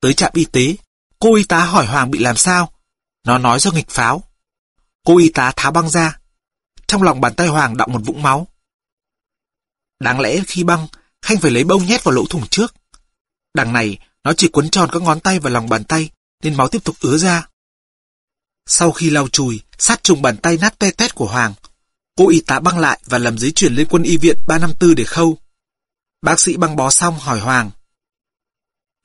Tới 0.02 0.14
trạm 0.14 0.32
y 0.34 0.46
tế, 0.46 0.76
cô 1.20 1.36
y 1.36 1.44
tá 1.44 1.66
hỏi 1.66 1.86
Hoàng 1.86 2.12
bị 2.12 2.20
làm 2.20 2.38
sao. 2.38 2.74
Nó 3.26 3.38
nói 3.38 3.60
do 3.60 3.72
nghịch 3.72 3.90
pháo. 3.90 4.24
Cô 5.10 5.18
y 5.18 5.30
tá 5.30 5.54
tháo 5.56 5.72
băng 5.72 5.90
ra. 5.90 6.20
Trong 6.88 7.04
lòng 7.04 7.22
bàn 7.22 7.34
tay 7.36 7.48
Hoàng 7.48 7.78
đọng 7.78 7.94
một 7.94 8.02
vũng 8.06 8.22
máu. 8.22 8.48
Đáng 10.00 10.20
lẽ 10.20 10.40
khi 10.48 10.64
băng, 10.64 10.88
Khanh 11.22 11.38
phải 11.38 11.52
lấy 11.52 11.64
bông 11.64 11.86
nhét 11.86 12.04
vào 12.04 12.16
lỗ 12.16 12.26
thủng 12.26 12.48
trước. 12.48 12.76
Đằng 13.54 13.74
này, 13.74 14.00
nó 14.24 14.34
chỉ 14.34 14.48
quấn 14.48 14.70
tròn 14.70 14.90
các 14.92 15.02
ngón 15.02 15.20
tay 15.20 15.40
vào 15.40 15.54
lòng 15.54 15.70
bàn 15.70 15.84
tay, 15.84 16.10
nên 16.44 16.56
máu 16.56 16.68
tiếp 16.68 16.84
tục 16.84 16.96
ứa 17.02 17.18
ra. 17.18 17.48
Sau 18.66 18.92
khi 18.92 19.10
lau 19.10 19.28
chùi, 19.28 19.62
sát 19.78 20.04
trùng 20.04 20.22
bàn 20.22 20.38
tay 20.38 20.58
nát 20.58 20.80
te 20.80 20.92
tét 20.92 21.16
của 21.16 21.28
Hoàng, 21.28 21.54
cô 22.18 22.30
y 22.30 22.42
tá 22.42 22.60
băng 22.60 22.80
lại 22.80 23.00
và 23.06 23.18
làm 23.18 23.38
giấy 23.38 23.52
chuyển 23.52 23.76
lên 23.76 23.88
quân 23.90 24.04
y 24.04 24.18
viện 24.18 24.38
354 24.48 24.96
để 24.96 25.04
khâu. 25.04 25.38
Bác 26.22 26.40
sĩ 26.40 26.58
băng 26.58 26.76
bó 26.76 26.90
xong 26.90 27.20
hỏi 27.20 27.40
Hoàng. 27.40 27.72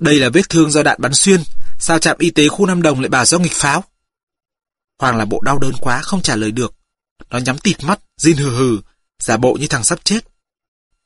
Đây 0.00 0.18
là 0.18 0.28
vết 0.28 0.48
thương 0.48 0.70
do 0.70 0.82
đạn 0.82 0.96
bắn 1.00 1.14
xuyên, 1.14 1.42
sao 1.78 1.98
trạm 1.98 2.16
y 2.18 2.30
tế 2.30 2.48
khu 2.48 2.66
Nam 2.66 2.82
Đồng 2.82 3.00
lại 3.00 3.08
bảo 3.08 3.24
do 3.24 3.38
nghịch 3.38 3.52
pháo? 3.52 3.84
Hoàng 4.98 5.16
là 5.16 5.24
bộ 5.24 5.40
đau 5.40 5.58
đớn 5.58 5.72
quá, 5.80 6.02
không 6.02 6.22
trả 6.22 6.36
lời 6.36 6.52
được. 6.52 6.74
Nó 7.30 7.38
nhắm 7.38 7.58
tịt 7.58 7.84
mắt, 7.84 8.00
rên 8.16 8.36
hừ 8.36 8.56
hừ, 8.56 8.80
giả 9.22 9.36
bộ 9.36 9.56
như 9.60 9.66
thằng 9.66 9.84
sắp 9.84 10.04
chết. 10.04 10.20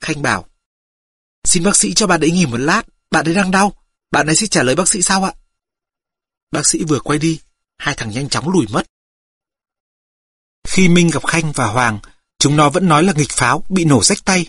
Khanh 0.00 0.22
bảo. 0.22 0.48
Xin 1.44 1.62
bác 1.62 1.76
sĩ 1.76 1.94
cho 1.94 2.06
bạn 2.06 2.20
ấy 2.20 2.30
nghỉ 2.30 2.46
một 2.46 2.56
lát, 2.56 2.82
bạn 3.10 3.24
ấy 3.24 3.34
đang 3.34 3.50
đau, 3.50 3.72
bạn 4.10 4.26
ấy 4.26 4.36
sẽ 4.36 4.46
trả 4.46 4.62
lời 4.62 4.74
bác 4.74 4.88
sĩ 4.88 5.02
sao 5.02 5.24
ạ? 5.24 5.32
Bác 6.50 6.66
sĩ 6.66 6.84
vừa 6.84 7.00
quay 7.00 7.18
đi, 7.18 7.40
hai 7.78 7.94
thằng 7.94 8.10
nhanh 8.10 8.28
chóng 8.28 8.48
lùi 8.48 8.66
mất. 8.70 8.86
Khi 10.68 10.88
Minh 10.88 11.10
gặp 11.10 11.26
Khanh 11.26 11.52
và 11.52 11.66
Hoàng, 11.66 11.98
chúng 12.38 12.56
nó 12.56 12.70
vẫn 12.70 12.88
nói 12.88 13.02
là 13.02 13.12
nghịch 13.12 13.30
pháo, 13.30 13.64
bị 13.68 13.84
nổ 13.84 14.02
rách 14.02 14.24
tay. 14.24 14.46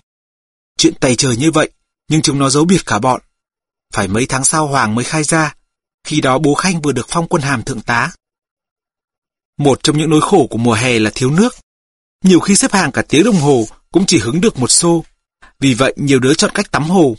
Chuyện 0.78 0.94
tày 0.96 1.16
trời 1.16 1.38
như 1.38 1.52
vậy, 1.52 1.70
nhưng 2.08 2.22
chúng 2.22 2.40
nó 2.40 2.50
giấu 2.50 2.66
biệt 2.66 2.86
cả 2.86 3.00
bọn. 3.00 3.22
Phải 3.94 4.08
mấy 4.08 4.26
tháng 4.26 4.44
sau 4.44 4.68
Hoàng 4.68 4.96
mới 4.96 5.06
khai 5.06 5.24
ra, 5.24 5.56
khi 6.04 6.22
đó 6.22 6.40
bố 6.40 6.54
Khanh 6.54 6.82
vừa 6.82 6.92
được 6.92 7.06
phong 7.10 7.28
quân 7.28 7.42
hàm 7.42 7.64
thượng 7.64 7.82
tá. 7.82 8.12
Một 9.60 9.80
trong 9.84 9.98
những 9.98 10.10
nỗi 10.10 10.22
khổ 10.22 10.48
của 10.50 10.58
mùa 10.58 10.74
hè 10.74 11.00
là 11.00 11.12
thiếu 11.16 11.32
nước. 11.32 11.56
Nhiều 12.24 12.40
khi 12.40 12.56
xếp 12.56 12.74
hàng 12.74 12.92
cả 12.92 13.02
tiếng 13.10 13.24
đồng 13.24 13.36
hồ 13.36 13.68
cũng 13.92 14.06
chỉ 14.06 14.20
hứng 14.20 14.42
được 14.42 14.60
một 14.60 14.72
xô. 14.72 15.06
Vì 15.60 15.74
vậy 15.74 15.94
nhiều 15.98 16.20
đứa 16.20 16.34
chọn 16.34 16.52
cách 16.54 16.72
tắm 16.72 16.84
hồ. 16.84 17.16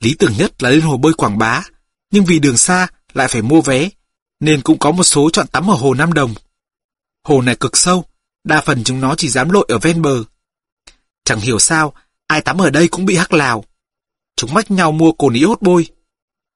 Lý 0.00 0.14
tưởng 0.18 0.32
nhất 0.38 0.62
là 0.62 0.70
lên 0.70 0.80
hồ 0.80 0.96
bơi 0.96 1.12
Quảng 1.12 1.38
Bá, 1.38 1.62
nhưng 2.10 2.24
vì 2.24 2.38
đường 2.38 2.56
xa 2.56 2.88
lại 3.12 3.28
phải 3.28 3.42
mua 3.42 3.60
vé, 3.60 3.88
nên 4.40 4.62
cũng 4.62 4.78
có 4.78 4.90
một 4.90 5.02
số 5.02 5.30
chọn 5.30 5.46
tắm 5.46 5.70
ở 5.70 5.74
hồ 5.74 5.94
Nam 5.94 6.12
Đồng. 6.12 6.34
Hồ 7.24 7.40
này 7.40 7.56
cực 7.56 7.76
sâu, 7.76 8.04
đa 8.44 8.60
phần 8.60 8.84
chúng 8.84 9.00
nó 9.00 9.14
chỉ 9.14 9.28
dám 9.28 9.50
lội 9.50 9.66
ở 9.68 9.78
ven 9.78 10.02
bờ. 10.02 10.24
Chẳng 11.24 11.40
hiểu 11.40 11.58
sao, 11.58 11.94
ai 12.26 12.40
tắm 12.40 12.58
ở 12.58 12.70
đây 12.70 12.88
cũng 12.88 13.04
bị 13.06 13.16
hắc 13.16 13.32
lào. 13.32 13.64
Chúng 14.36 14.54
mách 14.54 14.70
nhau 14.70 14.92
mua 14.92 15.12
cồn 15.12 15.34
ý 15.34 15.44
hốt 15.44 15.62
bôi. 15.62 15.86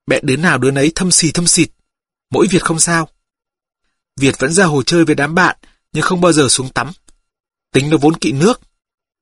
Mẹ 0.06 0.20
đứa 0.22 0.36
nào 0.36 0.58
đứa 0.58 0.70
nấy 0.70 0.92
thâm 0.94 1.10
xì 1.10 1.32
thâm 1.32 1.46
xịt. 1.46 1.68
Mỗi 2.30 2.46
việc 2.50 2.62
không 2.62 2.78
sao. 2.78 3.08
Việt 4.16 4.38
vẫn 4.38 4.52
ra 4.52 4.64
hồ 4.64 4.82
chơi 4.82 5.04
với 5.04 5.14
đám 5.14 5.34
bạn, 5.34 5.56
nhưng 5.92 6.02
không 6.02 6.20
bao 6.20 6.32
giờ 6.32 6.48
xuống 6.48 6.72
tắm. 6.72 6.92
Tính 7.72 7.90
nó 7.90 7.96
vốn 7.96 8.16
kỵ 8.16 8.32
nước. 8.32 8.60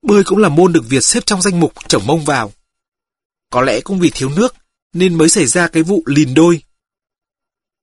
Bơi 0.02 0.24
cũng 0.24 0.38
là 0.38 0.48
môn 0.48 0.72
được 0.72 0.84
Việt 0.88 1.04
xếp 1.04 1.26
trong 1.26 1.42
danh 1.42 1.60
mục 1.60 1.72
chổng 1.88 2.06
mông 2.06 2.24
vào. 2.24 2.52
Có 3.50 3.62
lẽ 3.62 3.80
cũng 3.80 3.98
vì 3.98 4.10
thiếu 4.14 4.30
nước, 4.30 4.54
nên 4.92 5.18
mới 5.18 5.28
xảy 5.28 5.46
ra 5.46 5.68
cái 5.68 5.82
vụ 5.82 6.02
lìn 6.06 6.34
đôi. 6.34 6.62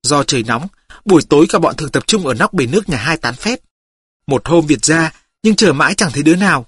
Do 0.02 0.24
trời 0.24 0.42
nóng, 0.42 0.68
buổi 1.04 1.22
tối 1.28 1.46
cả 1.48 1.58
bọn 1.58 1.76
thường 1.76 1.90
tập 1.90 2.06
trung 2.06 2.26
ở 2.26 2.34
nóc 2.34 2.52
bể 2.52 2.66
nước 2.66 2.88
nhà 2.88 2.96
hai 2.96 3.16
tán 3.16 3.34
phép. 3.34 3.60
Một 4.26 4.48
hôm 4.48 4.66
Việt 4.66 4.84
ra, 4.84 5.12
nhưng 5.42 5.56
chờ 5.56 5.72
mãi 5.72 5.94
chẳng 5.94 6.10
thấy 6.12 6.22
đứa 6.22 6.36
nào. 6.36 6.66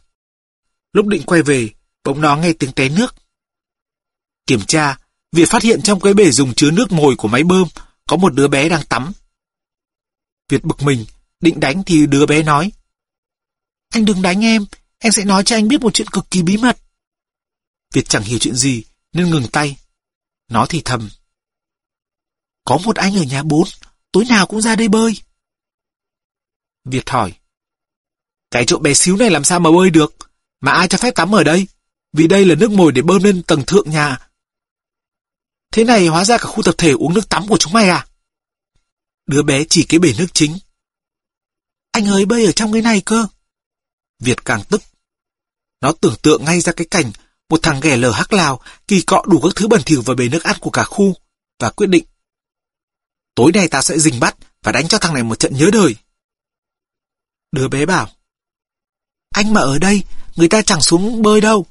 Lúc 0.93 1.07
định 1.07 1.23
quay 1.23 1.43
về, 1.43 1.71
bỗng 2.05 2.21
nó 2.21 2.37
nghe 2.37 2.53
tiếng 2.53 2.73
té 2.73 2.89
nước. 2.89 3.15
Kiểm 4.47 4.61
tra, 4.67 4.97
Việt 5.33 5.49
phát 5.49 5.63
hiện 5.63 5.83
trong 5.83 6.01
cái 6.01 6.15
bể 6.15 6.31
dùng 6.31 6.55
chứa 6.55 6.71
nước 6.71 6.93
mồi 6.93 7.17
của 7.17 7.29
máy 7.29 7.45
bơm 7.45 7.69
có 8.09 8.17
một 8.17 8.35
đứa 8.35 8.49
bé 8.49 8.69
đang 8.69 8.87
tắm. 8.89 9.13
Việt 10.49 10.65
bực 10.65 10.83
mình, 10.83 11.05
định 11.41 11.61
đánh 11.61 11.83
thì 11.87 12.07
đứa 12.07 12.27
bé 12.27 12.43
nói. 12.43 12.73
Anh 13.89 14.05
đừng 14.05 14.23
đánh 14.23 14.45
em, 14.45 14.67
em 14.99 15.13
sẽ 15.13 15.25
nói 15.25 15.43
cho 15.45 15.57
anh 15.57 15.69
biết 15.69 15.81
một 15.81 15.95
chuyện 15.95 16.09
cực 16.09 16.31
kỳ 16.31 16.43
bí 16.43 16.57
mật. 16.57 16.79
Việt 17.93 18.09
chẳng 18.09 18.23
hiểu 18.23 18.39
chuyện 18.39 18.55
gì, 18.55 18.85
nên 19.13 19.31
ngừng 19.31 19.49
tay. 19.53 19.77
Nó 20.49 20.67
thì 20.69 20.83
thầm. 20.85 21.11
Có 22.65 22.79
một 22.85 22.97
anh 22.97 23.17
ở 23.17 23.23
nhà 23.23 23.43
bốn, 23.43 23.69
tối 24.13 24.25
nào 24.29 24.47
cũng 24.47 24.63
ra 24.63 24.77
đây 24.77 24.89
bơi. 24.89 25.15
Việt 26.85 27.11
hỏi. 27.11 27.33
Cái 28.51 28.65
chỗ 28.67 28.79
bé 28.79 28.95
xíu 28.95 29.17
này 29.17 29.31
làm 29.31 29.45
sao 29.45 29.61
mà 29.61 29.71
bơi 29.71 29.91
được? 29.91 30.15
Mà 30.61 30.73
ai 30.73 30.89
cho 30.89 30.99
phép 30.99 31.15
tắm 31.15 31.35
ở 31.35 31.45
đây? 31.45 31.67
Vì 32.13 32.27
đây 32.27 32.45
là 32.45 32.55
nước 32.55 32.71
mồi 32.71 32.93
để 32.93 33.03
bơm 33.03 33.23
lên 33.23 33.43
tầng 33.43 33.65
thượng 33.67 33.91
nhà. 33.91 34.29
Thế 35.73 35.85
này 35.85 36.07
hóa 36.07 36.25
ra 36.25 36.39
cả 36.39 36.45
khu 36.45 36.63
tập 36.63 36.75
thể 36.79 36.93
uống 36.93 37.15
nước 37.15 37.29
tắm 37.29 37.49
của 37.49 37.57
chúng 37.59 37.73
mày 37.73 37.89
à? 37.89 38.07
Đứa 39.27 39.43
bé 39.43 39.65
chỉ 39.69 39.85
cái 39.89 40.01
bể 40.01 40.15
nước 40.19 40.27
chính. 40.35 40.59
Anh 41.91 42.07
ơi 42.07 42.25
bơi 42.25 42.47
ở 42.47 42.53
trong 42.53 42.73
cái 42.73 42.83
này 42.83 43.03
cơ. 43.07 43.27
Việt 44.19 44.45
càng 44.45 44.63
tức. 44.69 44.83
Nó 45.81 45.93
tưởng 46.01 46.17
tượng 46.23 46.45
ngay 46.45 46.61
ra 46.61 46.73
cái 46.73 46.87
cảnh 46.91 47.13
một 47.49 47.61
thằng 47.63 47.81
ghẻ 47.81 47.97
lờ 47.97 48.11
hắc 48.11 48.33
lào 48.33 48.61
kỳ 48.89 49.03
cọ 49.03 49.25
đủ 49.29 49.41
các 49.41 49.53
thứ 49.57 49.69
bẩn 49.69 49.83
thỉu 49.87 50.03
vào 50.03 50.17
bể 50.17 50.29
nước 50.29 50.45
ăn 50.45 50.57
của 50.61 50.71
cả 50.71 50.85
khu 50.85 51.15
và 51.59 51.71
quyết 51.71 51.87
định. 51.87 52.05
Tối 53.35 53.53
nay 53.55 53.69
ta 53.69 53.83
sẽ 53.83 53.99
rình 53.99 54.21
bắt 54.21 54.37
và 54.63 54.73
đánh 54.73 54.89
cho 54.89 54.99
thằng 54.99 55.15
này 55.15 55.23
một 55.23 55.39
trận 55.39 55.55
nhớ 55.55 55.71
đời. 55.73 55.97
Đứa 57.53 57.69
bé 57.69 57.87
bảo. 57.87 58.11
Anh 59.31 59.53
mà 59.53 59.61
ở 59.61 59.79
đây, 59.79 60.03
người 60.37 60.49
ta 60.49 60.63
chẳng 60.63 60.81
xuống 60.81 61.23
bơi 61.23 61.41
đâu. 61.41 61.67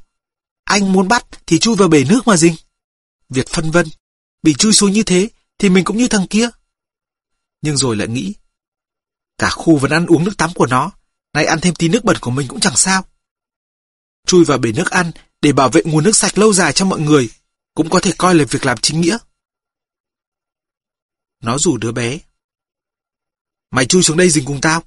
Anh 0.64 0.94
muốn 0.94 1.08
bắt 1.08 1.26
thì 1.46 1.60
chui 1.60 1.76
vào 1.76 1.88
bể 1.88 2.06
nước 2.10 2.28
mà 2.28 2.38
rình. 2.38 2.56
Việt 3.30 3.48
phân 3.50 3.72
vân. 3.72 3.88
Bị 4.44 4.54
chui 4.54 4.74
xuống 4.74 4.92
như 4.92 5.04
thế 5.04 5.30
thì 5.58 5.70
mình 5.70 5.84
cũng 5.84 5.98
như 5.98 6.08
thằng 6.08 6.28
kia. 6.30 6.50
Nhưng 7.62 7.78
rồi 7.78 7.96
lại 7.96 8.08
nghĩ. 8.08 8.36
Cả 9.38 9.50
khu 9.50 9.78
vẫn 9.78 9.92
ăn 9.92 10.06
uống 10.06 10.24
nước 10.24 10.38
tắm 10.38 10.50
của 10.56 10.66
nó. 10.66 10.92
Nay 11.34 11.46
ăn 11.46 11.60
thêm 11.62 11.76
tí 11.76 11.90
nước 11.90 12.04
bẩn 12.04 12.18
của 12.22 12.32
mình 12.32 12.48
cũng 12.48 12.60
chẳng 12.60 12.76
sao. 12.76 13.06
Chui 14.28 14.46
vào 14.46 14.58
bể 14.58 14.72
nước 14.72 14.92
ăn 14.92 15.12
để 15.42 15.54
bảo 15.54 15.70
vệ 15.70 15.82
nguồn 15.86 16.04
nước 16.04 16.16
sạch 16.16 16.38
lâu 16.38 16.54
dài 16.54 16.74
cho 16.74 16.86
mọi 16.86 17.00
người 17.00 17.30
cũng 17.74 17.90
có 17.90 18.00
thể 18.00 18.14
coi 18.18 18.36
là 18.36 18.46
việc 18.50 18.66
làm 18.66 18.78
chính 18.78 19.02
nghĩa. 19.02 19.18
Nó 21.42 21.58
rủ 21.58 21.78
đứa 21.78 21.92
bé. 21.92 22.20
Mày 23.72 23.86
chui 23.86 24.04
xuống 24.04 24.18
đây 24.18 24.30
dình 24.30 24.46
cùng 24.46 24.62
tao. 24.62 24.84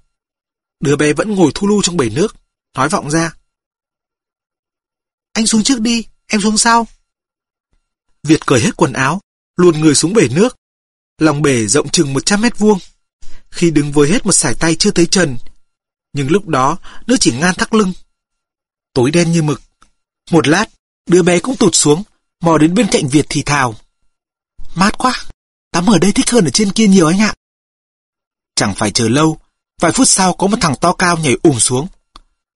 Đứa 0.80 0.96
bé 0.96 1.12
vẫn 1.12 1.34
ngồi 1.34 1.52
thu 1.54 1.66
lu 1.66 1.82
trong 1.82 1.96
bể 1.96 2.10
nước, 2.10 2.36
nói 2.74 2.88
vọng 2.88 3.10
ra. 3.10 3.36
Anh 5.32 5.46
xuống 5.46 5.62
trước 5.62 5.80
đi, 5.80 6.06
em 6.26 6.40
xuống 6.40 6.58
sau. 6.58 6.86
Việt 8.22 8.46
cởi 8.46 8.60
hết 8.60 8.70
quần 8.76 8.92
áo, 8.92 9.20
luồn 9.56 9.80
người 9.80 9.94
xuống 9.94 10.12
bể 10.12 10.28
nước. 10.28 10.56
Lòng 11.18 11.42
bể 11.42 11.66
rộng 11.66 11.88
chừng 11.88 12.12
100 12.12 12.40
mét 12.40 12.58
vuông. 12.58 12.78
Khi 13.50 13.70
đứng 13.70 13.92
với 13.92 14.10
hết 14.10 14.26
một 14.26 14.32
sải 14.32 14.54
tay 14.54 14.76
chưa 14.78 14.90
tới 14.90 15.06
trần, 15.06 15.36
nhưng 16.12 16.30
lúc 16.30 16.48
đó 16.48 16.78
nước 17.06 17.16
chỉ 17.20 17.32
ngang 17.32 17.54
thắt 17.54 17.74
lưng. 17.74 17.92
Tối 18.92 19.10
đen 19.10 19.32
như 19.32 19.42
mực. 19.42 19.62
Một 20.30 20.48
lát, 20.48 20.66
đứa 21.06 21.22
bé 21.22 21.38
cũng 21.38 21.56
tụt 21.56 21.74
xuống, 21.74 22.02
mò 22.40 22.58
đến 22.58 22.74
bên 22.74 22.88
cạnh 22.92 23.08
Việt 23.08 23.26
thì 23.28 23.42
thào. 23.42 23.74
Mát 24.74 24.98
quá, 24.98 25.24
tắm 25.70 25.86
ở 25.86 25.98
đây 25.98 26.12
thích 26.12 26.30
hơn 26.30 26.44
ở 26.44 26.50
trên 26.50 26.72
kia 26.72 26.86
nhiều 26.86 27.06
anh 27.06 27.20
ạ. 27.20 27.34
Chẳng 28.54 28.74
phải 28.74 28.90
chờ 28.90 29.08
lâu, 29.08 29.38
vài 29.80 29.92
phút 29.92 30.08
sau 30.08 30.32
có 30.32 30.46
một 30.46 30.56
thằng 30.60 30.74
to 30.80 30.92
cao 30.92 31.18
nhảy 31.18 31.36
ùm 31.42 31.58
xuống. 31.58 31.86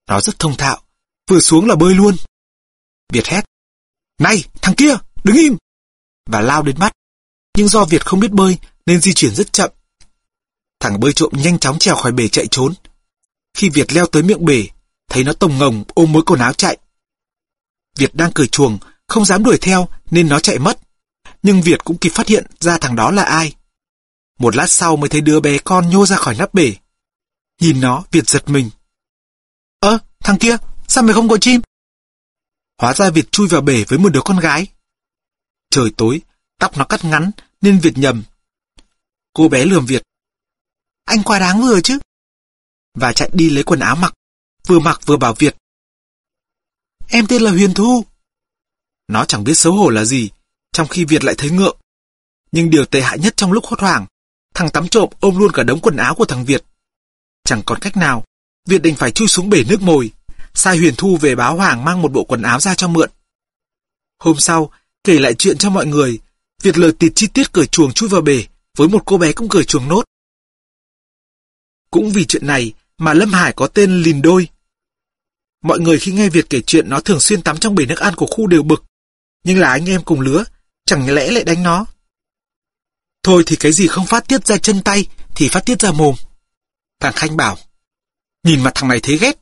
Nó 0.07 0.21
rất 0.21 0.39
thông 0.39 0.57
thạo, 0.57 0.81
vừa 1.29 1.39
xuống 1.39 1.65
là 1.65 1.75
bơi 1.75 1.95
luôn. 1.95 2.15
Việt 3.13 3.25
hét. 3.25 3.45
Này, 4.19 4.43
thằng 4.61 4.75
kia, 4.75 4.97
đứng 5.23 5.35
im! 5.35 5.57
Và 6.25 6.41
lao 6.41 6.63
đến 6.63 6.75
mắt. 6.79 6.93
Nhưng 7.57 7.67
do 7.67 7.85
Việt 7.85 8.05
không 8.05 8.19
biết 8.19 8.31
bơi 8.31 8.57
nên 8.85 9.01
di 9.01 9.13
chuyển 9.13 9.35
rất 9.35 9.53
chậm. 9.53 9.71
Thằng 10.79 10.99
bơi 10.99 11.13
trộm 11.13 11.31
nhanh 11.35 11.59
chóng 11.59 11.79
trèo 11.79 11.95
khỏi 11.95 12.11
bể 12.11 12.27
chạy 12.27 12.47
trốn. 12.51 12.73
Khi 13.53 13.69
Việt 13.69 13.93
leo 13.93 14.05
tới 14.05 14.23
miệng 14.23 14.45
bể, 14.45 14.67
thấy 15.09 15.23
nó 15.23 15.33
tồng 15.33 15.57
ngồng 15.57 15.83
ôm 15.87 16.11
mối 16.11 16.23
quần 16.25 16.39
áo 16.39 16.53
chạy. 16.53 16.77
Việt 17.97 18.15
đang 18.15 18.31
cười 18.35 18.47
chuồng, 18.47 18.77
không 19.07 19.25
dám 19.25 19.43
đuổi 19.43 19.57
theo 19.61 19.87
nên 20.11 20.29
nó 20.29 20.39
chạy 20.39 20.59
mất. 20.59 20.79
Nhưng 21.43 21.61
Việt 21.61 21.83
cũng 21.83 21.97
kịp 21.97 22.09
phát 22.09 22.27
hiện 22.27 22.45
ra 22.59 22.77
thằng 22.77 22.95
đó 22.95 23.11
là 23.11 23.23
ai. 23.23 23.53
Một 24.39 24.55
lát 24.55 24.67
sau 24.69 24.95
mới 24.95 25.09
thấy 25.09 25.21
đứa 25.21 25.39
bé 25.39 25.57
con 25.57 25.89
nhô 25.89 26.05
ra 26.05 26.15
khỏi 26.15 26.35
nắp 26.35 26.53
bể. 26.53 26.75
Nhìn 27.61 27.81
nó, 27.81 28.03
Việt 28.11 28.29
giật 28.29 28.49
mình. 28.49 28.69
Ơ, 29.79 29.99
thằng 30.19 30.37
kia, 30.37 30.57
sao 30.87 31.03
mày 31.03 31.13
không 31.13 31.29
có 31.29 31.37
chim? 31.37 31.61
Hóa 32.81 32.93
ra 32.93 33.09
Việt 33.09 33.31
chui 33.31 33.47
vào 33.47 33.61
bể 33.61 33.83
với 33.83 33.99
một 33.99 34.09
đứa 34.09 34.21
con 34.25 34.39
gái. 34.39 34.67
Trời 35.69 35.91
tối, 35.97 36.21
tóc 36.59 36.77
nó 36.77 36.85
cắt 36.85 37.05
ngắn 37.05 37.31
nên 37.61 37.79
Việt 37.79 37.97
nhầm. 37.97 38.23
Cô 39.33 39.49
bé 39.49 39.65
lườm 39.65 39.85
Việt. 39.85 40.03
anh 41.05 41.23
quá 41.23 41.39
đáng 41.39 41.61
vừa 41.61 41.81
chứ. 41.81 41.99
Và 42.93 43.13
chạy 43.13 43.29
đi 43.33 43.49
lấy 43.49 43.63
quần 43.63 43.79
áo 43.79 43.95
mặc, 43.95 44.13
vừa 44.67 44.79
mặc 44.79 45.01
vừa 45.05 45.17
bảo 45.17 45.33
Việt. 45.33 45.55
Em 47.07 47.27
tên 47.27 47.41
là 47.41 47.51
Huyền 47.51 47.73
Thu. 47.73 48.05
Nó 49.07 49.25
chẳng 49.25 49.43
biết 49.43 49.53
xấu 49.53 49.73
hổ 49.73 49.89
là 49.89 50.05
gì, 50.05 50.29
trong 50.71 50.87
khi 50.87 51.05
Việt 51.05 51.23
lại 51.23 51.35
thấy 51.37 51.49
ngượng. 51.49 51.77
Nhưng 52.51 52.69
điều 52.69 52.85
tệ 52.85 53.01
hại 53.01 53.19
nhất 53.19 53.33
trong 53.37 53.51
lúc 53.51 53.65
hốt 53.65 53.79
hoảng, 53.79 54.05
thằng 54.53 54.69
tắm 54.69 54.87
trộm 54.87 55.09
ôm 55.19 55.37
luôn 55.37 55.51
cả 55.51 55.63
đống 55.63 55.79
quần 55.79 55.97
áo 55.97 56.15
của 56.15 56.25
thằng 56.25 56.45
Việt. 56.45 56.63
Chẳng 57.43 57.61
còn 57.65 57.79
cách 57.79 57.97
nào, 57.97 58.23
Việt 58.67 58.81
định 58.81 58.95
phải 58.95 59.11
chui 59.11 59.27
xuống 59.27 59.49
bể 59.49 59.63
nước 59.63 59.81
mồi, 59.81 60.11
sai 60.53 60.77
Huyền 60.77 60.93
Thu 60.97 61.17
về 61.17 61.35
báo 61.35 61.55
Hoàng 61.55 61.85
mang 61.85 62.01
một 62.01 62.11
bộ 62.11 62.23
quần 62.23 62.41
áo 62.41 62.59
ra 62.59 62.75
cho 62.75 62.87
mượn. 62.87 63.09
Hôm 64.19 64.39
sau, 64.39 64.71
kể 65.03 65.19
lại 65.19 65.33
chuyện 65.33 65.57
cho 65.57 65.69
mọi 65.69 65.85
người, 65.85 66.19
Việt 66.61 66.77
lờ 66.77 66.91
tịt 66.99 67.11
chi 67.15 67.27
tiết 67.33 67.51
cởi 67.51 67.65
chuồng 67.65 67.93
chui 67.93 68.09
vào 68.09 68.21
bể, 68.21 68.45
với 68.77 68.87
một 68.87 69.03
cô 69.05 69.17
bé 69.17 69.33
cũng 69.33 69.49
cởi 69.49 69.63
chuồng 69.63 69.87
nốt. 69.87 70.03
Cũng 71.91 72.11
vì 72.11 72.25
chuyện 72.25 72.47
này 72.47 72.73
mà 72.97 73.13
Lâm 73.13 73.33
Hải 73.33 73.53
có 73.53 73.67
tên 73.67 74.01
Lìn 74.01 74.21
Đôi. 74.21 74.47
Mọi 75.63 75.79
người 75.79 75.99
khi 75.99 76.11
nghe 76.11 76.29
Việt 76.29 76.45
kể 76.49 76.61
chuyện 76.61 76.89
nó 76.89 76.99
thường 76.99 77.19
xuyên 77.19 77.41
tắm 77.41 77.57
trong 77.57 77.75
bể 77.75 77.85
nước 77.85 77.99
ăn 77.99 78.15
của 78.15 78.25
khu 78.25 78.47
đều 78.47 78.63
bực. 78.63 78.83
Nhưng 79.43 79.59
là 79.59 79.69
anh 79.69 79.89
em 79.89 80.03
cùng 80.03 80.21
lứa, 80.21 80.43
chẳng 80.85 81.13
lẽ 81.13 81.31
lại 81.31 81.43
đánh 81.43 81.63
nó. 81.63 81.85
Thôi 83.23 83.43
thì 83.45 83.55
cái 83.55 83.71
gì 83.71 83.87
không 83.87 84.05
phát 84.05 84.27
tiết 84.27 84.47
ra 84.47 84.57
chân 84.57 84.81
tay 84.83 85.07
thì 85.35 85.47
phát 85.47 85.65
tiết 85.65 85.81
ra 85.81 85.91
mồm. 85.91 86.15
Thằng 86.99 87.13
Khanh 87.13 87.37
bảo, 87.37 87.57
nhìn 88.43 88.63
mặt 88.63 88.71
thằng 88.75 88.89
này 88.89 88.99
thấy 89.03 89.17
ghét. 89.17 89.39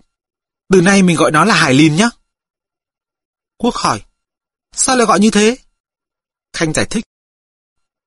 Từ 0.73 0.81
nay 0.81 1.03
mình 1.03 1.15
gọi 1.15 1.31
nó 1.31 1.45
là 1.45 1.55
Hải 1.55 1.73
Lìn 1.73 1.95
nhé. 1.95 2.09
Quốc 3.57 3.75
hỏi, 3.75 4.01
sao 4.75 4.97
lại 4.97 5.05
gọi 5.05 5.19
như 5.19 5.31
thế? 5.31 5.57
Khanh 6.57 6.73
giải 6.73 6.85
thích, 6.85 7.05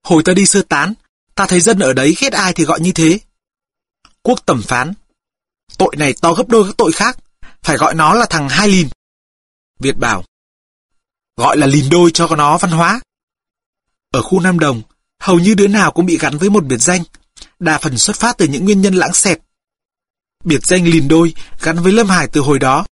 hồi 0.05 0.23
ta 0.25 0.33
đi 0.33 0.47
sơ 0.47 0.63
tán, 0.63 0.95
ta 1.35 1.47
thấy 1.47 1.61
dân 1.61 1.79
ở 1.79 1.93
đấy 1.93 2.17
ghét 2.21 2.33
ai 2.33 2.53
thì 2.53 2.65
gọi 2.65 2.81
như 2.81 2.93
thế. 2.93 3.21
Quốc 4.23 4.47
tẩm 4.47 4.63
phán, 4.63 4.93
tội 5.79 5.95
này 5.99 6.15
to 6.21 6.33
gấp 6.33 6.49
đôi 6.49 6.65
các 6.67 6.75
tội 6.79 6.93
khác, 6.93 7.19
phải 7.63 7.77
gọi 7.77 7.95
nó 7.95 8.15
là 8.15 8.27
thằng 8.31 8.49
Hai 8.49 8.69
Lìn. 8.69 8.89
Việt 9.79 9.97
bảo, 9.97 10.25
gọi 11.37 11.57
là 11.57 11.67
lìn 11.67 11.89
đôi 11.91 12.11
cho 12.15 12.37
nó 12.37 12.59
văn 12.59 12.71
hóa. 12.71 13.01
Ở 14.13 14.23
khu 14.23 14.41
Nam 14.41 14.59
Đồng, 14.59 14.83
hầu 15.21 15.39
như 15.39 15.55
đứa 15.55 15.69
nào 15.69 15.93
cũng 15.93 16.07
bị 16.07 16.19
gắn 16.19 16.39
với 16.39 16.51
một 16.51 16.65
biệt 16.65 16.79
danh, 16.79 17.03
đa 17.59 17.79
phần 17.79 17.99
xuất 17.99 18.17
phát 18.17 18.39
từ 18.39 18.47
những 18.47 18.65
nguyên 18.65 18.81
nhân 18.81 18.95
lãng 18.95 19.15
xẹt. 19.15 19.39
Biệt 20.45 20.67
danh 20.67 20.85
lìn 20.85 21.09
đôi 21.09 21.35
gắn 21.61 21.83
với 21.83 21.93
Lâm 21.93 22.09
Hải 22.09 22.29
từ 22.33 22.41
hồi 22.41 22.59
đó. 22.59 22.87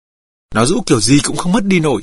Nó 0.54 0.66
rũ 0.66 0.82
kiểu 0.86 1.00
gì 1.00 1.18
cũng 1.24 1.36
không 1.36 1.52
mất 1.52 1.64
đi 1.64 1.80
nổi. 1.80 2.02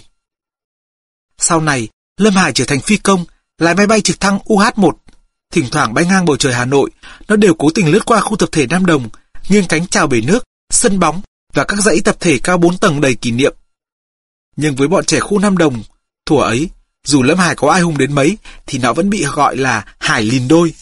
Sau 1.38 1.62
này, 1.62 1.90
Lâm 2.18 2.34
Hải 2.34 2.52
trở 2.54 2.66
thành 2.66 2.82
phi 2.82 2.98
công, 2.98 3.26
lái 3.58 3.76
máy 3.76 3.88
bay 3.88 4.02
trực 4.02 4.20
thăng 4.20 4.40
UH-1. 4.46 4.92
Thỉnh 5.52 5.66
thoảng 5.72 5.94
bay 5.94 6.06
ngang 6.06 6.26
bầu 6.26 6.38
trời 6.38 6.54
Hà 6.54 6.66
Nội, 6.66 6.90
nó 7.28 7.36
đều 7.36 7.54
cố 7.54 7.70
tình 7.76 7.92
lướt 7.92 8.06
qua 8.06 8.20
khu 8.20 8.36
tập 8.36 8.50
thể 8.52 8.68
Nam 8.68 8.86
Đồng, 8.86 9.10
nghiêng 9.50 9.68
cánh 9.70 9.88
chào 9.88 10.08
bể 10.08 10.22
nước, 10.22 10.44
sân 10.70 11.00
bóng 11.00 11.22
và 11.54 11.64
các 11.64 11.80
dãy 11.80 12.02
tập 12.04 12.18
thể 12.20 12.40
cao 12.44 12.58
4 12.58 12.78
tầng 12.78 13.02
đầy 13.02 13.16
kỷ 13.16 13.32
niệm. 13.32 13.56
Nhưng 14.56 14.76
với 14.76 14.88
bọn 14.88 15.06
trẻ 15.06 15.20
khu 15.20 15.40
Nam 15.40 15.58
Đồng, 15.58 15.84
thủa 16.26 16.40
ấy, 16.40 16.70
dù 17.06 17.24
Lâm 17.24 17.38
Hải 17.38 17.56
có 17.56 17.72
ai 17.72 17.82
hùng 17.82 17.98
đến 17.98 18.16
mấy, 18.16 18.38
thì 18.66 18.80
nó 18.80 18.94
vẫn 18.94 19.10
bị 19.10 19.26
gọi 19.26 19.58
là 19.58 19.86
Hải 20.00 20.24
Lìn 20.24 20.48
Đôi. 20.48 20.74